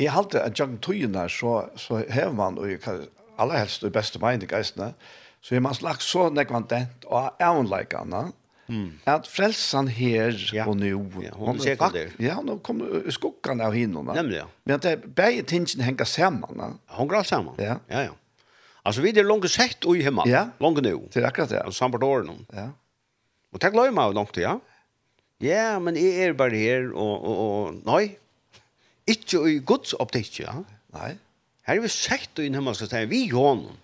[0.00, 3.02] Jeg halte at jeg tøyene så, så hever man, og jeg kan
[3.38, 4.94] aller helst det beste mening, geistene,
[5.40, 8.32] så har man slags så nekvantent og avnleikene,
[8.70, 8.98] Mm.
[9.04, 10.66] Att frälsan här ja.
[10.66, 11.10] och nu.
[11.22, 12.10] Ja, hon er kan der.
[12.18, 14.14] Ja, nå kommer skuggan av hinnorna.
[14.16, 14.46] ja.
[14.64, 16.50] Men det er begge tingene hänger sammen.
[16.56, 16.68] Na?
[16.86, 17.54] Hon går samman.
[17.58, 17.76] Ja.
[17.88, 18.10] Ja, ja.
[18.82, 20.22] Alltså vi er långt sett i hemma.
[20.26, 20.50] Ja.
[20.60, 21.08] Långt nu.
[21.12, 21.62] Det är akkurat det.
[21.66, 22.32] Og samt på årene.
[22.52, 22.68] Ja.
[23.52, 24.60] Och tack lov mig långt ja.
[25.38, 28.18] Ja, men är er bara här och och og nej.
[29.06, 30.64] Inte i Guds optik, ja.
[30.92, 31.16] Nej.
[31.62, 33.76] Här är vi sett i hemma ska säga vi honom.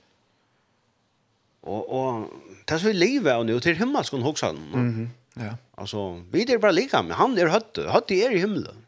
[1.67, 4.59] Og, og det som vi lever nu till himmelskon hoxan.
[4.73, 4.91] Mhm.
[4.97, 5.51] Mm ja.
[5.77, 7.83] Alltså vi er bare lika men han er høtte.
[7.93, 8.87] Høtte er i himmelen.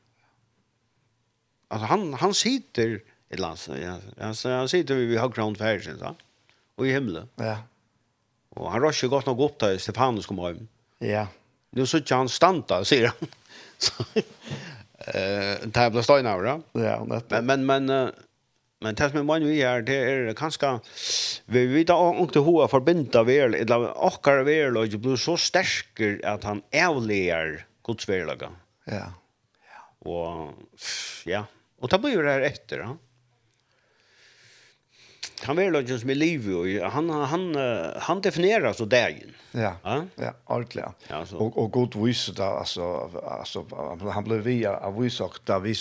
[1.69, 6.15] Alltså han han sitter eller lands ja alltså han sitter vi har ground fairs så.
[6.79, 7.29] Og i himmelen.
[7.37, 7.59] Ja.
[8.57, 10.69] Og han rör godt nok opp til Stefanus kom hjem.
[11.01, 11.27] Ja.
[11.71, 12.29] Nu så John
[12.69, 13.29] da, sier han.
[15.09, 18.13] Eh, tabla støyne over, Ja, men men men
[18.81, 20.79] Men det som man vi är det er kanske
[21.47, 26.21] vi vet inte hur att förbinda väl eller åkar väl och det blir så sterker
[26.25, 28.51] att han avleger Guds välaga.
[28.85, 29.13] Ja.
[29.99, 30.53] Och
[31.25, 31.45] ja,
[31.81, 32.97] och det blir det efter ja.
[35.43, 37.57] Han vill ju som i livet, og han han
[38.01, 39.35] han definerer så dagen.
[39.53, 39.77] Ja.
[39.83, 40.85] Ja, ja ordentlig.
[41.09, 41.37] Ja, så.
[41.37, 43.67] Och och god vis där alltså alltså
[44.13, 45.75] han blev vi av vi da där vi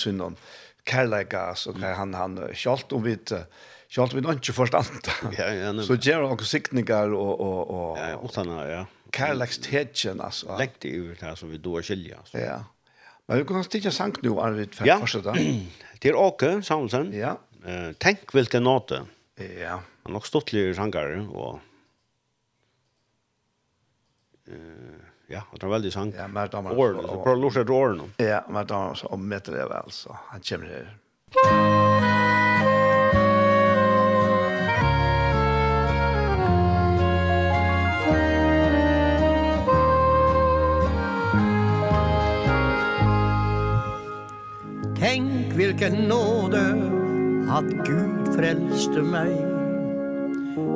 [0.90, 3.32] kärleika så kan han han skolt om vit
[3.90, 4.86] skolt vi inte förstånd.
[5.38, 5.84] Ja ja.
[5.84, 8.86] Så ger han också siktningar och och och Ja, och såna ja.
[9.14, 10.58] Kärlekstätchen alltså.
[10.58, 12.38] Läggt det ut här som vi då skilja så.
[12.38, 12.64] Ja.
[13.26, 15.08] Men vi kan stiga sank nu Arvid för ja.
[16.00, 17.20] Det är Åke Samuelsen.
[17.20, 17.40] Ja.
[17.66, 19.02] Eh tänk vilken note.
[19.62, 19.82] Ja.
[20.04, 21.60] Han har stått lite sjankare och
[24.48, 26.14] eh ja, han tar veldig sang.
[26.18, 26.80] Ja, men damer.
[26.80, 28.12] År, så prøv å lort etter årene.
[28.24, 30.96] Ja, men damer, så om ommetter det vel, så han kommer her.
[45.00, 46.64] Tänk vilken nåde
[47.50, 49.58] att Gud frälste mig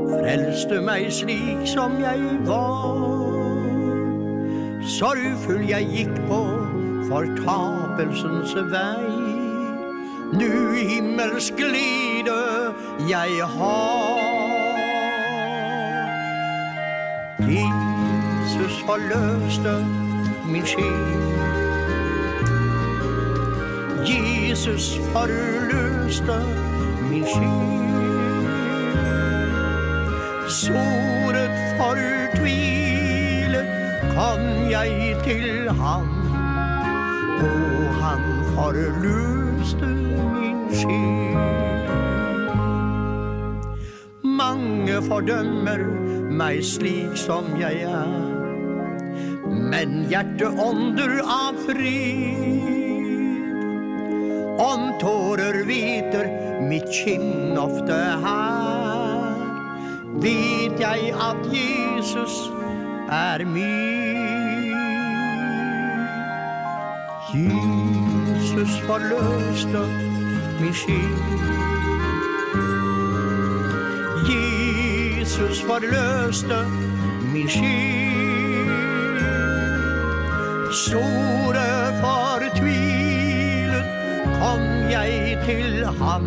[0.10, 3.40] Frälste mig slik som jag var
[4.88, 6.41] Sorgfull jeg gikk på
[7.09, 9.11] fortapelsens vei.
[10.34, 12.73] Nu himmelsk glede
[13.09, 14.32] jeg har.
[18.61, 19.86] Jesus forløste
[20.45, 21.21] min själ
[24.07, 26.38] Jesus forløste
[27.09, 27.71] min skyld
[30.49, 31.20] Så
[34.16, 36.07] kom jeg til ham
[37.41, 38.24] Og han
[38.55, 41.88] forløste min sjel.
[44.24, 45.86] Mange fordømmer
[46.41, 48.14] meg slik som jeg er
[49.72, 52.59] Men hjerte ånder av fred.
[54.62, 56.30] Om tårer hviter
[56.68, 59.39] mitt kinn ofte her
[60.22, 62.38] Vet jeg at Jesus
[63.09, 64.01] er min.
[67.34, 69.82] Jesus forløste
[70.59, 71.15] min sjel
[74.32, 76.59] Jesus forløste
[77.34, 78.71] min sjæl
[80.71, 83.84] Store fortvilen
[84.39, 84.61] kom
[84.91, 86.25] jeg til ham.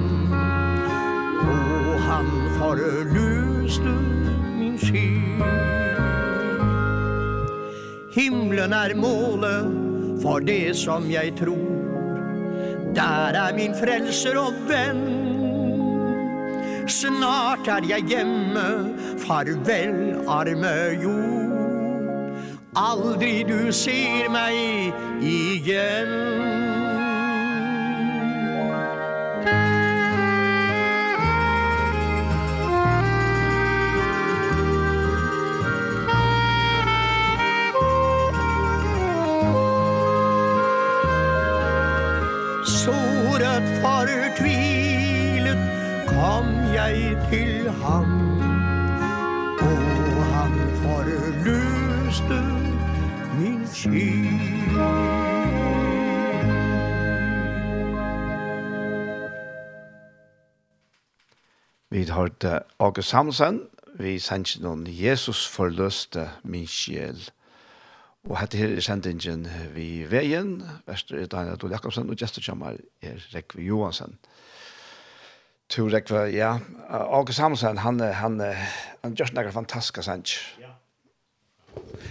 [1.38, 2.26] Og han
[2.58, 3.94] forløste
[4.58, 5.42] min sjel
[8.10, 9.83] Himlen er målet
[10.24, 11.82] for det som jeg tror
[12.96, 15.02] Der er min frelser og venn.
[16.86, 18.64] Snart er jeg hjemme
[19.24, 21.44] Farvel, arme jord.
[22.78, 26.43] Aldri du ser meg igjen.
[46.84, 48.04] jeg til ham
[49.60, 52.40] Og han forløste
[53.38, 54.24] min skid
[61.90, 62.44] Vi har hørt
[62.78, 63.60] Åge Samsen,
[63.94, 67.20] vi sendte noen Jesus forløste min sjel.
[68.26, 70.56] Og hette her er sendingen vi veien,
[70.88, 74.18] verster er Daniel Adol Jakobsen, og gestet kommer er Rekve Johansen.
[74.18, 74.33] Johansen
[75.68, 76.58] tror jag ja.
[76.88, 78.40] August Samuelsson han han
[79.02, 80.56] han just några fantastiska sanch.
[80.60, 80.74] Ja.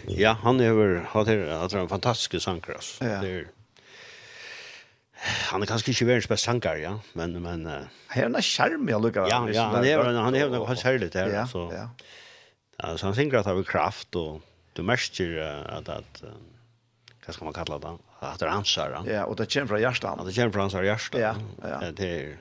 [0.08, 2.98] Ja, han har hatt har han er en fantastisk sangkras.
[3.02, 3.22] Ja.
[3.22, 3.46] Det er,
[5.24, 7.38] han er kanskje ikke verdens beste sanger, ja, men...
[7.42, 9.30] men uh, han er en skjerm, jeg lukker.
[9.32, 11.70] Ja, ja, han er, han er noe helt særlig der, ja, så...
[11.72, 11.86] Ja.
[12.84, 14.42] Altså, han synger at han har kraft, og
[14.76, 15.38] du merker
[15.70, 16.42] at, at um,
[17.24, 18.98] hva skal man kalla det, at det er ansar.
[18.98, 20.10] Ja, Ja, og det kommer fra hjertet.
[20.10, 21.20] Ja, det kommer fra ansar hjertet.
[21.22, 21.34] Ja,
[21.64, 21.92] ja.
[21.92, 22.36] Det er,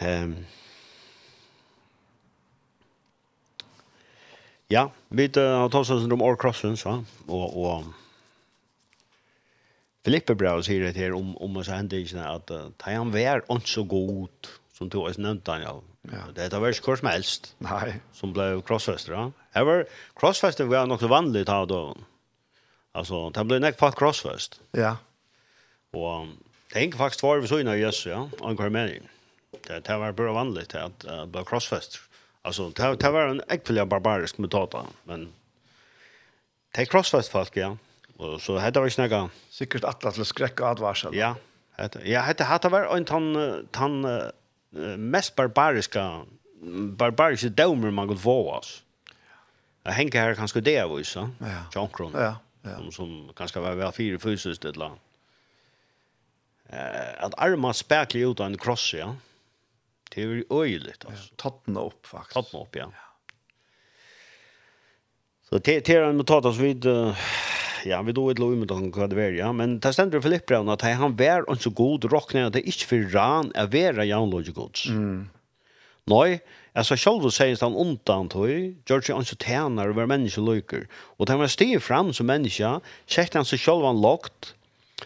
[0.00, 0.44] Ehm
[4.72, 7.04] Ja, vi har tagit oss om All Crossens, va?
[7.26, 7.84] Och, och
[10.04, 13.70] Filippe Brau sier det her om, om oss hendelsene at uh, ta han vær ikke
[13.70, 16.24] så god som du har nevnt han, ja.
[16.36, 17.94] Det er vært hvor som helst Nei.
[18.12, 19.28] som ble krossfester, ja.
[19.56, 19.86] Her var
[20.18, 21.94] krossfester var nok så vanlig ta da.
[22.94, 24.60] Altså, det ble nekk fatt krossfest.
[24.76, 24.96] Ja.
[25.96, 26.34] Og
[26.74, 29.06] det er faktisk var vi så innan Jesus, ja, anker mening.
[29.66, 32.00] Det, det var bara vanligt att, uh, bara crossfest.
[32.42, 34.74] Alltså det, det var en äcklig barbarisk metod
[35.04, 35.32] men
[36.74, 37.76] det är crossfest folk ja.
[38.16, 39.30] Och så hade vi snacka.
[39.50, 41.14] Säkert att att skräcka advarsel.
[41.14, 41.36] Ja.
[41.76, 44.30] Det, ja, hade hade var en tan tan uh,
[44.96, 46.22] mest barbariska
[46.98, 48.82] barbariska dömer man kunde få oss.
[49.82, 51.30] Jag hänger här kanske det var ju så.
[51.38, 51.46] Ja.
[51.74, 52.12] Jonkron.
[52.14, 52.36] Ja.
[52.62, 52.76] Ja.
[52.76, 54.98] Som, som kanske var väl fyra fysiskt ett land.
[56.68, 59.16] Eh, att arma spärkligt utan cross, ja.
[60.10, 61.28] Det är ju öjligt alltså.
[61.30, 61.36] Ja.
[61.36, 62.34] Tattna upp faktiskt.
[62.34, 62.92] Tattna upp, ja.
[65.48, 66.86] Så det är en notat oss vid
[67.84, 69.52] ja, vi då ett lov med honom vad det är ja.
[69.52, 72.84] Men där ständer Filipp Brown att han var en så god rocknare det är inte
[72.84, 74.88] för ran är vara Jan Gods.
[74.88, 75.28] Mm.
[76.04, 76.40] Nej,
[76.72, 78.48] alltså själva sägs han undan tog,
[78.86, 83.44] George han så tjänar över Og Och han var stig fram som människa, säkert han
[83.44, 84.54] så selv han lagt.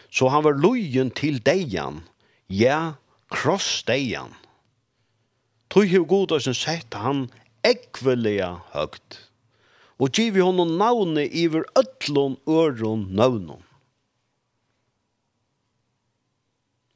[0.09, 2.03] Så han var lojen till dejan.
[2.47, 2.93] Ja,
[3.29, 4.33] kross dejan.
[5.69, 7.27] Tog hev god og sett han
[7.65, 9.19] ekvelia høgt.
[9.99, 13.61] Og giv vi honom navne iver ötlån øron navnon.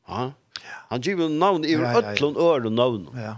[0.07, 0.31] Ja.
[0.89, 3.19] Han giv honom navne iver ötlån øron navnon.
[3.19, 3.35] Ja.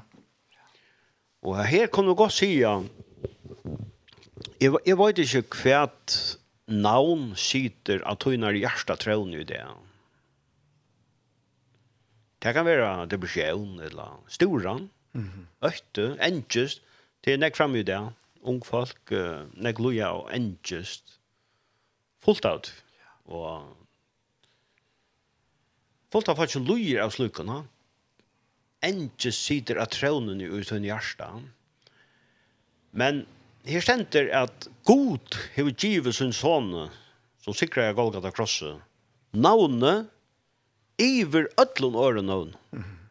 [1.45, 2.79] Og her kan vi godt sija,
[4.61, 5.81] jeg, jeg vet ikke hva
[6.71, 9.61] navn sitter at hun er hjertet trøvn i det.
[12.41, 14.87] Det kan være depresjon eller storan.
[15.65, 16.81] Øtte, endjust,
[17.23, 17.99] det er nek fram i det,
[18.45, 21.17] ung folk, uh, nek loja og endjust,
[22.25, 22.67] fullt av
[23.25, 23.71] og
[26.13, 27.63] fullt av faktisk loja av slukkene,
[28.85, 31.31] endjust sider av trånen i uten hjärsta,
[32.95, 33.23] men
[33.65, 36.89] her stender at god hever givet sin sånne,
[37.41, 38.77] som sikrar jeg Golgata krosset,
[39.33, 40.11] navnet
[41.01, 42.55] iver ötlun åren navn.
[42.71, 43.04] Mm -hmm.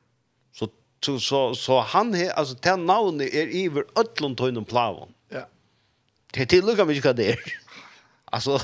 [1.04, 5.10] Så, så, så han he, alltså ten navnet är iver ötlund tøynum plavon.
[5.28, 5.42] Ja.
[6.32, 7.36] Det till lukar mycket vad det.
[8.24, 8.60] Alltså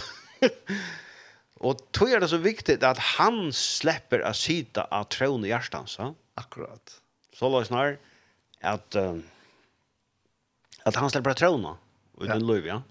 [1.55, 5.97] och tog är det så viktigt att han släpper att sitta av tron i hjärtans,
[5.99, 6.14] ja?
[6.34, 7.01] Akkurat.
[7.34, 7.99] Så låt snar
[8.61, 9.22] att um,
[10.82, 11.76] att han släpper att trona.
[12.14, 12.55] Och den ja.
[12.55, 12.82] löv, ja.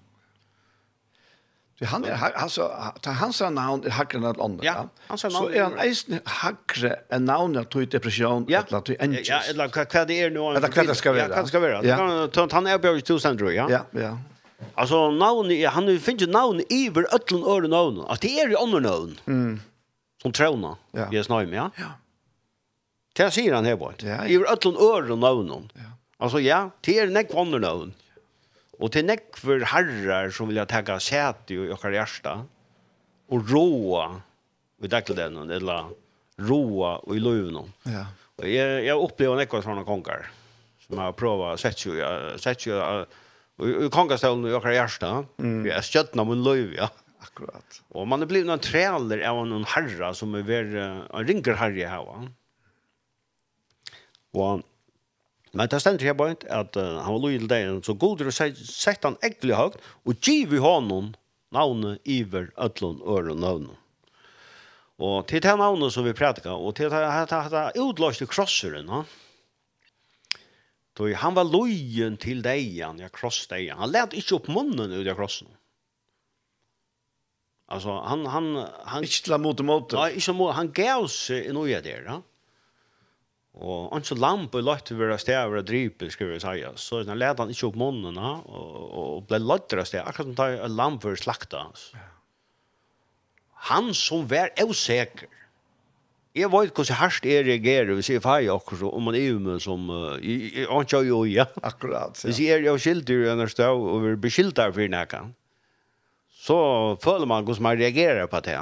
[1.80, 4.66] Så han är alltså ta hans namn är hackren att andre.
[4.66, 5.20] Ja, hans.
[5.20, 8.62] Så är han eisen hackre en namn att depresjon ja.
[8.68, 10.40] eller att en Ja, eller vad det är nu.
[10.40, 11.28] Eller hva det ska vara.
[11.28, 11.86] Ja, vad skal være.
[11.86, 12.46] Ja.
[12.52, 13.70] Han är på to tror ja.
[13.70, 14.18] Ja, ja.
[14.74, 18.00] Alltså navn han finns ju navn iver öllen öre navn.
[18.08, 19.20] Att det är ju andra navn.
[19.26, 19.60] Mm.
[20.22, 20.76] Som trona.
[20.92, 21.08] Ja.
[21.10, 21.22] Vi är
[21.52, 21.70] ja.
[21.76, 21.84] Ja.
[23.12, 24.02] Det säger han här bort.
[24.02, 25.72] Iver öllen öre navn.
[25.74, 25.80] Ja.
[26.18, 27.92] Alltså ja, det är näck andra namn.
[28.80, 32.38] Og til nekver herrar som vilja tega sete i okkar hjärsta
[33.30, 34.06] og råa
[34.80, 35.92] i dagligdagen eller
[36.48, 37.68] råa i løvnum.
[37.84, 38.06] Ja.
[38.40, 40.30] Og jeg, jeg opplever nekver sånne kongar
[40.86, 41.94] som har prøva sett jo,
[42.40, 42.80] sett jo,
[43.60, 45.62] i kongastelen i okkar hjärsta, mm.
[45.68, 46.88] jeg stjøtna mun løv, ja.
[47.20, 47.80] Akkurat.
[47.92, 51.90] Og man er blivit noen træler av noen herra som er ver, en ringer herre
[51.92, 52.22] här va?
[54.40, 54.62] Og
[55.52, 58.34] Men det stender her bare at uh, han var lojal deg, så god er å
[58.34, 61.14] sette han egentlig høyt, og giv i hånden
[61.54, 63.74] navnet Iver Øtlund Øren Nøvnen.
[65.00, 69.02] Og til det navnet som vi prædika, og til det her utløste krosseren, ha?
[70.98, 73.78] Toi, han var lojen til deian, ja, krossdeian.
[73.80, 75.48] Han lät ikke opp munnen ut av krossen.
[77.70, 78.26] Alltså, han...
[78.26, 78.50] han,
[78.84, 79.94] han ikke til han mot og mot.
[79.96, 80.52] Nei, ikke mot.
[80.58, 82.18] Han gav seg i noe der, ja.
[83.58, 86.62] Og han så lampe lagt til å være stedet og drype, skulle vi si.
[86.78, 90.38] Så han led han ikke opp munnen, og, og ble lagt til stedet, akkurat som
[90.38, 91.66] tar en lampe for slakta.
[93.70, 95.28] Han som var usikker.
[96.38, 99.88] Jeg vet hvordan hardt jeg reagerer hvis jeg feier akkurat om man er med som
[100.22, 101.48] jeg han kjør jo, ja.
[101.70, 102.28] Akkurat, ja.
[102.28, 105.24] Hvis jeg er jo skildt i en stedet og blir beskyldt av for noe,
[106.40, 106.60] så
[107.02, 108.56] føler man hvordan man reagerer på det.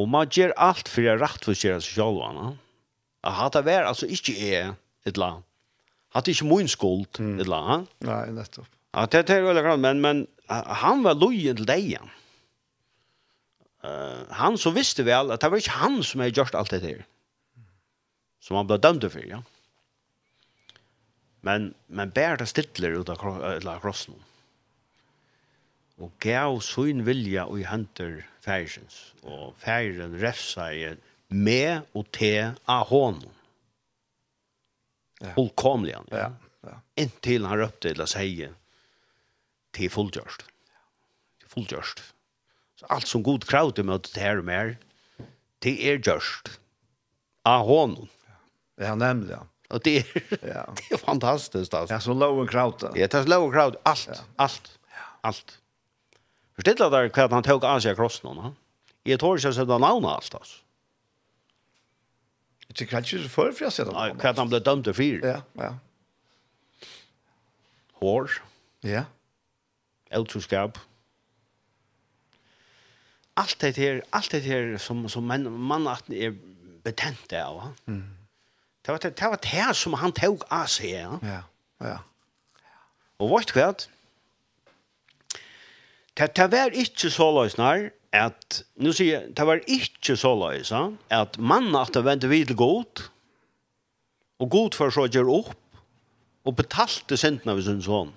[0.00, 2.48] Og man gjør alt for å rett seg selv, ja.
[3.24, 4.74] Hatt det vært, altså ikke er
[5.08, 5.34] et la.
[6.14, 7.60] Hatt det ikke min skuld, et la.
[7.60, 7.92] annet.
[8.08, 8.68] Nei, nettopp.
[8.94, 12.10] Ja, det er veldig klart, men, men han var lojen til deg igjen.
[13.80, 16.82] Uh, han så visste vel at det var ikke han som hadde gjort alt det
[16.82, 17.04] der.
[18.44, 19.40] Som han ble dømt for, ja.
[21.46, 24.18] Men, men bærer det stiller ut av, av krossen.
[26.00, 29.12] Og gav sin vilja og henter færsens.
[29.22, 30.84] Og færen refsa i
[31.30, 33.30] med og te av hånden.
[35.20, 35.34] Ja.
[35.34, 36.08] Fullkomlig han.
[36.10, 36.30] Ja.
[36.66, 36.78] ja.
[37.00, 38.30] Inntil han røpte til å si
[39.76, 40.46] til fullgjørst.
[41.42, 42.02] Til fullgjørst.
[42.80, 44.74] Så alt som god krav til møte til her og mer,
[45.60, 46.56] til er gjørst.
[47.48, 48.08] Av honom.
[48.80, 49.44] Ja, nemlig, ja.
[49.70, 50.08] Og det er,
[50.42, 50.64] ja.
[50.78, 51.94] det er fantastisk, altså.
[51.94, 52.96] Ja, så lov og krav til.
[52.98, 53.82] Ja, det er lov og krav til.
[53.86, 54.24] Alt, ja.
[54.42, 55.06] alt, ja.
[55.30, 55.54] alt.
[56.58, 58.56] Forstidla der hva han tok av seg krossen, han.
[59.08, 60.58] Jeg tror ikke jeg sette navnet alt, altså.
[62.78, 63.90] Det kan ikke for for jeg sett.
[63.92, 65.24] Nei, hva han ble dømt til fyr.
[65.26, 65.72] Ja, ja.
[68.00, 68.30] Hår.
[68.86, 69.04] Ja.
[70.10, 70.78] Eltroskap.
[73.36, 76.34] Alt det her, alt det her som som man man er
[76.84, 77.74] betent av.
[77.86, 78.04] Mm.
[78.86, 80.92] Det var det, det var det som han tok av seg.
[80.94, 81.18] Ja.
[81.22, 81.40] Ja.
[81.80, 81.98] ja.
[83.20, 83.72] Og vet du hva?
[86.16, 90.72] Det, det var ikke så løsnær at, nu sier jeg, det var ikke så løys,
[91.14, 93.04] at mannen at det vente videre god,
[94.40, 95.56] og god for så gjør opp,
[96.48, 98.14] og betalte sentene ved sin sånn.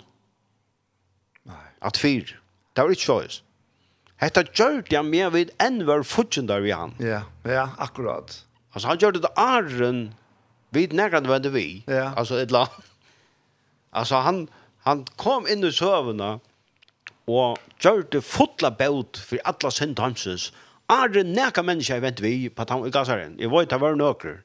[1.49, 1.65] Nei.
[1.83, 2.31] At fyr.
[2.73, 3.41] Det var ikke så løys.
[4.23, 6.95] Hetta gjør det med vid enn var fortsatt der vi han.
[7.03, 8.37] Ja, ja, akkurat.
[8.73, 10.03] Altså han gjør det æren
[10.73, 11.83] vid nærkant vente vi.
[11.91, 12.13] Ja.
[12.17, 12.71] Altså et eller.
[13.93, 14.47] Altså han,
[14.87, 16.39] han kom inn i søvnene,
[17.27, 20.51] og gjør det fotla bøt for alle synd hansens.
[20.91, 23.37] Er det nækka mennesker jeg vent vi på tam i gassaren?
[23.39, 24.41] Jeg vet det var nøkker.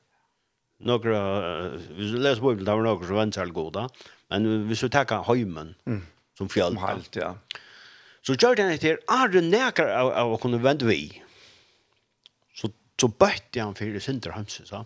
[0.86, 3.88] Nøkker, uh, hvis du leser Bibelen, det var nøkker som vant seg god,
[4.30, 6.02] Men hvis du tenker høymen mm.
[6.38, 6.76] som fjall.
[6.76, 7.32] Som halt, ja.
[8.22, 11.22] Så gjør det etter, er det nækka av, av å kunne vent vi?
[12.54, 12.70] Så,
[13.00, 14.84] så bøtte han for synd hansens, ja.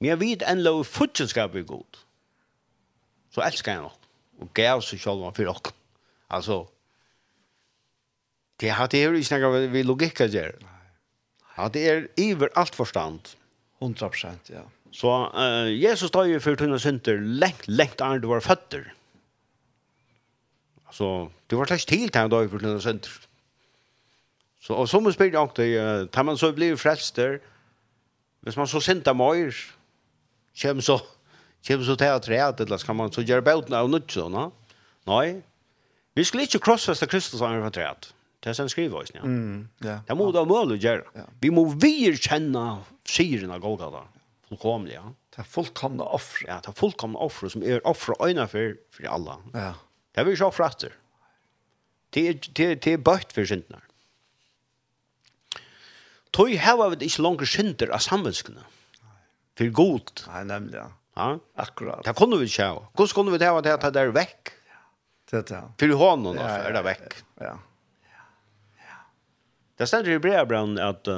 [0.00, 2.00] Men jeg vet en lov futsenskap er god.
[3.32, 4.08] Så elsker jeg nok.
[4.42, 5.81] Og gav seg selv for dere.
[6.32, 6.68] Alltså
[8.56, 10.52] det har det ju inte vi logik att göra.
[11.56, 13.28] Ja, det är över allt förstånd.
[13.78, 14.10] 100
[14.46, 14.62] ja.
[14.90, 18.94] Så uh, Jesus tar ju för tunna synder längt längt är det var fötter.
[20.84, 23.10] Alltså det var slags till tid då för tunna synder.
[24.60, 27.40] Så och som man jag det uh, tar man så blir frälst där.
[28.40, 29.54] Hvis man så synda mer,
[30.54, 31.00] kjem så,
[31.62, 34.52] kjem så til at rett, eller skal man så gjøre bauten av nødt sånn,
[35.06, 35.42] Nei,
[36.16, 38.10] Vi skulle ikke krossfeste Kristus som er fortret.
[38.42, 39.22] Det er sen skriver oss, ja.
[39.22, 40.00] Mm, ja.
[40.08, 41.26] Det må da måle gjøre.
[41.40, 42.64] Vi må virkjenne
[43.08, 44.02] syren av Golgata.
[44.50, 45.04] Fullkomlig, ja.
[45.32, 46.48] Det er fullkomne offre.
[46.50, 49.38] Ja, det er fullkomne offre som er offre øyne for, for alle.
[49.54, 49.70] Ja.
[50.12, 50.98] Det er vi ikke offre etter.
[52.12, 53.80] Det er, det, er, det er bøtt for syndene.
[56.32, 58.66] Tøy heva vi ikke langer synder av samvendskene.
[59.56, 60.12] For god.
[60.32, 60.88] Nei, nemlig, ja.
[61.16, 61.28] Ja?
[61.60, 62.04] Akkurat.
[62.04, 62.82] Det kunne vi ikke ha.
[62.96, 64.52] Hvordan kunne vi hava det at det er vekk?
[65.32, 65.62] Det det.
[65.78, 67.12] För honom alltså är det veck.
[67.40, 67.44] Ja.
[67.44, 67.58] Ja.
[69.76, 71.08] Det ständer ju bra brown att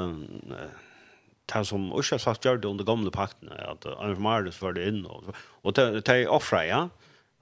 [1.47, 5.35] ta som Usha sagt gjorde under gamla pakten att Iron Marius var det in och
[5.63, 6.89] och ta offra ja.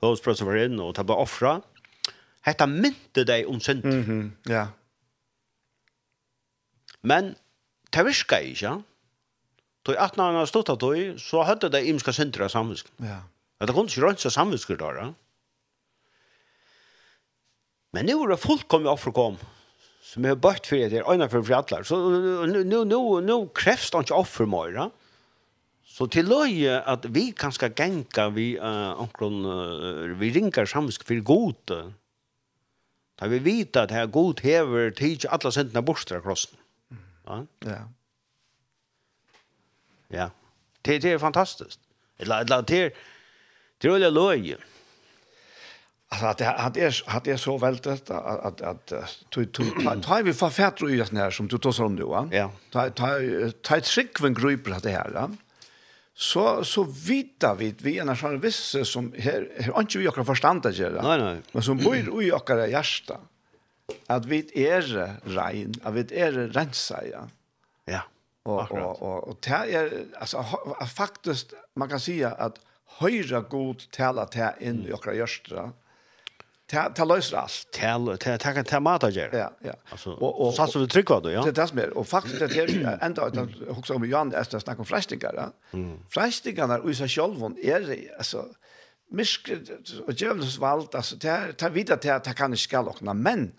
[0.00, 1.60] Hos pressa var in och ta bara offra.
[2.40, 3.84] Hetta mynte dig om synd.
[3.84, 4.32] Mhm.
[4.42, 4.68] Ja.
[7.00, 7.34] Men
[7.90, 8.82] det virka ikke,
[9.82, 12.86] Då at når han har stått av tog, så hadde det imska syndra samvisk.
[12.96, 13.18] Ja.
[13.60, 15.12] Det kunne ikke rønsa samvisker Ja.
[17.95, 19.36] Men nu är det fullkomligt offerkom
[20.03, 21.84] som är bort för det ena för för alla.
[21.84, 22.11] Så
[22.47, 24.90] nu nu nu nu krävs det inte offer mer.
[25.84, 31.05] Så till löje att vi kan ska gänka vi uh, omkron uh, vi rinkar samsk
[31.05, 31.70] för gott.
[33.16, 36.57] Ta vi vita att här god häver tid alla sentna borstra krossen.
[37.24, 37.47] Ja.
[37.59, 37.88] Ja.
[40.09, 40.30] Ja.
[40.82, 41.80] Det det är fantastiskt.
[42.18, 42.95] Eller eller det
[43.78, 44.55] det är löje.
[44.55, 44.71] Mm.
[46.12, 48.92] Alltså att att är att är så väldigt att att
[49.28, 52.28] du du tar vi färdru i det här som du tar som du va.
[52.32, 52.50] Ja.
[52.70, 53.06] Ta ta
[53.62, 55.10] ta ett skick vem grupp det här.
[55.14, 55.30] Ja?
[56.14, 60.62] Så så vita vi vi en sån visse som här har inte vi också förstått
[60.62, 61.02] det här.
[61.02, 61.38] Nej nej.
[61.52, 63.16] Men som bor i och hjärta.
[64.06, 64.38] Att vi
[64.68, 64.82] är
[65.24, 67.28] rein, att vi är rensa ja.
[67.84, 68.02] Ja.
[68.42, 70.44] Och och och och det är alltså
[70.94, 72.56] faktiskt man kan säga att
[72.98, 75.60] höra god tala till in i och hjärta.
[75.60, 75.72] Mm
[76.72, 77.68] ta ta löser allt.
[77.72, 79.30] Ta ta ta kan ta mata ger.
[79.32, 79.74] Ja, ja.
[80.06, 81.42] Och och så så tryck trycker då, ja.
[81.42, 83.36] Det är det som är och faktiskt det är ända att
[83.68, 85.78] också om Johan är det snack om frästingar, ja.
[86.08, 88.46] Flästingarna och så själva är alltså
[89.10, 89.50] misk
[90.06, 93.52] och djävulens vald alltså ta ta vidare till att kan inte skall och men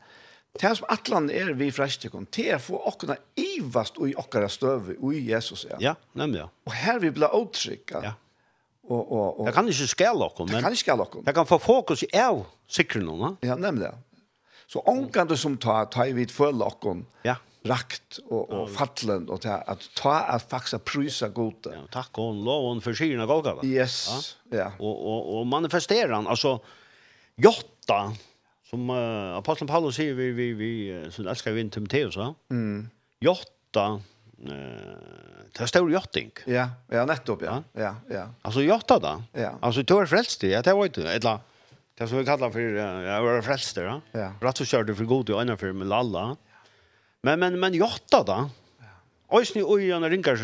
[0.59, 4.95] Det som atlan är vi frästingar det er och kunna ivast och i ochra stöv
[5.01, 5.77] og i Jesus, ja.
[5.79, 6.49] Ja, nemlig, ja.
[6.65, 7.99] Och här vi blir otrygga.
[8.03, 8.13] Ja
[8.89, 11.23] Og, og, og, det kan ikke skjæle dere, men det kan, skjæle dere.
[11.25, 13.93] det kan få fokus i av sikkert va Ja, nemlig.
[14.67, 17.35] Så ångan som tar, tar vi følge dere ja.
[17.69, 21.71] rakt og, og fallen og ta, at ta at faktisk prysa gode.
[21.71, 24.57] Ja, takk og lov og forsyne va Yes, ja.
[24.57, 24.69] ja.
[24.79, 26.57] Og, og, og han, altså,
[27.37, 28.11] jotta,
[28.67, 31.87] som uh, Apostlen Paulus säger vi, vi, vi som älskar vi inn til
[32.49, 32.89] mm.
[33.21, 34.01] jotta,
[35.57, 36.31] det står jotting.
[36.45, 37.63] Ja, ja nettopp ja.
[37.73, 38.27] Ja, ja.
[38.41, 39.23] Alltså jotta då.
[39.31, 39.57] Ja.
[39.61, 40.61] Alltså tår frälst det.
[40.65, 41.39] Det var inte Eller.
[41.97, 44.01] Det som vi kallar för jag var frälst då.
[44.11, 44.33] Ja.
[44.41, 46.37] Rätt så körde för god och ena för med lalla.
[47.21, 48.49] Men men men jotta då.
[49.33, 50.35] Oisni oi an ringar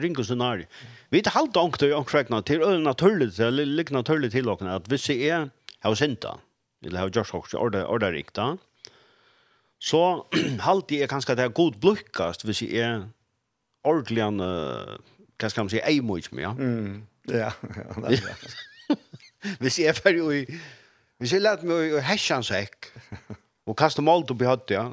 [0.00, 0.66] ringar scenario.
[1.10, 4.88] Vi det halt ankt og ankragna til øl naturligt til lik naturligt til okna at
[4.88, 5.48] hvis vi er
[5.82, 6.38] har synda.
[6.82, 8.56] Vi har just hokt orda orda rikta.
[9.78, 10.24] Så
[10.60, 13.06] halt er kanskje det er god blukkast hvis vi er
[13.88, 16.52] ordentlig en, hva skal man si, ei mot meg, ja.
[16.56, 16.98] Mm.
[17.28, 18.98] Ja, ja, det er det.
[19.62, 20.58] Hvis jeg er ferdig i,
[21.18, 22.88] hvis jeg lærte meg å hesja en sekk,
[23.68, 24.84] og kaste målt opp i høtt, ja.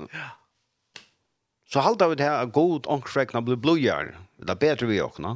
[1.69, 5.35] Så halda vi det her god ångsrekna blir blodgjær, det er bedre vi åkna.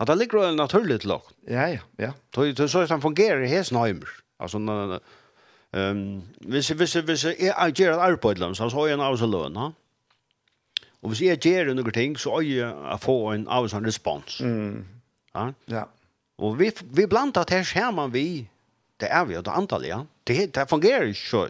[0.00, 1.36] At det ligger jo naturlig til åkna.
[1.48, 2.12] Ja, ja, ja.
[2.34, 4.10] Så så det fungerer i hesen heimer.
[4.40, 6.02] Altså, um,
[6.44, 9.70] hvis, hvis, hvis jeg gjør et arbeid, så har jeg en avsaløn, ja.
[11.02, 14.40] Og hvis jeg gjør noen ting, så er jeg å få en av en respons.
[14.40, 14.84] Mm.
[15.34, 15.46] Ja?
[15.70, 15.84] ja.
[16.42, 18.46] Og vi, vi blant at her ser man vi,
[19.00, 20.02] det er vi, og det er antallet, ja.
[20.26, 21.42] Det, det fungerer ikke så.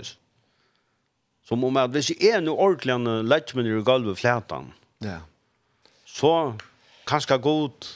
[1.47, 4.73] Som om at hvis jeg er noe ordentlig en lettmenn i gulvet flætan,
[5.05, 5.21] ja.
[6.07, 6.57] så
[7.07, 7.91] kanskje godt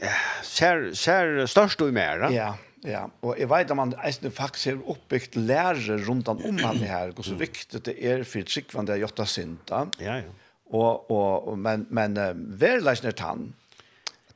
[0.00, 2.32] ja, ser, ser størst og mer, ja.
[2.32, 2.52] Ja,
[2.84, 6.82] Ja, og jeg vet at man eisne faktisk har oppbyggt lærer rundt om om han
[6.84, 9.84] her, hvor så viktig det er for tryggvann det er gjort av synda.
[10.04, 10.32] Ja, ja.
[10.74, 13.52] Og, og, og, men men uh, verleisen er tann,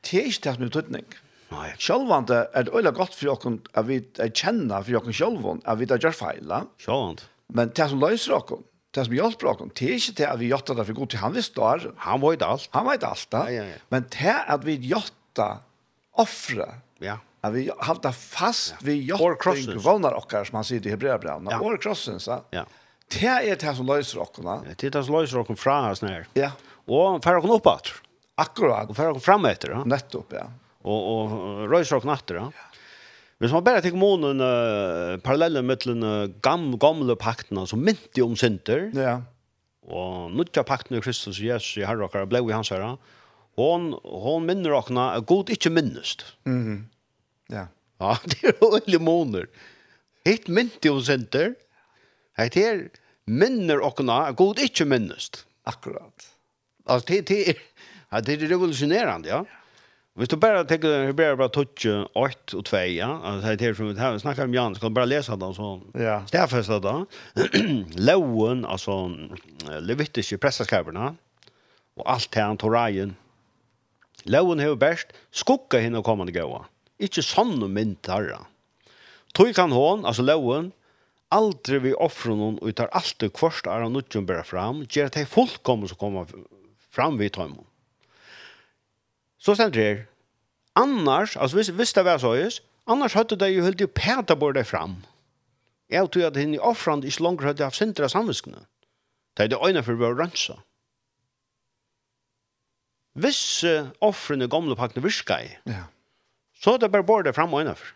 [0.01, 1.05] det er ikke det som er tøtning.
[1.49, 1.67] Nei.
[1.81, 5.79] Sjølvand er det øyla godt for okken at vi er kjenner for okken sjølvand, at
[5.81, 6.63] vi er gjør feila.
[6.81, 7.25] Sjølvand.
[7.53, 8.65] Men det som løser okken,
[8.97, 11.21] det som hjelper okken, det er ikke det at vi gjør det for god til
[11.21, 11.71] han visst da.
[12.05, 12.69] Han vet alt.
[12.73, 13.45] Han vet alt da.
[13.45, 13.81] Ja, ja, ja.
[13.93, 15.51] Men det at vi gjør det
[16.17, 16.71] offre,
[17.01, 21.47] ja att vi håller fast vid jotting vånar och som man säger i Hebreerbrevet.
[21.51, 21.59] Ja.
[21.59, 22.43] Or crossen så.
[22.49, 22.65] Ja.
[23.19, 24.29] Det är det som löser oss.
[24.43, 26.27] Ja, det är det som löser oss från oss när.
[26.33, 26.51] Ja.
[26.85, 27.93] Och för oss uppåt.
[28.35, 28.89] Akkurat.
[28.89, 29.69] Och för oss fram efter.
[29.69, 29.83] Ja.
[29.85, 30.51] Nettopp, ja.
[30.81, 32.35] Och, och röjser oss natter.
[32.35, 32.51] Ja.
[33.39, 38.23] Hvis man bare tenker mot en uh, parallellen mellom uh, gamle, gamle paktene som mynte
[38.25, 39.13] om synder, ja.
[39.87, 42.97] og nødja pakten i Kristus og Jesus i herre och ble i hans herre,
[43.55, 46.25] hon, hon minner okna at god ikke minnest.
[46.43, 46.83] Mm -hmm.
[47.49, 47.67] Ja.
[47.99, 49.49] Ja, det er øyelig måneder.
[50.23, 51.49] Hitt mynt jo senter.
[52.39, 52.85] Hitt er
[53.27, 55.43] minner okkona, god ikke minnest.
[55.67, 56.29] Akkurat.
[56.87, 59.41] Altså, det, det, er, det er revolusjonerende, ja.
[60.15, 63.11] Hvis du bare tenker, jeg bare bare tøtje 8 og 2, ja.
[63.33, 65.69] Altså, det er som vi snakker om Jan, så kan du bare lese den så
[65.99, 66.17] Ja.
[66.27, 66.95] Stedfeste da.
[68.09, 68.97] Loven, altså,
[69.83, 71.13] levittiske presseskaberne,
[71.99, 73.15] og alt det han, Torajen.
[74.25, 76.63] Loven har jo best skukka henne kommande gåa.
[76.63, 78.43] Ja Ikke sånne mynd herre.
[79.37, 80.71] Tog kan hon, altså loven,
[81.31, 85.17] aldri vi offrer noen, og tar alltid kvart er han utgjøn bare fram, gjør at
[85.17, 86.31] de er fullkommen som kommer
[86.91, 87.67] fram vid tøymon.
[89.39, 89.91] Så stender det
[90.79, 94.35] Annars, altså hvis, hvis det var så is, annars hadde det jo helt jo pæta
[94.35, 94.99] bort det fram.
[95.89, 98.61] Jeg tror at henne i offrande ikke langer hadde haft sindra samviskene.
[99.35, 100.59] Det er det øyne for å være rønsa.
[103.19, 105.87] Hvis uh, offrene gamle pakkene virker, ja
[106.59, 107.93] Så det bare både fram og innenfor.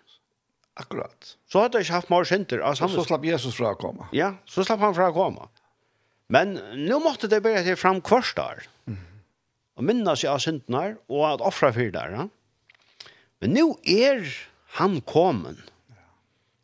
[0.80, 1.36] Akkurat.
[1.51, 2.95] Så hadde jeg ikke haft mer synder av samme.
[2.95, 4.07] Så slapp Jesus fra å komme.
[4.16, 5.49] Ja, så slapp han fra å komme.
[6.34, 6.55] Men
[6.88, 8.64] nå måtte det bare til fram kvarstar.
[8.89, 9.01] Mm.
[9.78, 12.16] Og minne seg av syndene og at offre for der.
[12.18, 13.11] Ja.
[13.43, 14.26] Men nå er
[14.80, 15.59] han kommet.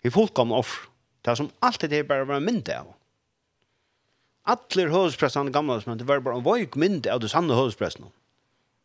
[0.01, 0.87] I fullkomne offre.
[1.27, 2.93] Det som alltid er bare var myndig av.
[4.49, 8.09] Atler høvesprestene gamle, men det var bare en vøyk myndig av det sanne høvesprestene.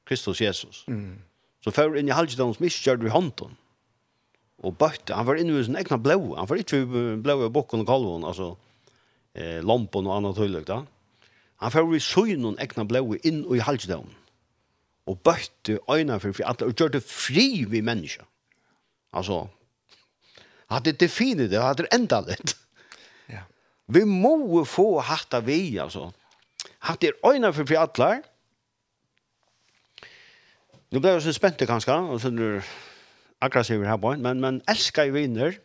[0.05, 0.83] Kristus Jesus.
[0.91, 1.23] Mm.
[1.65, 3.55] Så før inn i halvdans miskjør du i hånden.
[4.65, 6.35] Og bøtte, han var inne i sin egna blå.
[6.37, 6.83] Han var ikke
[7.25, 8.51] blå i bokken og kalven, altså
[9.33, 10.83] eh, lampen og annet tøylig da.
[11.65, 14.21] Han var i søgnen egna blå inn i halvdans.
[15.09, 18.25] Og bøtte øynene for fri, og gjør det fri vi mennesker.
[19.13, 19.43] Altså,
[20.73, 22.55] at det definer det, at det enda litt.
[23.29, 23.45] Ja.
[23.93, 26.09] Vi må få hatt av vi, altså.
[26.89, 28.25] Hatt er øynene for fri atler,
[30.95, 32.63] Nu blev jag så spänt kanske och så nu
[33.39, 35.59] aggressiv här på men men älskar ju vinner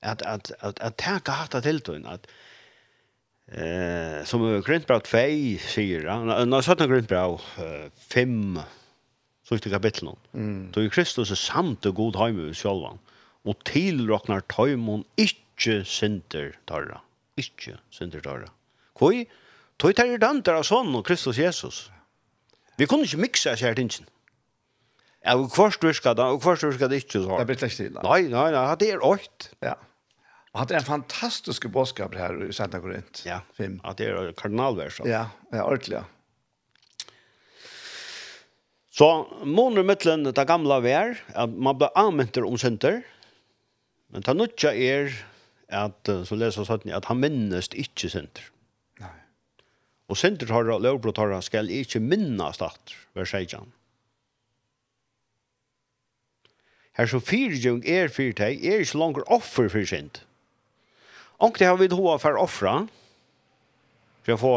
[0.00, 2.26] att att att att ta harta till då att
[3.46, 5.60] eh som gröntbröd 2 fej
[6.08, 7.40] han när sådana gröntbröd
[7.96, 8.60] 5
[9.48, 10.72] så i kapitlet mm.
[10.72, 12.98] då är Kristus är samt och god hem i själva
[13.42, 17.00] och tillraknar tajmon inte synder tarra
[17.36, 18.50] inte synder tarra
[18.92, 19.26] koi
[19.76, 21.90] Tøy tar er dantar av sån och Kristus Jesus
[22.76, 24.06] vi kunne inte mixa seg her tingen
[25.26, 27.36] Ja, og kvart virka det, og kvart virka det ikke så.
[27.40, 28.02] Det blir slett stille.
[28.06, 29.50] Nei, nei, nei, det er åkt.
[29.64, 29.74] Ja.
[30.56, 33.24] Og det er en fantastisk bådskap her i Santa Korint.
[33.26, 33.80] Ja, Fim.
[33.84, 35.00] at det er kardinalvers.
[35.04, 36.04] Ja, ja, ordentlig, ja.
[38.96, 39.08] Så
[39.44, 43.02] måneder mittlen det gamla vær, at man blir anmenter om synder,
[44.08, 45.10] men det nødja er
[45.68, 48.46] at, så leser jeg sånn, at han minnes ikke synder.
[49.02, 49.12] Nei.
[50.08, 53.66] Og synder har lovbrot har skal ikke minnes at, vers 16.
[56.96, 60.22] Her så fyrtjung er fyrt er ikke langer offer for synd.
[61.58, 62.86] det har vi hva for offra,
[64.24, 64.54] for å få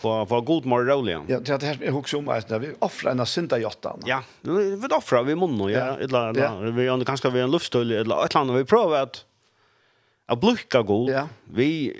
[0.00, 1.16] få få god mål rolig.
[1.28, 4.02] Ja, det här jeg husker om at vi offra en synda jottan.
[4.06, 8.24] Ja, vi offrar vi munno ja, eller eller vi har kanske vi en luftstöl eller
[8.24, 9.24] ett land vi prövar att
[10.26, 11.10] att blucka god.
[11.10, 11.28] Ja.
[11.44, 11.96] Vi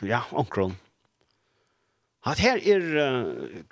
[0.00, 0.76] ja, onkron.
[2.22, 2.80] Hat här är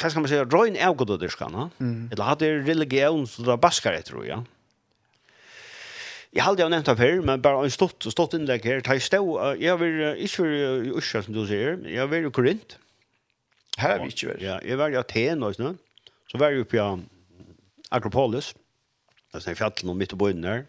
[0.03, 1.70] vad ska man säga, röjn avgododerskan, va?
[2.12, 4.45] Eller hade religion så där baskar jag tror jag.
[6.37, 8.83] Jeg halde jeg nevnt av før, men bare en stått, stått innlegg her.
[8.85, 11.79] Jeg, stod, jeg var ikke var i Øsja, som du sier.
[11.89, 12.76] Jeg var i Korint.
[13.79, 14.43] Her er vi ikke vel.
[14.43, 15.72] Ja, jeg var i Aten også.
[16.29, 16.83] Så var jeg oppe i
[17.95, 18.53] Akropolis.
[19.33, 20.66] Det er fjallet noe midt og bøyden der.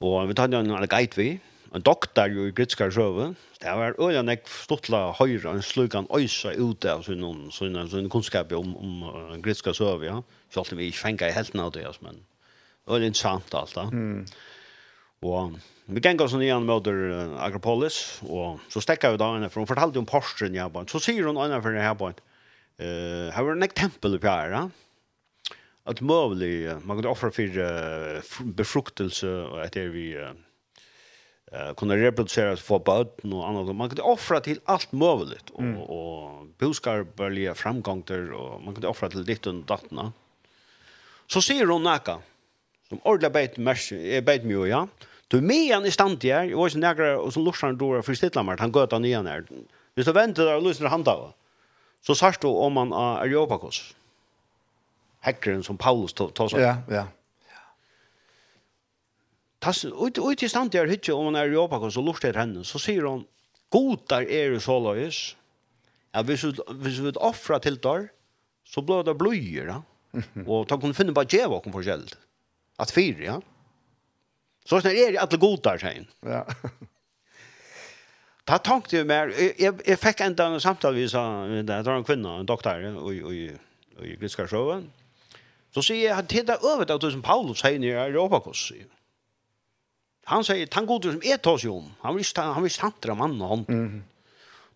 [0.00, 1.30] Og vi tar en guide vi.
[1.70, 3.28] En doktor jo i Gritskar Sjøve.
[3.62, 8.10] Det var øyne jeg stortla høyre, en slug han øysa ute av sånne, sånne, sånne
[8.10, 10.08] kunnskap om, om uh, Gritskar Sjøve.
[10.08, 10.16] Ja.
[10.50, 12.18] Så om vi ikke fengt i helten av det, men
[12.94, 13.86] veldig interessant alt da.
[13.90, 14.24] Mm.
[15.30, 15.56] Og
[15.90, 19.70] vi gikk oss igjen mot uh, Agropolis, og så stekket vi da henne, for hun
[19.70, 20.86] fortalte om Porschen i Japan.
[20.88, 22.20] Så sier hun henne for henne i Japan,
[22.80, 24.68] uh, her var en tempel på her, ja?
[25.90, 30.32] at møvlig, man kunne offre for uh, befruktelse, og etter vi uh,
[31.52, 35.80] eh kunna reproducera för barn och annat man kunde offra till allt möjligt och mm.
[35.80, 40.12] och boskar börja framgångar och man kunde offra till ditt och dattna.
[41.26, 42.18] Så ser hon näka
[42.90, 43.94] som ordentlig beit mest
[44.26, 44.84] beit mye, ja.
[45.30, 48.18] Du med han i stand her, jeg var ikke nægre, og så lursar dora for
[48.18, 49.46] stilla han gøta nian her.
[49.94, 51.32] Hvis du venter der og lusner han da,
[52.02, 53.94] Så sørst du om han er Areopagos.
[55.20, 56.60] Hekkeren som Paulus tog seg.
[56.60, 57.06] Ja, ja.
[59.60, 62.78] Tas ut ut i stand der hitje om man er Europakos og lursar henne, så
[62.78, 63.26] säger hon
[63.70, 65.36] godar är er så løys.
[66.14, 68.08] Ja, hvis vi hvis vi offra til der,
[68.64, 69.82] så bløder bløyer, då.
[70.46, 72.16] Och ta kunne finne bare djeva kom forskjellig.
[72.80, 73.42] Att fyra, ja.
[74.64, 76.08] Så snart är det alla godar sig.
[76.20, 76.46] Ja.
[78.44, 79.34] Ta tankte ju mer.
[79.58, 83.02] Jag jag fick ända en samtal vi sa där var en kvinna, en doktor och
[83.02, 83.12] och
[83.98, 84.92] och i Griska showen.
[85.74, 88.72] Så säger jag att det över att som Paulus säger i Europa kurs.
[90.24, 91.92] Han säger tangodur som är tas ju om.
[92.00, 93.64] Han vill han vill tantra man och hon.
[93.68, 94.04] Mm.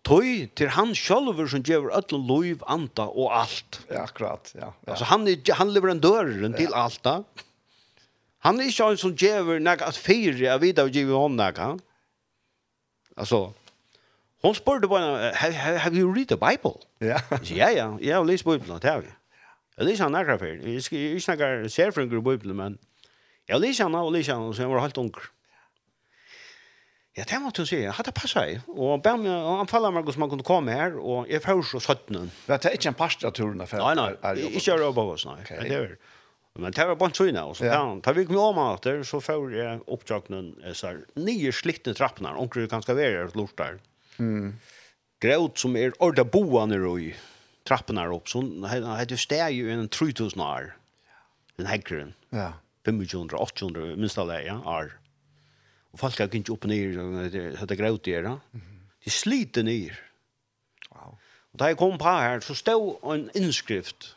[0.03, 3.81] Tøy til han sjálfur som gjør öll loiv anta og alt.
[3.89, 4.59] Ja, akkurat, ja.
[4.59, 4.91] ja.
[4.91, 7.09] Altså han er, han lever en døren til alt da.
[7.09, 7.45] Ja.
[8.45, 11.61] Han er ikke han som gjør nek at fire av videre og djever hånd nek.
[13.17, 13.39] Altså,
[14.45, 16.77] hun spurte bare, henne, have you read the Bible?
[17.01, 17.21] Ja.
[17.49, 19.13] Ja, ja, jeg har lyst Bibelen, det har vi.
[19.77, 20.61] Jeg lyst han nek av fire.
[20.61, 22.77] Jeg snakke særfringer i Bibelen, men
[23.49, 25.31] jeg lyst han og lyst han, så jeg var helt unger.
[27.15, 27.77] Ja, det måtte hun si.
[27.79, 28.61] Jeg Hadde passet jeg.
[28.67, 31.61] Og han ber meg, han faller meg hvordan man kunne komme her, og jeg får
[31.69, 32.11] så 17.
[32.11, 33.57] Men det er ikke en pastor turen?
[33.57, 34.09] Nei, nei,
[34.51, 35.37] ikke å råd på oss, nei.
[35.47, 35.97] Det er det.
[36.55, 37.79] Men det var bare tøyne, og så ja.
[38.03, 42.31] tar vi ikke om at det, så får jeg oppdragnen så her, nye slittne trappene,
[42.39, 43.81] omkring det kan skal være et lort der.
[44.17, 44.53] Mm.
[45.23, 47.09] Grøt som er orda boende i
[47.67, 50.71] trappene opp, så han hadde steg jo en 3000 år,
[51.59, 52.15] den hekkeren.
[52.31, 52.53] Ja.
[52.85, 54.93] 500, 800, minst av det, ja, år.
[55.91, 58.63] Og folk har ikke opp og ned, det er grøt der, ja.
[59.05, 59.95] De sliter ned.
[60.93, 61.17] Wow.
[61.53, 64.14] Og da jeg kom på her, så stod en innskrift,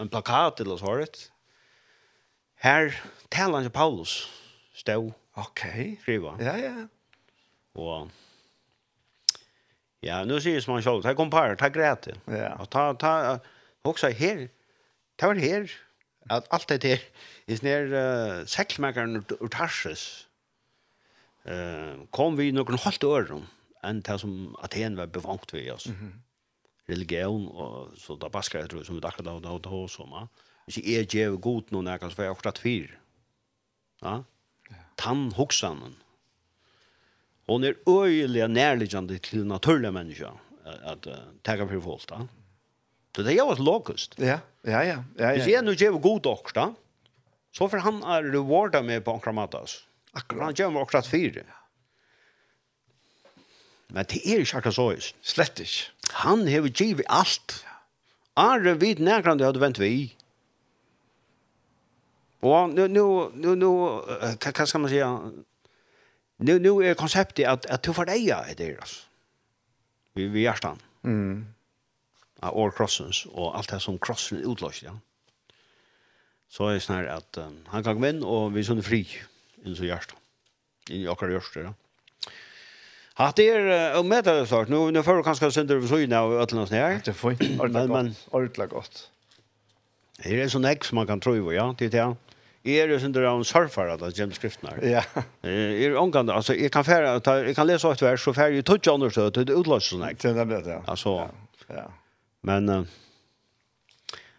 [0.00, 1.30] en plakat eller så det.
[2.62, 2.94] Her
[3.30, 4.28] taler han Paulus.
[4.74, 5.12] Stod.
[5.34, 5.50] Ok.
[5.50, 5.96] okay.
[6.02, 6.36] skriva.
[6.40, 6.86] Ja, ja.
[7.74, 8.10] Og
[10.02, 12.14] Ja, nu sier man sjálv, ta kom par, ta grete.
[12.30, 12.52] Ja.
[12.62, 13.38] Og ta, ta,
[13.88, 14.46] også her,
[15.18, 15.66] ta var her,
[16.30, 17.04] at alt det her,
[17.48, 20.28] is her uh, sekkelmakeren ur Tarsus,
[21.48, 23.48] uh, kom vi noen holdt øren,
[23.82, 25.88] enn det som Aten var bevangt ved oss.
[25.88, 26.14] Mm -hmm
[26.88, 30.28] religion og så da baskar jeg tror som vi dackar då da då så
[30.68, 32.98] Hvis jeg er djev god någon när kanske jag akkurat fyr.
[34.00, 34.24] Ja.
[34.96, 35.96] Tann huxanen.
[37.46, 40.32] Hon är öjliga närliggande till naturliga
[40.64, 42.28] at, att tega for folk da.
[43.16, 44.18] Så det er jo et lokust.
[44.18, 45.04] Ja, ja, ja.
[45.16, 45.46] Ja, ja.
[45.46, 46.74] jeg är nu ge god också
[47.52, 49.84] Så får han er rewarda med på akkurat kramatas.
[50.12, 50.44] Akkurat.
[50.44, 51.44] Han gör akkurat fyr.
[53.88, 55.12] Men det er ikke akkurat så.
[55.22, 55.97] Slett ikke.
[56.12, 57.64] Han hever givet alt.
[58.36, 60.14] Are vid nærkrande hadde vent vi.
[62.42, 65.08] Og nu, nu, nu, nu hva hva skal man säga?
[66.38, 69.06] Nu, nu er konseptet at, at du får eia etter, altså.
[70.14, 70.78] Vi, vi hjertan.
[71.02, 71.46] Mm.
[72.42, 74.94] Av år crossens, og alt det som krossen utløst, ja.
[76.48, 78.84] Så er det sånn her at um, han kan komme inn, og vi er sånn
[78.86, 79.02] fri,
[79.64, 80.22] inn så hjertan.
[80.88, 81.74] Inn i akkurat hjertan, ja.
[83.20, 86.42] Att det är om med det sagt nu nu kanskje kanske sönder så av och
[86.42, 87.00] ötlarna her.
[87.04, 87.72] Det är fint.
[87.72, 89.10] Men men ordla gott.
[90.22, 92.16] Det sånn sån som man kan tro ja, til det är det.
[92.82, 94.88] Är det sönder en surfare där skriften her?
[94.88, 95.02] Ja.
[95.42, 98.62] Är omgående altså, jeg kan fære, ta, jeg kan lese et vers så färg ju
[98.62, 100.22] touch annars så det utløst sånn ex.
[100.22, 100.70] Det blir det.
[100.70, 100.82] ja.
[100.86, 101.28] Altså,
[101.68, 101.90] Ja.
[102.42, 102.84] Men uh,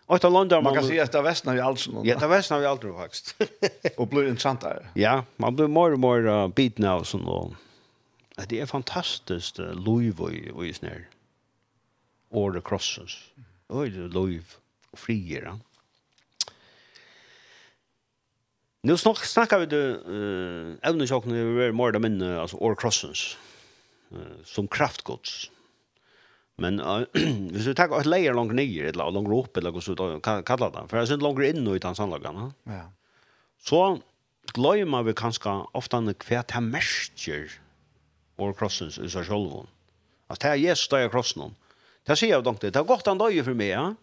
[0.06, 2.06] Och till London man kan se att västern har allt sånt.
[2.08, 3.36] Ja, det västern har vi aldrig faktiskt.
[3.98, 4.90] och blir intressant där.
[4.94, 7.54] Ja, man blir mer och mer uh, biten av sånt och
[8.40, 11.06] at det er fantastiskt uh, loiv og i snær.
[12.32, 13.18] Åre crosses.
[13.70, 14.56] Oi, det er lov
[14.94, 15.46] og frier.
[15.52, 15.58] Ja.
[18.88, 23.34] Nu snak, snakkar vi det uh, evnesjokken vi er mer eller mindre, altså or krossens,
[24.16, 25.50] uh, som kraftgods.
[26.64, 27.04] Men uh,
[27.54, 30.86] hvis vi tar et layer langt nye, eller langt opp, eller hva som kallar det,
[30.88, 32.86] for jeg synes langt inn og utan sannlagene, ja.
[33.60, 33.84] så
[34.56, 37.60] gløymer vi kanskje ofte hva det merker
[38.40, 39.68] or crosses i seg selv.
[40.30, 41.56] Altså, det er Jesus der i krossen.
[42.08, 43.96] Det sier jag dock det Det har gått han døg för meg, ja.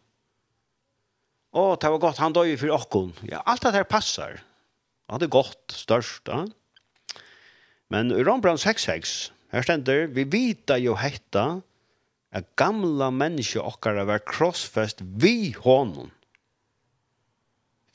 [1.52, 3.12] Och det var gott han døg för okken.
[3.22, 4.40] Ja, alt det här passar.
[5.08, 6.46] Ja, det är gott størst, ja.
[7.88, 11.60] Men i Rombrand 6.6, her stender, vi vita jo hetta,
[12.34, 16.10] at gamla menneske okkara var krossfest vi honom.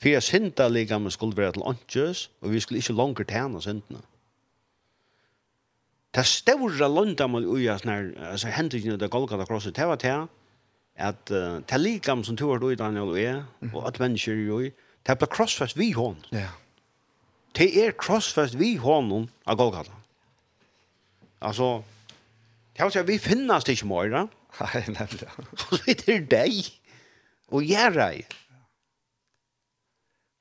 [0.00, 3.60] For jeg synda ligga med skulle være til åndkjøs, og vi skulle ikke langer tjene
[3.62, 4.00] syndene.
[6.12, 10.16] Det større løndamål ui av sånne, altså hendelsene til Golgata Krosset, det var det
[11.00, 13.38] at uh, det likam som tog ui Daniel og jeg,
[13.72, 14.72] og at mennesker i,
[15.06, 16.18] det ble krossfest vi hon.
[16.34, 16.50] Ja.
[17.56, 19.96] Det er krossfest vi hånden av Golgata.
[21.42, 21.80] Altså,
[22.76, 24.22] det var sånn, vi finnes det ikke mer, da.
[24.60, 25.32] Nei, nemlig.
[25.50, 26.60] Og så er det deg,
[27.52, 28.38] og gjør deg.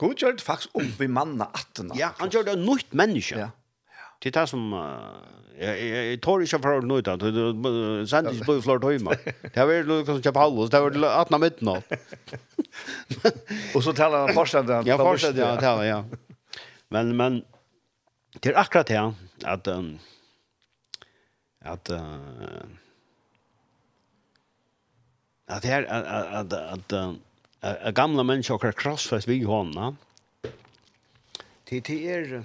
[0.01, 1.95] God gjør det faktisk om vi manna attena.
[1.97, 3.37] Ja, han gjør det nytt menneske.
[3.37, 3.49] Ja.
[4.21, 4.73] Det er det som...
[5.61, 7.31] Jeg tar ikke for å nå ut av det.
[8.09, 9.19] Sender ikke på i flere timer.
[9.43, 10.69] Det har vært noe som kjøper halvås.
[10.73, 11.75] Det har vært 18 av nå.
[13.75, 14.71] Og så taler han fortsatt.
[14.87, 15.51] Ja, fortsatt, ja.
[15.61, 15.99] tala, ja.
[16.93, 17.41] Men, men,
[18.39, 19.01] det er akkurat det,
[19.45, 19.69] at...
[19.69, 19.97] Um,
[21.61, 21.91] at...
[21.93, 22.65] Uh,
[25.51, 26.93] at her, at, at,
[27.61, 29.97] at, gamla människor krossfest vid honom.
[31.69, 32.43] Det är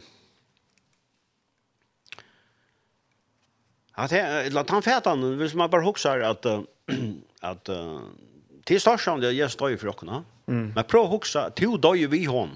[3.99, 4.12] Att
[4.57, 6.47] att han fätan vill man bara huxar att
[7.40, 7.68] att
[8.64, 9.88] till starsam det jag står ju för
[10.47, 10.72] Mm.
[10.74, 12.51] Men pro huxa till då ju vi hon.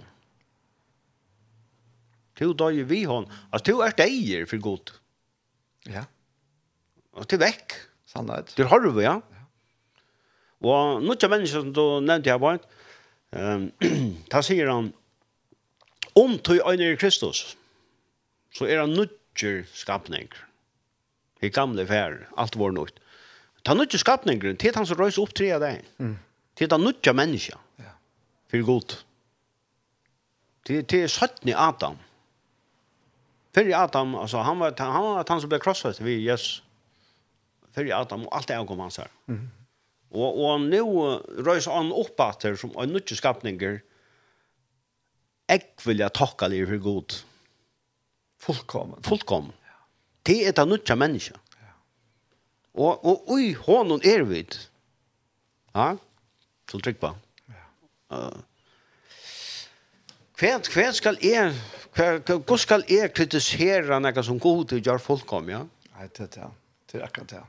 [2.34, 3.32] Till då ju vi hon.
[3.50, 3.74] Att till
[4.34, 5.00] är det för gott.
[5.84, 6.04] Ja.
[7.12, 7.72] Och till veck.
[8.06, 8.56] Sannhet.
[8.56, 9.22] Det har du ja.
[10.58, 12.58] Och några människor som då nämnde jag var
[13.30, 13.70] ehm
[14.28, 14.92] ta säger han
[16.12, 17.56] om till en Kristus
[18.52, 20.49] så är han nutjer skapningar.
[21.40, 23.00] Det gamle fær, allt var nytt.
[23.64, 25.82] Ta nu skapningen, til han som rörs upp tre där.
[25.98, 26.18] Mm.
[26.54, 27.58] Det är nutja människa.
[27.76, 27.92] Ja.
[28.50, 29.04] For gott.
[30.64, 31.96] Til, til är Adam.
[33.54, 36.62] För Adam altså, han var han var han som ble krossad vi Jesus.
[37.72, 39.50] För Adam och alt det går man så Mm.
[40.10, 40.80] Och och nu
[41.46, 43.80] røys han upp åter som en nutja skapninger.
[45.48, 47.24] jeg vil jeg takke liv för god.
[48.38, 49.02] Fullkommen.
[49.02, 49.52] Fullkommen.
[50.26, 51.38] Det er det nødja menneska.
[52.74, 54.54] Og, og ui, hånden er vid.
[55.74, 55.94] Ja,
[56.70, 57.10] så trykk på.
[58.10, 58.38] Uh,
[60.40, 61.52] Kvært kvært skal er
[61.92, 65.64] hva skal er kritisere noe som god til gjør folk kom, ja?
[65.96, 66.46] Nei, det er det.
[66.88, 67.40] det er akkurat det.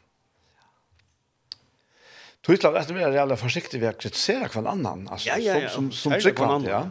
[2.41, 5.69] Tøytla er det mer jävla forsiktig vi att kritisera kvar annan, alltså ja, ja, ja.
[5.69, 6.89] som, som, som tryggvann, ja.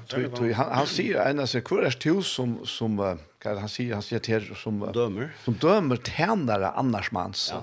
[0.55, 4.03] Han, han säger en av seg, hvor er som, som, som kan han sier, han
[4.03, 7.49] säger till som dömer som dömer tjenere annars mans.
[7.53, 7.63] Ja.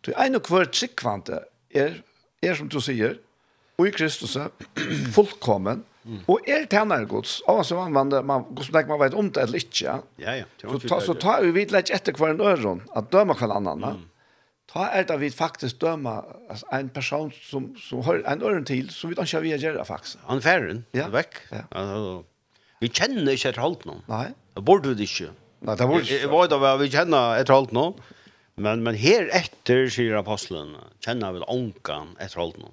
[0.00, 2.02] Du er en og kvart tryggvante er,
[2.42, 3.18] er som du säger
[3.78, 4.36] og i Kristus
[5.14, 6.22] fullkommen, Mm.
[6.26, 9.60] Og er tjener gods, av som man, man, man, man, man vet om det eller
[9.62, 10.46] ikke, ja, ja, ja.
[10.64, 13.84] så, ta, så ta vi vidt lett etter hver en øron, at dømer hver annan,
[13.86, 14.00] mm.
[14.72, 16.16] ta er det vi faktisk döma
[16.50, 19.60] altså, en person som, som har en øron til, som vi ikke har vi å
[19.62, 20.18] gjøre faktisk.
[20.26, 21.06] Han færre, ja.
[21.12, 21.38] vekk.
[21.52, 21.62] Ja.
[21.70, 22.16] Altså,
[22.82, 24.02] vi kjenner ikke etter holdt noen.
[24.10, 25.30] Nei borde det ikke.
[25.62, 26.20] Nei, det borde ikke.
[26.24, 27.86] Jeg var da vi kjenner etter alt nå,
[28.60, 30.74] men, men her etter, sier apostelen,
[31.04, 32.72] kjenner vi ånkan etter alt nå.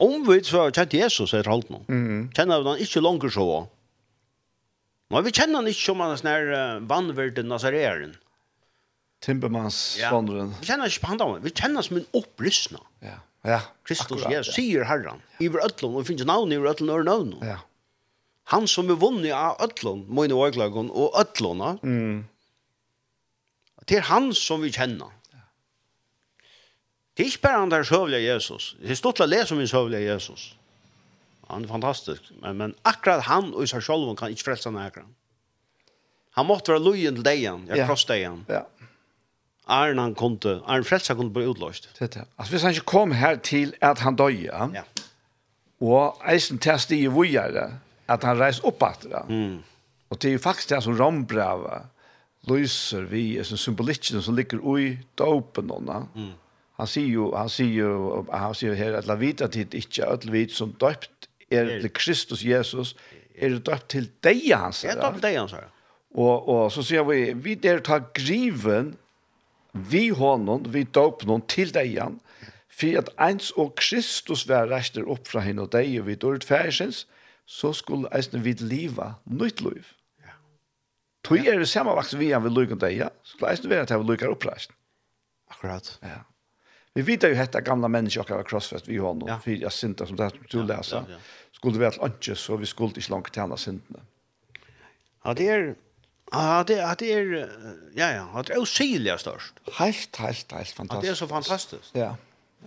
[0.00, 2.32] Om vi så kjent Jesus etter alt nå, mm.
[2.36, 3.46] kjenner vi den ikke langer så.
[5.10, 8.18] Nei, vi kjenner han ikke som han er sånn her vannverden Nazareren.
[9.20, 10.10] Timbermans Ja.
[10.16, 12.80] Vi kjenner ikke på han da, vi kjenner som en opplysna.
[13.04, 13.60] Ja, ja.
[13.84, 15.20] Kristus, Jesus, sier Herren.
[15.36, 15.44] Ja.
[15.46, 17.34] Iver ødlom, og vi finner navn i ødlom og navn.
[17.44, 17.58] Ja.
[18.50, 22.24] Han som er vunnet av ødlån, mine åklagen og ødlåna, mm.
[23.88, 25.12] det er han som vi kjenner.
[27.16, 28.74] Det er ikke bare han der søvlige Jesus.
[28.80, 30.50] Det er stort å lese om en søvlige Jesus.
[31.50, 32.30] Han er fantastisk.
[32.42, 35.10] Men, men akkurat han og seg selv kan ikke frelse han akkurat.
[36.38, 38.44] Han måtte være lojen til deg igjen, jeg kross deg igjen.
[38.48, 38.62] Ja.
[39.70, 41.90] Arne han kunne, til, Arne Frelsa kunne bli utløst.
[41.98, 42.24] Det er det.
[42.38, 44.66] Altså hvis han ikke kom her til at han døde, ja.
[44.74, 44.82] ja.
[45.82, 47.66] og eisen til å stige vujere,
[48.10, 49.24] att han reis upp att det.
[49.28, 49.58] Mm.
[50.08, 51.82] Och det är ju faktiskt det som Rombrava
[52.40, 56.30] lyser vi är som symboliken som ligger i dopen och Mm.
[56.72, 60.30] Han säger ju han säger ju han säger här att la vita tid inte öll
[60.30, 61.10] vit som döpt
[61.50, 62.94] är er till Kristus Jesus
[63.34, 64.84] är er döpt till dig hans.
[64.84, 65.54] Ja, döpt dig hans.
[66.14, 68.96] Och och så säger vi vi där tar griven
[69.72, 72.20] vi honom vi döpt någon till dig han
[72.68, 76.38] för att ens och Kristus var räster upp från henne och dig och vi dör
[76.44, 77.06] färsens.
[77.06, 77.19] Mm
[77.50, 79.88] så skulle eisne vid liva nytt liv.
[80.22, 80.36] Ja.
[81.26, 83.08] Tog er det samme vaks vi han vil lykke deg, ja?
[83.26, 84.76] Så skulle eisne være at jeg vil lykke oppreisen.
[85.50, 85.96] Akkurat.
[86.06, 86.20] Ja.
[86.94, 89.40] Vi vet jo hette gamla mennesker akkurat krossfest vi har nå, ja.
[89.42, 91.02] for jeg synte som det er som du leser.
[91.02, 91.50] Ja, ja, ja.
[91.58, 94.06] Skulle vi vært lønge, så vi skulle ikke langt tjene syntene.
[95.24, 95.68] Ja, det er...
[96.30, 97.30] Ja, det er, det er,
[97.98, 99.56] ja, ja, det er usigelige størst.
[99.80, 101.02] Helt, helt, helt fantastisk.
[101.02, 101.94] det er så fantastisk.
[101.98, 102.12] Ja,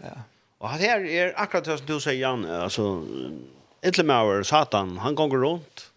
[0.03, 0.15] ja.
[0.60, 2.89] Og det er akkurat det som du sier, Jan, altså,
[3.84, 5.88] Ytlemauer, Satan, han gonger rundt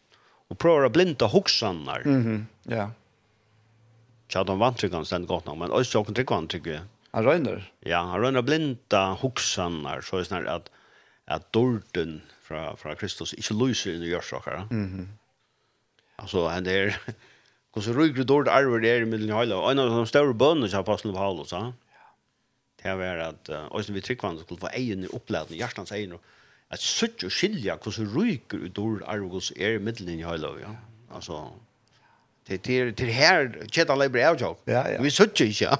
[0.50, 2.06] og prøver å blinde hoksanar.
[2.06, 2.44] Mm -hmm.
[2.72, 2.90] Ja.
[4.28, 6.88] Tja, de vantrykkan stendt godt nok, men også åkken tryggvann tryggvann.
[7.12, 7.62] Han røyner?
[7.86, 10.70] Ja, han røyner blinda hoksanar, så er sånn at,
[11.26, 14.66] at dården fra, fra Kristus ikke lyser inn i gjørsaker.
[14.70, 15.06] Mm -hmm.
[16.18, 16.98] Altså, han er...
[17.76, 19.54] Og så rykker dårlig arver det er i middelen i høyla.
[19.54, 21.72] Og en av de større bønene som apostelen Paulus, ja?
[22.82, 26.20] det var at uh, vi tryggvann skulle få egen i opplæden, hjertens egen, og
[26.70, 30.72] at sutt og skilja hvordan ryker ut ord arvgås er i middelen i høylov, ja.
[31.14, 31.44] Altså,
[32.48, 34.64] det, det, er, det er her kjetan leiber er tjokk.
[34.70, 35.02] Ja, ja.
[35.02, 35.78] Vi sutt ikke, ja.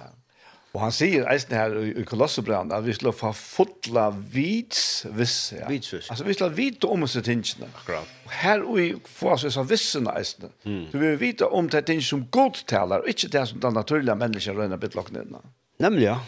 [0.76, 5.56] Og han sier eisen her i i Kolossebrand at vi skal få fotla vits visse,
[5.56, 5.68] Ja.
[5.70, 6.10] Vits viss.
[6.12, 7.70] Altså vi skal vite om disse tingene.
[7.80, 8.10] Akkurat.
[8.26, 8.88] Og her og vi
[9.18, 10.50] får oss disse vissene eisen.
[10.64, 10.82] Mm.
[10.90, 13.72] Så vi vil vite om det ting som godt taler, og ikke det som den
[13.78, 15.32] naturlige mennesker røyner bitt lagt ned.
[15.80, 16.18] Nemlig, ja.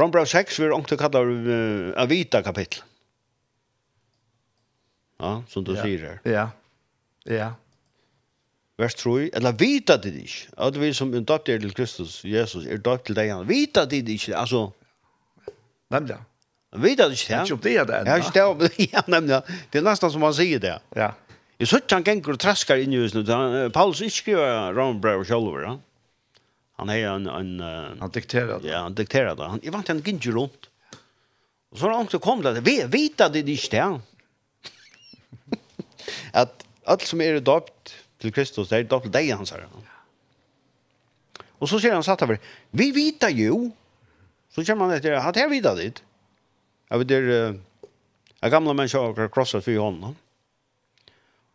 [0.00, 2.82] Rombrau 6 vil ångte kallar uh, avita kapittel.
[5.20, 5.82] Ja, som du ja.
[5.84, 6.22] sier her.
[6.24, 6.46] Ja,
[7.28, 7.50] ja.
[8.80, 10.54] Vers 3, eller vita det ikke.
[10.56, 13.34] At vi som er døpt til Kristus, Jesus, er døpt til deg.
[13.48, 14.70] Vita det ikke, altså.
[15.92, 16.16] Nemlig.
[16.80, 17.42] Vita det ikke, ja.
[17.42, 18.00] ikke kjøpte det enda.
[18.06, 19.42] Ja, ikke det, ja, nemlig.
[19.72, 20.78] Det er nesten som han sier det.
[20.96, 21.10] Ja.
[21.60, 23.26] Jeg synes han ganger og traskar inn i husen.
[23.74, 25.76] Paulus ikke skriver Rombrau selv, ja.
[25.76, 25.89] Ja
[26.80, 28.68] han har en, en uh, han dikterar det.
[28.68, 29.44] Ja, han dikterar det.
[29.44, 30.66] Han, jag vant han gick ju runt.
[31.70, 34.00] Och så har han också kom det vi vet vita det är inte det.
[36.32, 39.66] att allt som är döpt till Kristus, det är döpt dig han säger.
[41.58, 42.38] Och så säger han satt över,
[42.70, 43.70] vi vet ju.
[44.54, 46.02] Så kör man efter, att här vet det.
[46.88, 50.04] Jag vet det, uh, gamla människor har krossat för honom.
[50.04, 50.29] Mm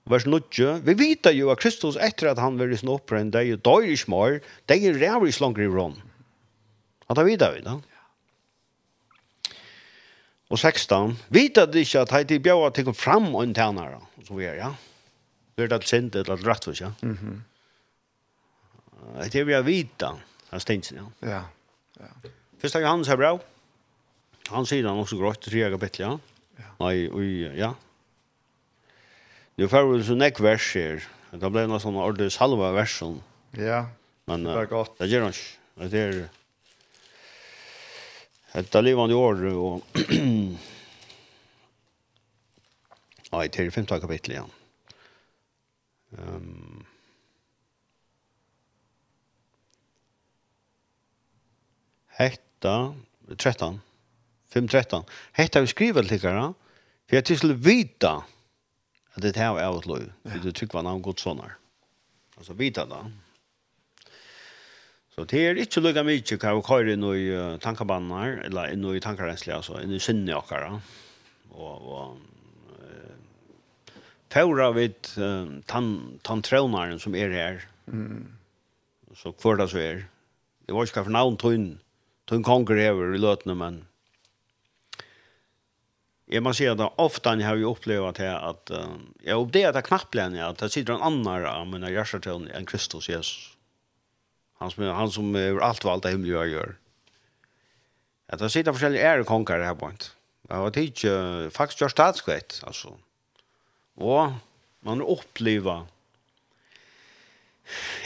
[0.05, 2.91] vers 9, vi vita jo at Kristus etter at han var i sin
[3.33, 5.95] det er jo døyr i smør, det er rævrig slanger i rån.
[7.09, 7.79] At det vita vi da.
[10.49, 13.99] Og 16, vita det ikke at heit i bjøa til kom fram og en tænare,
[14.27, 14.71] så vi er, ja.
[15.57, 16.93] Det er det sint, det er det rett for seg.
[17.01, 17.41] Mhm.
[19.21, 20.13] Det er vi har vita,
[20.51, 21.07] han stensen, ja.
[21.25, 21.41] Ja,
[21.99, 22.31] ja.
[22.61, 23.33] Først er Johannes her bra.
[24.53, 26.69] Han sier han også grått, tre jeg kapittel, ja.
[26.79, 27.73] Nei, oi, ja,
[29.55, 31.03] Nu får vi så nek vers her.
[31.31, 33.21] Det ble noe sånn ordentlig salva version.
[33.55, 33.85] Ja.
[34.27, 34.97] Men det är godt.
[34.99, 35.31] Det gjør han.
[35.31, 35.59] ikke.
[35.75, 36.11] Det är
[38.55, 39.81] livet livande år Og...
[43.31, 44.51] Nei, det er femte kapittel igen.
[46.17, 46.85] Um...
[52.15, 52.95] Hetta
[53.37, 53.81] 13
[54.51, 55.03] 513.
[55.35, 56.53] Hetta vi skriver til dere,
[57.07, 58.21] For jeg til vita
[59.15, 60.09] at det her er et lov.
[60.25, 60.41] Ja.
[60.43, 61.57] Det tycker man har gått her.
[62.37, 63.05] Altså vita da.
[65.15, 67.25] Så det er ikke lika mye hva vi kører inn i
[67.63, 70.81] tankebanen her, eller inn i tankarensliga altså, inn i sinne okkara.
[71.55, 72.17] Og, og och
[74.29, 78.27] Paura vid uh, tan tantronaren som er her, Mm.
[79.13, 79.99] Så hvor det så er.
[80.65, 81.79] Det var ikke hva ju kanske någon tunn
[82.27, 83.85] tunn konkurrerar i løtene, men
[86.25, 90.57] Jag måste säga att ofta har jag upplevt här att uh, jag uppdaterar knappt att
[90.57, 93.57] det sitter en annan av mina hjärtatön än Kristus Jesus.
[94.57, 96.75] Han som, han som är allt vad allt är gör.
[98.27, 100.05] Att det sitter olika ärekonkar här på inte.
[100.49, 102.97] och har tid uh, faktiskt gör statsskett alltså.
[103.95, 104.31] Och
[104.79, 105.85] man upplever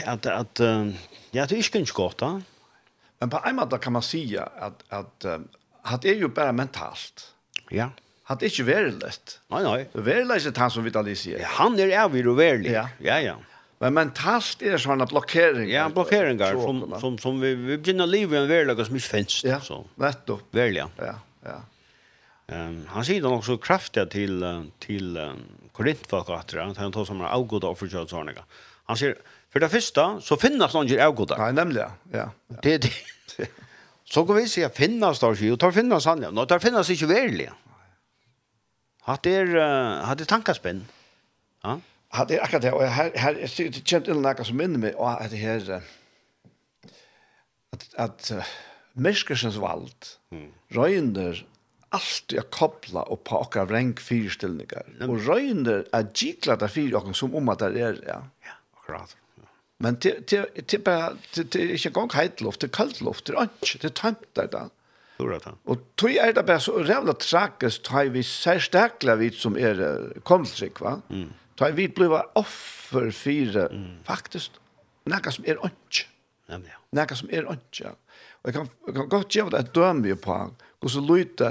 [0.06, 0.92] att, att uh,
[1.32, 2.22] ja, det är inte gott.
[2.22, 2.40] Uh.
[3.20, 5.42] Men på en måte kan man säga att, att, att,
[5.82, 7.34] att det är ju bara mentalt.
[7.70, 7.90] Ja.
[8.30, 9.40] Hatt ikkje verilet.
[9.50, 9.78] Nei, nei.
[9.94, 11.40] Så verilet er han som Vitali sier.
[11.42, 12.74] Ja, han er avir og verilig.
[12.76, 13.18] Ja, ja.
[13.26, 13.38] ja.
[13.80, 15.72] Men mentalt er det såna blockeringar.
[15.72, 19.44] Ja, blockeringar som, som, som vi, vi börjar leva i en verilig som ikke finnes.
[19.48, 19.86] Ja, så.
[20.26, 20.90] då väl Ja,
[21.44, 21.62] ja.
[22.52, 27.06] Um, han säger då också kraftigt till til, til um, Korintfolk at det, han tar
[27.06, 27.78] som er avgoda og
[28.10, 28.34] såna.
[28.86, 29.16] Han säger
[29.50, 31.38] för det första så finnas någon ju avgoda.
[31.38, 31.90] Nej, nämligen.
[32.12, 32.32] ja.
[32.62, 32.92] Det det.
[34.06, 36.32] Så går vi se finnas då ju, tar finnas han, ja.
[36.32, 37.50] Nå, tar finnas inte verilig.
[39.10, 40.86] Att det är hade tankaspenn.
[41.62, 41.80] Ja.
[42.10, 44.94] Hade det akkurat det och här här är det känt till några som minner mig
[44.94, 45.82] och att det här
[47.72, 48.32] att att
[48.94, 50.52] människans vald mm.
[50.68, 51.46] röjnder
[51.90, 57.16] allt jag koppla och på och rank fyrställningar och röjnder att gikla där fyra och
[57.16, 58.28] som om att det är ja.
[58.42, 59.18] Ja, akkurat.
[59.78, 63.34] Men det till, det bara det är inte gång kalt luft, det kallt luft, det
[64.04, 64.70] är inte det där.
[65.20, 65.52] Klura det.
[65.68, 69.82] Og tog er det bare så rævla trakkes, tog vi særstakla vid som er
[70.24, 71.02] komstrik, va?
[71.12, 71.34] Mm.
[71.60, 74.00] Tog vi bliva offer for mm.
[74.08, 74.56] faktisk
[75.10, 76.08] nekka som er ondkje.
[76.50, 76.80] Ja, ja.
[76.96, 77.92] Nekka som er ondkje.
[78.40, 80.38] Og jeg kan, jeg kan godt gjøre det et dømme på
[80.80, 81.50] hos så lyte,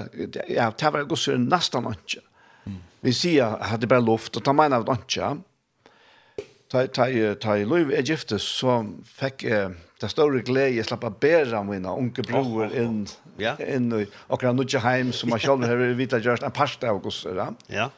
[0.48, 2.22] ja, det var hos å nesten ondkje.
[2.64, 2.80] Mm.
[3.04, 5.34] Vi sier at det bare luft, og ta meg av ondkje.
[6.68, 7.06] Ta, ta,
[7.40, 9.70] ta i Louis Egyptus så fick eh,
[10.00, 13.06] det stora glädje slappa bära mina bæra unge bror in
[13.38, 13.54] Ja.
[13.62, 17.24] Inn i akkurat nudje heim som man selv har vita gjørst en parste av oss.
[17.70, 17.90] Ja.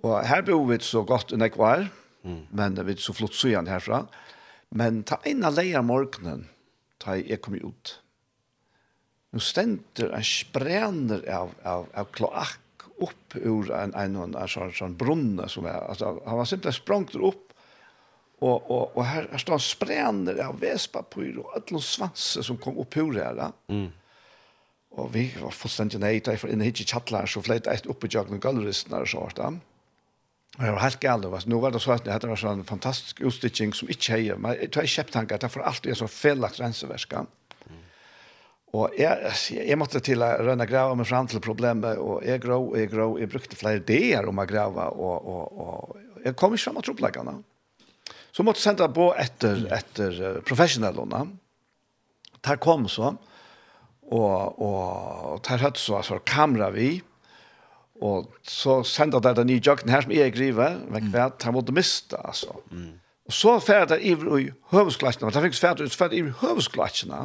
[0.00, 1.88] Og her bor vi så godt enn jeg var,
[2.24, 4.04] men det er så flott så igjen herfra.
[4.70, 6.46] Men ta inn av leia morgenen,
[7.02, 7.98] ta jeg kom ut.
[9.30, 14.72] Nå stender en sprener av, av, av kloakk opp ur en, en, en, en sånn,
[14.76, 17.46] sånn brunne som er, altså, han var simpelthen sprangt opp
[18.40, 22.96] og og og her her står sprenner av vespapyr og all svanser som kom upp
[22.96, 23.52] ur her.
[23.68, 23.90] Mm.
[24.98, 27.86] Og vi var fullstendig nøy, da jeg var inne hit i kjattler, så fløyte jeg
[27.92, 29.60] opp i jakken og galleristen og så hvert.
[30.58, 31.46] Og jeg var helt gale, det.
[31.46, 34.40] Nå var det så at det var sånn fantastisk utstitching som ikke heier.
[34.40, 37.22] Men jeg tror jeg kjøpte han, det var alltid en sånn fellagt renseverska.
[37.70, 37.78] Mm.
[38.80, 42.58] Og jeg, jeg måtte til å rønne grava meg fram til problemet, og jeg grå,
[42.72, 46.58] og jeg grå, jeg brukte flere ideer om å grava, og, og, og jeg kom
[46.58, 47.38] ikke fram av troppleggene.
[48.34, 51.24] Så måtte jeg sende på etter, etter professionellene.
[52.42, 53.29] Der kom så, og
[54.10, 56.98] og, og tar hatt så altså kamera vi,
[58.00, 61.74] og så sendte det den nye jøkken her som jeg griver, men hva han måtte
[61.76, 62.56] miste, altså.
[62.72, 62.96] Mm.
[63.28, 64.14] Og så færre det i
[64.72, 67.20] høvesklatsjene, og det fikk færre ut færre i høvesklatsjene,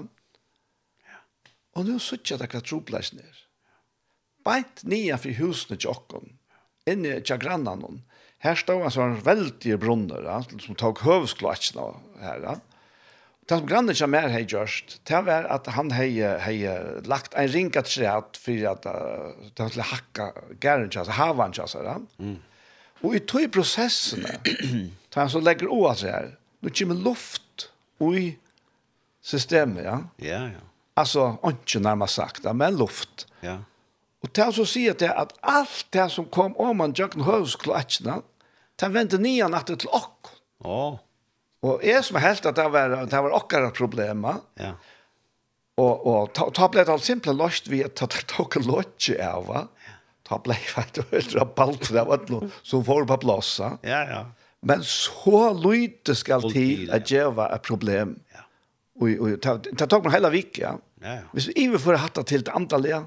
[1.76, 3.40] og nå sitter jeg det hva tropleisen er.
[4.46, 6.36] Beint nye for husene jakken
[6.88, 8.04] inne til grannene,
[8.44, 10.28] her stod han sånn veldig brunner,
[10.62, 11.88] som tok høvesklatsjene
[12.22, 12.60] her, ja
[13.46, 16.10] Det som grannen som er hei gjørst, det var at han hei,
[16.42, 16.56] hei
[17.06, 20.32] lagt en ringa træt for at uh, han skulle hakka
[20.64, 22.00] gæren tjassa, havan tjassa, ja?
[22.18, 22.40] Mm.
[23.06, 24.40] Og i tog prosessene,
[25.14, 26.34] da han så legger å at her,
[26.66, 27.68] nå kommer luft
[28.02, 28.32] i
[29.22, 30.00] systemet, ja?
[30.26, 30.66] Ja, ja.
[30.98, 33.28] Altså, ikke nærmest sagt, men luft.
[33.44, 33.60] Ja.
[34.26, 38.24] Og det så sier det at alt det som kom om man jøkken høvsklatjene,
[38.80, 40.32] det vendte nian at det til okk.
[40.66, 40.72] Åh.
[40.72, 41.04] Oh.
[41.66, 44.74] Og jeg som helt at det var, det var okkara problemer, ja.
[45.82, 49.18] og, og ta, ta ble det alt simple løst vi at ta tok en løtje
[49.24, 49.66] av, va?
[50.26, 50.58] ta ble
[50.96, 53.76] det helt rabalt av var noe som får på plassa.
[53.86, 54.24] Ja, ja.
[54.66, 58.16] Men så lyte skal til at det var et problem.
[58.34, 58.46] Ja.
[58.98, 60.76] Og, og ta tok man hele vik, ja.
[61.04, 61.26] Ja, ja.
[61.36, 63.02] Hvis vi ikke får hatt det til det andre, ja.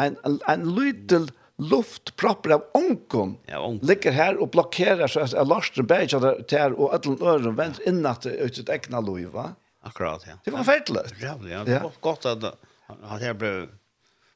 [0.00, 1.26] en, en, en lyte
[1.62, 3.86] luftpropper av onkon ja, onken.
[3.86, 8.26] ligger her og blokkerer så at Larsen Berg hadde tær og ødelen øren inn innatt
[8.26, 9.52] ut sitt egna liv, va?
[9.84, 10.38] Akkurat, ja.
[10.44, 11.04] Det var færdelig.
[11.20, 11.62] Rævlig, ja.
[11.64, 12.44] Det var godt at,
[12.90, 13.54] at jeg ble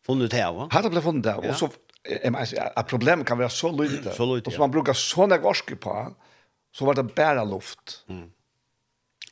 [0.07, 0.69] funnet her, va?
[0.73, 1.55] Her ble funnet her, ja.
[1.55, 1.71] og så
[2.09, 5.41] jeg mener, at problemet kan være så lydelig, så lydelig, og som man bruker sånne
[5.43, 5.95] gorske på,
[6.73, 8.03] så var det bare luft.
[8.09, 8.29] Mm.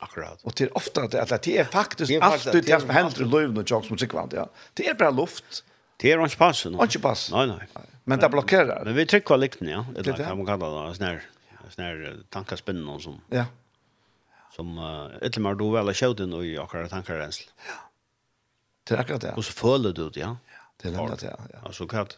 [0.03, 0.43] Akkurat.
[0.45, 3.63] Og til ofte at det, at det er faktisk alt det som hender i løyvene,
[3.65, 4.45] som sikkert, ja.
[4.77, 5.63] Det er bare luft.
[5.63, 5.73] Ja.
[5.97, 6.81] Det är inte passen.
[6.81, 7.37] Inte passen.
[7.37, 7.67] Nej, nej.
[8.03, 8.85] Men det blockerar.
[8.85, 9.85] Men vi trycker väl likten, ja.
[9.95, 11.21] Det där kan man kalla det snär
[11.69, 13.21] snär tankaspinnen som.
[13.29, 13.45] Ja.
[14.55, 17.49] Som uh, ett mer då väl sköt in i akkurat tankarens.
[17.67, 17.73] Ja.
[18.83, 19.33] Det är akkurat det.
[19.33, 20.37] Och så följer du det, ja.
[20.77, 21.39] Det är lätt ja.
[21.53, 21.59] ja.
[21.63, 22.17] Alltså kat.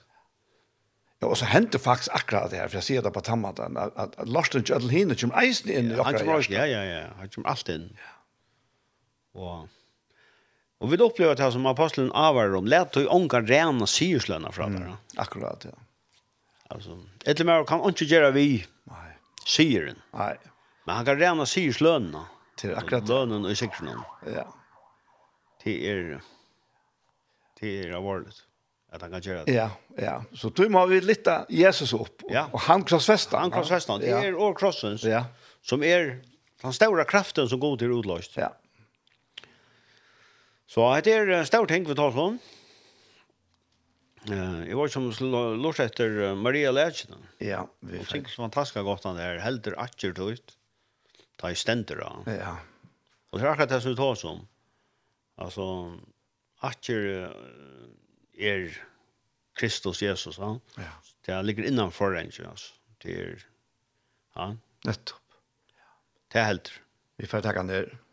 [1.19, 3.91] Ja, og så hendte faktisk akkurat det her, for jeg sier det på tammaten, at,
[3.99, 6.49] at Lars den Kjödel hinner kommer eisen inn i akkurat.
[6.49, 7.89] Ja, ja, ja, han kommer alt inn.
[7.97, 8.13] Ja.
[9.41, 9.67] Och
[10.79, 12.65] Och vi då det här som aposteln avvarer om.
[12.65, 14.91] Lät du ångar rena syrslöna från mm.
[15.15, 15.71] Akkurat, ja.
[16.67, 19.17] Alltså, etter mer kan inte göra vi Nej.
[19.45, 20.01] syren.
[20.11, 20.37] Nej.
[20.85, 22.25] Men han kan rena syrslöna.
[22.57, 23.07] Till akkurat.
[23.07, 23.99] Lønnen och sektionen.
[24.35, 24.55] Ja.
[25.63, 26.21] Till er
[27.59, 28.35] till er avvarligt.
[28.91, 29.51] Att han kan göra det.
[29.51, 30.23] Ja, ja.
[30.33, 32.23] Så då må vi lytta Jesus upp.
[32.23, 32.49] Och, ja.
[32.51, 33.37] och han krossfästa.
[33.37, 33.97] Han krossfästa.
[33.97, 34.37] Det är ja.
[34.37, 35.03] och.
[35.03, 35.25] Ja.
[35.61, 36.21] Som är
[36.61, 38.31] den stora kraften som går till utlöst.
[38.35, 38.53] Ja.
[40.69, 42.37] Så det er en stor ting vi tar sånn.
[44.29, 45.07] Uh, jeg var som
[45.63, 47.17] lort etter Maria Lætjene.
[47.41, 48.27] Ja, vi fikk.
[48.27, 50.53] Og så fantastisk godt han der, helder atjer tøyt,
[51.41, 52.27] ta i stender av.
[52.29, 52.57] Ja.
[53.31, 54.43] Og det er akkurat det som vi tar som.
[55.39, 55.65] Altså,
[56.67, 57.07] atjer
[58.37, 58.67] er
[59.57, 60.51] Kristus Jesus, ja.
[60.77, 60.91] ja.
[61.25, 62.75] Det ligger innanfor en, altså.
[63.01, 63.47] Det er,
[64.35, 64.51] ja.
[64.85, 65.39] Nettopp.
[66.29, 66.77] Det er helder.
[67.17, 67.89] Vi får takke han der.
[67.89, 68.03] Ja.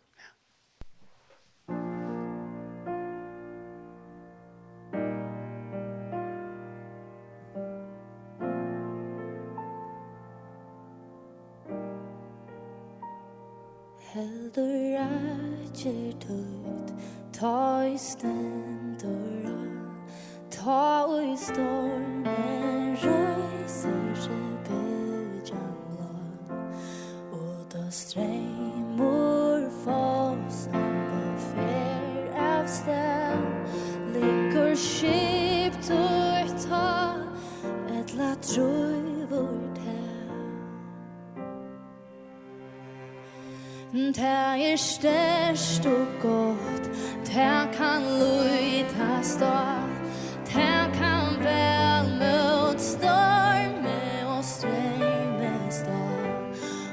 [43.96, 46.90] Det er størst og godt
[47.26, 49.56] Det kan lyta stå
[50.44, 56.02] Det kan vel mot storme og streme stå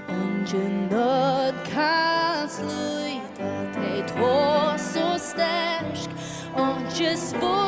[0.09, 6.09] Ungen nød kan sluta Det tås og størst
[6.55, 7.62] Ungen svår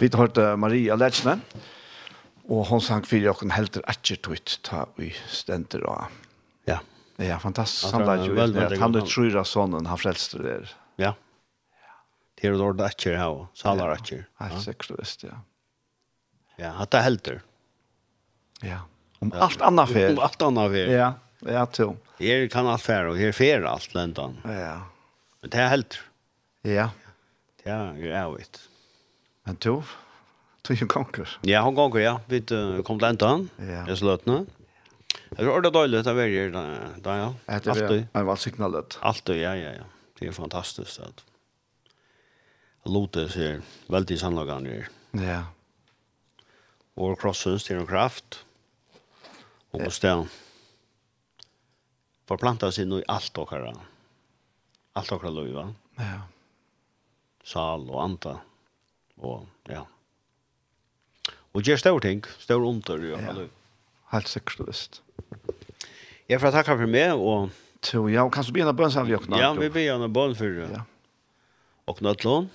[0.00, 1.36] Vi har hørt Maria Letsne,
[2.48, 6.08] og hun sang fire og hun helter etter tøyt ta i stenter og...
[6.68, 6.78] Ja.
[7.20, 7.92] Ja, fantastisk.
[7.92, 10.54] Han lær jo ut han er tror av sånnen han frelste det.
[11.00, 11.12] Ja.
[12.40, 14.24] Det er dårlig etter her og salar etter.
[14.40, 15.42] Helt sikkert visst, ja.
[16.56, 17.42] Ja, hatt det helter.
[18.64, 18.80] Ja.
[19.20, 20.14] Om alt annet fer.
[20.14, 20.94] Om alt annet fer.
[20.96, 21.10] Ja,
[21.44, 21.90] ja, to.
[22.20, 24.40] Her kan alt fer, og her fer alt lendan.
[24.48, 24.78] Ja.
[25.44, 26.02] Men det er helter.
[26.64, 26.88] Ja.
[27.60, 28.62] Det er jo avvitt.
[29.48, 29.80] Men to,
[30.66, 31.38] to er konkur?
[31.46, 32.16] Ja, han konger, ja.
[32.30, 32.42] Vi
[32.86, 34.44] kom til enda han, jeg sløtene.
[35.30, 37.28] Det var ordentlig døylig å være her da, ja.
[37.62, 38.98] det, vi har vært signalet.
[39.06, 39.88] Alt ja, ja, ja.
[40.18, 41.24] Det er fantastisk at
[42.90, 43.60] Lotus er
[43.92, 44.90] veldig sannlagene her.
[45.20, 45.40] Ja.
[47.00, 48.42] Og krossens til noen kraft.
[49.70, 50.14] Og hos det,
[52.30, 53.72] Forplanta seg nå i alt dere.
[54.98, 55.64] Alt dere løyva.
[55.98, 56.20] Ja.
[57.42, 58.36] Sal og anta.
[59.20, 59.84] Og ja.
[61.52, 63.04] Og gjør større ting, større under.
[63.04, 63.20] Ja.
[63.20, 63.46] ja.
[64.12, 65.02] Helt sikkert visst.
[66.30, 67.50] Jeg får takke for meg, og...
[67.82, 69.38] to ja, kan du begynne bønn sammen vi åkna?
[69.40, 70.84] Ja, vi begynne bønn for ja.
[71.90, 72.50] åkna et lån.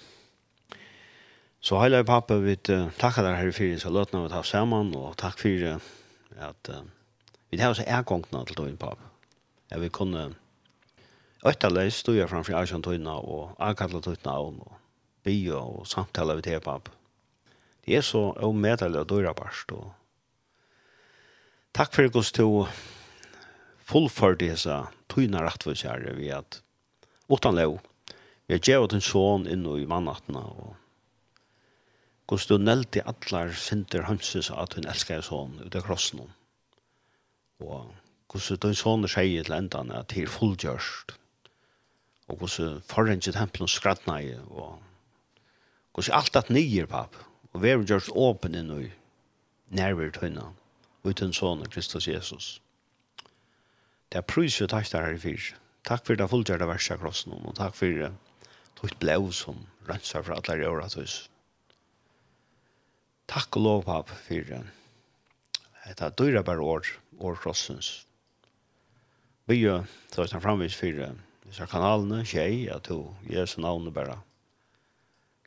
[1.66, 4.94] Så heila pappa, vi uh, takkar deg her i fyrir, så løtna vi ta saman,
[4.96, 5.80] og takk fyrir
[6.38, 6.84] at uh,
[7.50, 9.10] vi tar oss ergångna til døgn, pappa.
[9.72, 10.30] Ja, vi kunne
[11.46, 14.75] øytaløy stod jeg framfor Arsjantøyna og Akatla tøyna og
[15.26, 16.90] bio og samtale ved tepap.
[17.86, 19.74] Det er så omedelig og dørabarst.
[19.76, 19.92] Og...
[21.76, 22.64] Takk for oss til
[23.86, 24.78] fullført disse
[25.12, 26.62] tøyna rettforskjære vi at
[27.30, 27.78] utan lov.
[28.48, 30.74] Vi har gjørt en sånn inn i mannatna og
[32.26, 36.24] hvordan du nølte allar sinter hønses at hun elskar en sånn ut av krossen.
[37.62, 37.92] Og
[38.34, 41.14] hvordan du sånn sier til endan at det er fullgjørst.
[42.26, 44.82] Og hvordan forrengi tempelen skratna i og
[45.96, 47.16] Gås alt at nyer, papp.
[47.56, 48.92] Og vi er gjørst åpne nå i
[49.76, 50.50] nærvær tøyna,
[51.08, 52.48] uten sånne Kristus Jesus.
[54.12, 55.54] Det er prøys vi takk der her i fyr.
[55.88, 58.12] Takk for det fullgjørte verset krossen, og takk for det
[58.76, 61.16] tog blev som rønser fra alle i året hos.
[63.32, 64.62] Takk og lov, papp, for det.
[65.86, 68.06] Det er dyre bare år, år krossens.
[69.48, 71.12] Vi gjør, så er det framvis for det,
[71.46, 74.18] disse kanalene, tjej, at du, Jesu navnet bare,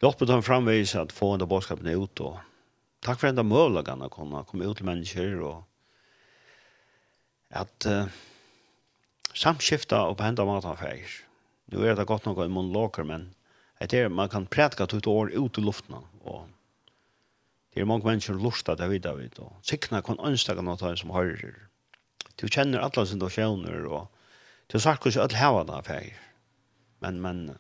[0.03, 2.39] hjelpe dem framvis at få enda budskapen ut Og
[3.01, 5.41] takk for enda där å kunne komme ut til mennesker.
[5.43, 5.65] Og
[7.51, 8.09] at uh,
[9.35, 11.09] samskifta og på hända maten feir.
[11.73, 13.35] Nu er det gott något i monologer men
[13.81, 15.95] det er man kan prätka ut år ut i luften
[16.25, 16.49] Og
[17.75, 21.69] det är många människor lustar det vidare vid og sikna kan önska något som hører.
[22.37, 24.12] Du kjenner alle sina känner och
[24.66, 26.19] du sagt hvordan alle hava det feir.
[27.01, 27.59] men men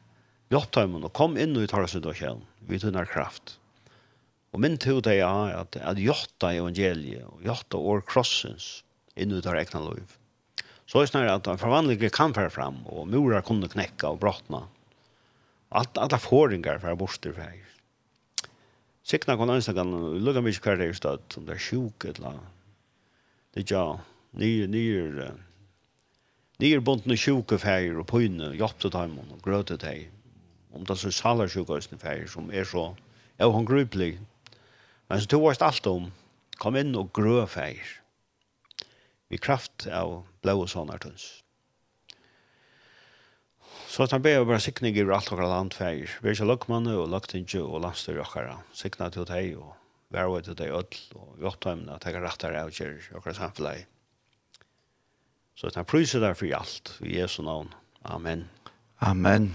[0.52, 3.56] hjelp dem og kom inn i tarra situasjonen, vi tunner kraft.
[4.56, 8.82] Og min tog det er at, at hjelp evangeliet, og hjelp år krossens,
[9.18, 10.16] inn i tarra egna liv.
[10.88, 14.64] Så er det snarere at forvandlinge kan fære fram, og murar kunne knekka og brottna.
[15.68, 17.66] Alt, alle fåringar fære borster fære.
[19.08, 22.40] Sikna kon anstakan, lukka mykje hver det er støtt, om det er sjuk, eller
[23.56, 23.84] det er ja,
[24.40, 25.28] nye, nye,
[26.60, 30.17] nye bondne sjuke fære og pøyne, hjelp til dem og grøte til dem
[30.72, 32.94] om det er så salarsjukhusen färger som er så
[33.38, 34.18] ja, hon gruvlig.
[35.08, 36.12] Men så tog oss alt om
[36.58, 37.98] kom inn og grø färger.
[39.28, 41.44] Vi kraft av blå og sånne tøns.
[43.88, 46.18] Så att han ber bare sikning i alt och land landfärger.
[46.22, 48.56] Vi er är så luckmanne och lucktinge och landstyrjökare.
[48.72, 49.76] Sikna till dig och
[50.08, 50.84] värva till dig öll
[51.14, 53.86] och jottömna att jag rettere av kyrk och samfunnet.
[55.54, 57.74] Så att han pryser der for alt I Jesu navn.
[58.02, 58.48] Amen.
[58.98, 59.54] Amen.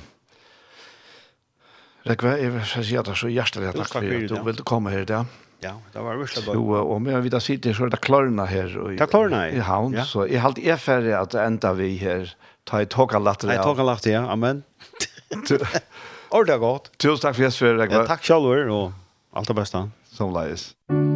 [2.03, 4.91] Rekve, jeg vil si at det er så hjertelig takk for at du ville komme
[4.91, 5.39] her i dag.
[5.63, 6.55] Ja, det var virkelig bra.
[6.57, 9.63] Jo, og med vi da sitter så er det klarna her i, det klarna, i
[9.63, 10.03] havn, ja.
[10.07, 12.33] så jeg halte er ferdig at enda vi her
[12.67, 13.53] tar i tåkalatter.
[13.53, 14.65] Nei, tåkalatter, ja, amen.
[16.35, 16.91] Ordet er godt.
[16.97, 18.03] Tusen takk for jeg spør, Rekve.
[18.03, 18.91] Ja, takk selv, og
[19.37, 19.87] alt det beste.
[20.11, 20.73] Som leis.
[20.91, 21.12] Musikk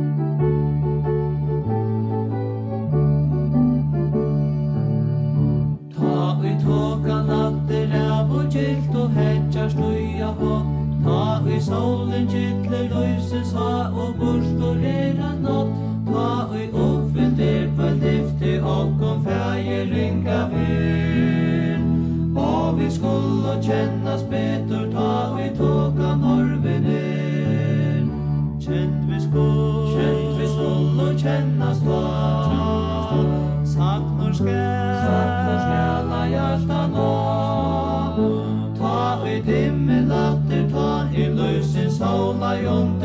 [11.67, 15.73] solen kittler løyses ha og borstor er at natt.
[16.07, 21.83] Ta oi oppfyllt er på lyfte og om fæje ringa vir
[22.37, 25.11] Og vi skulle kjennas betur ta
[25.43, 28.03] i toka norven er
[28.63, 32.46] Kjent vi skulle, kjent vi skulle kjennas ta
[42.57, 42.96] Zion.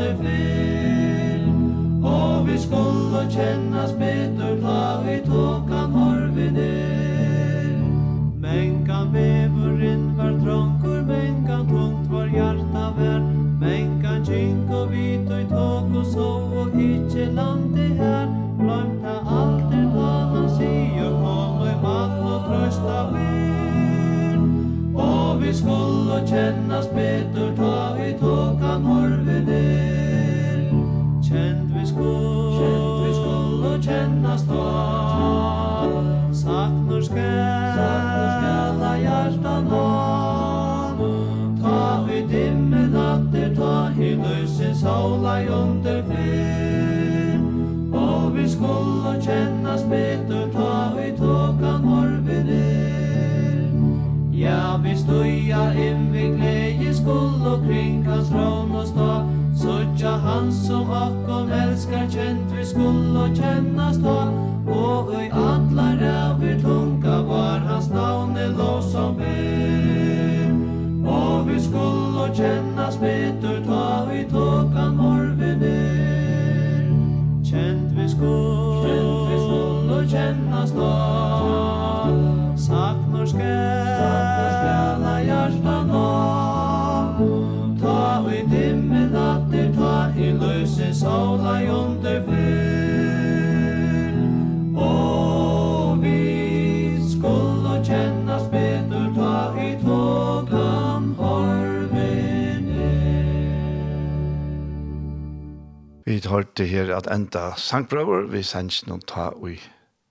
[107.59, 109.63] sangprøver, vi sendte noen ta og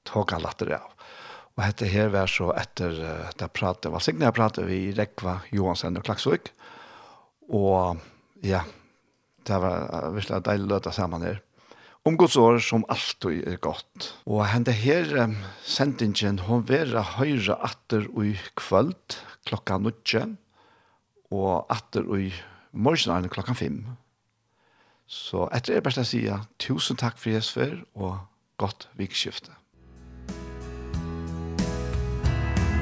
[0.09, 0.91] tog alle etter av.
[1.53, 4.93] Og dette her var så etter uh, det pratet, var sikkert jeg pratet vi i
[4.97, 6.53] Rekva, Johansen og Klaksvøk.
[7.53, 8.01] Og
[8.47, 8.63] ja,
[9.47, 11.43] det var uh, virkelig deilig løte sammen her.
[12.09, 14.09] Om Guds år som alltid er godt.
[14.27, 20.25] Og henne her um, sendingen, hun vera høyre atter i kvöld klokka nødje,
[21.33, 22.33] og atter i
[22.73, 23.85] morgenen klokka fem.
[25.13, 26.23] Så etter er best å si
[26.63, 28.15] tusen takk for Jesper og
[28.57, 29.53] godt vikskifte.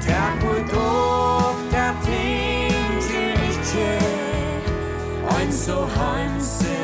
[0.05, 3.89] Takk for dog, der ting til ikke,
[5.35, 6.80] ein så hansen.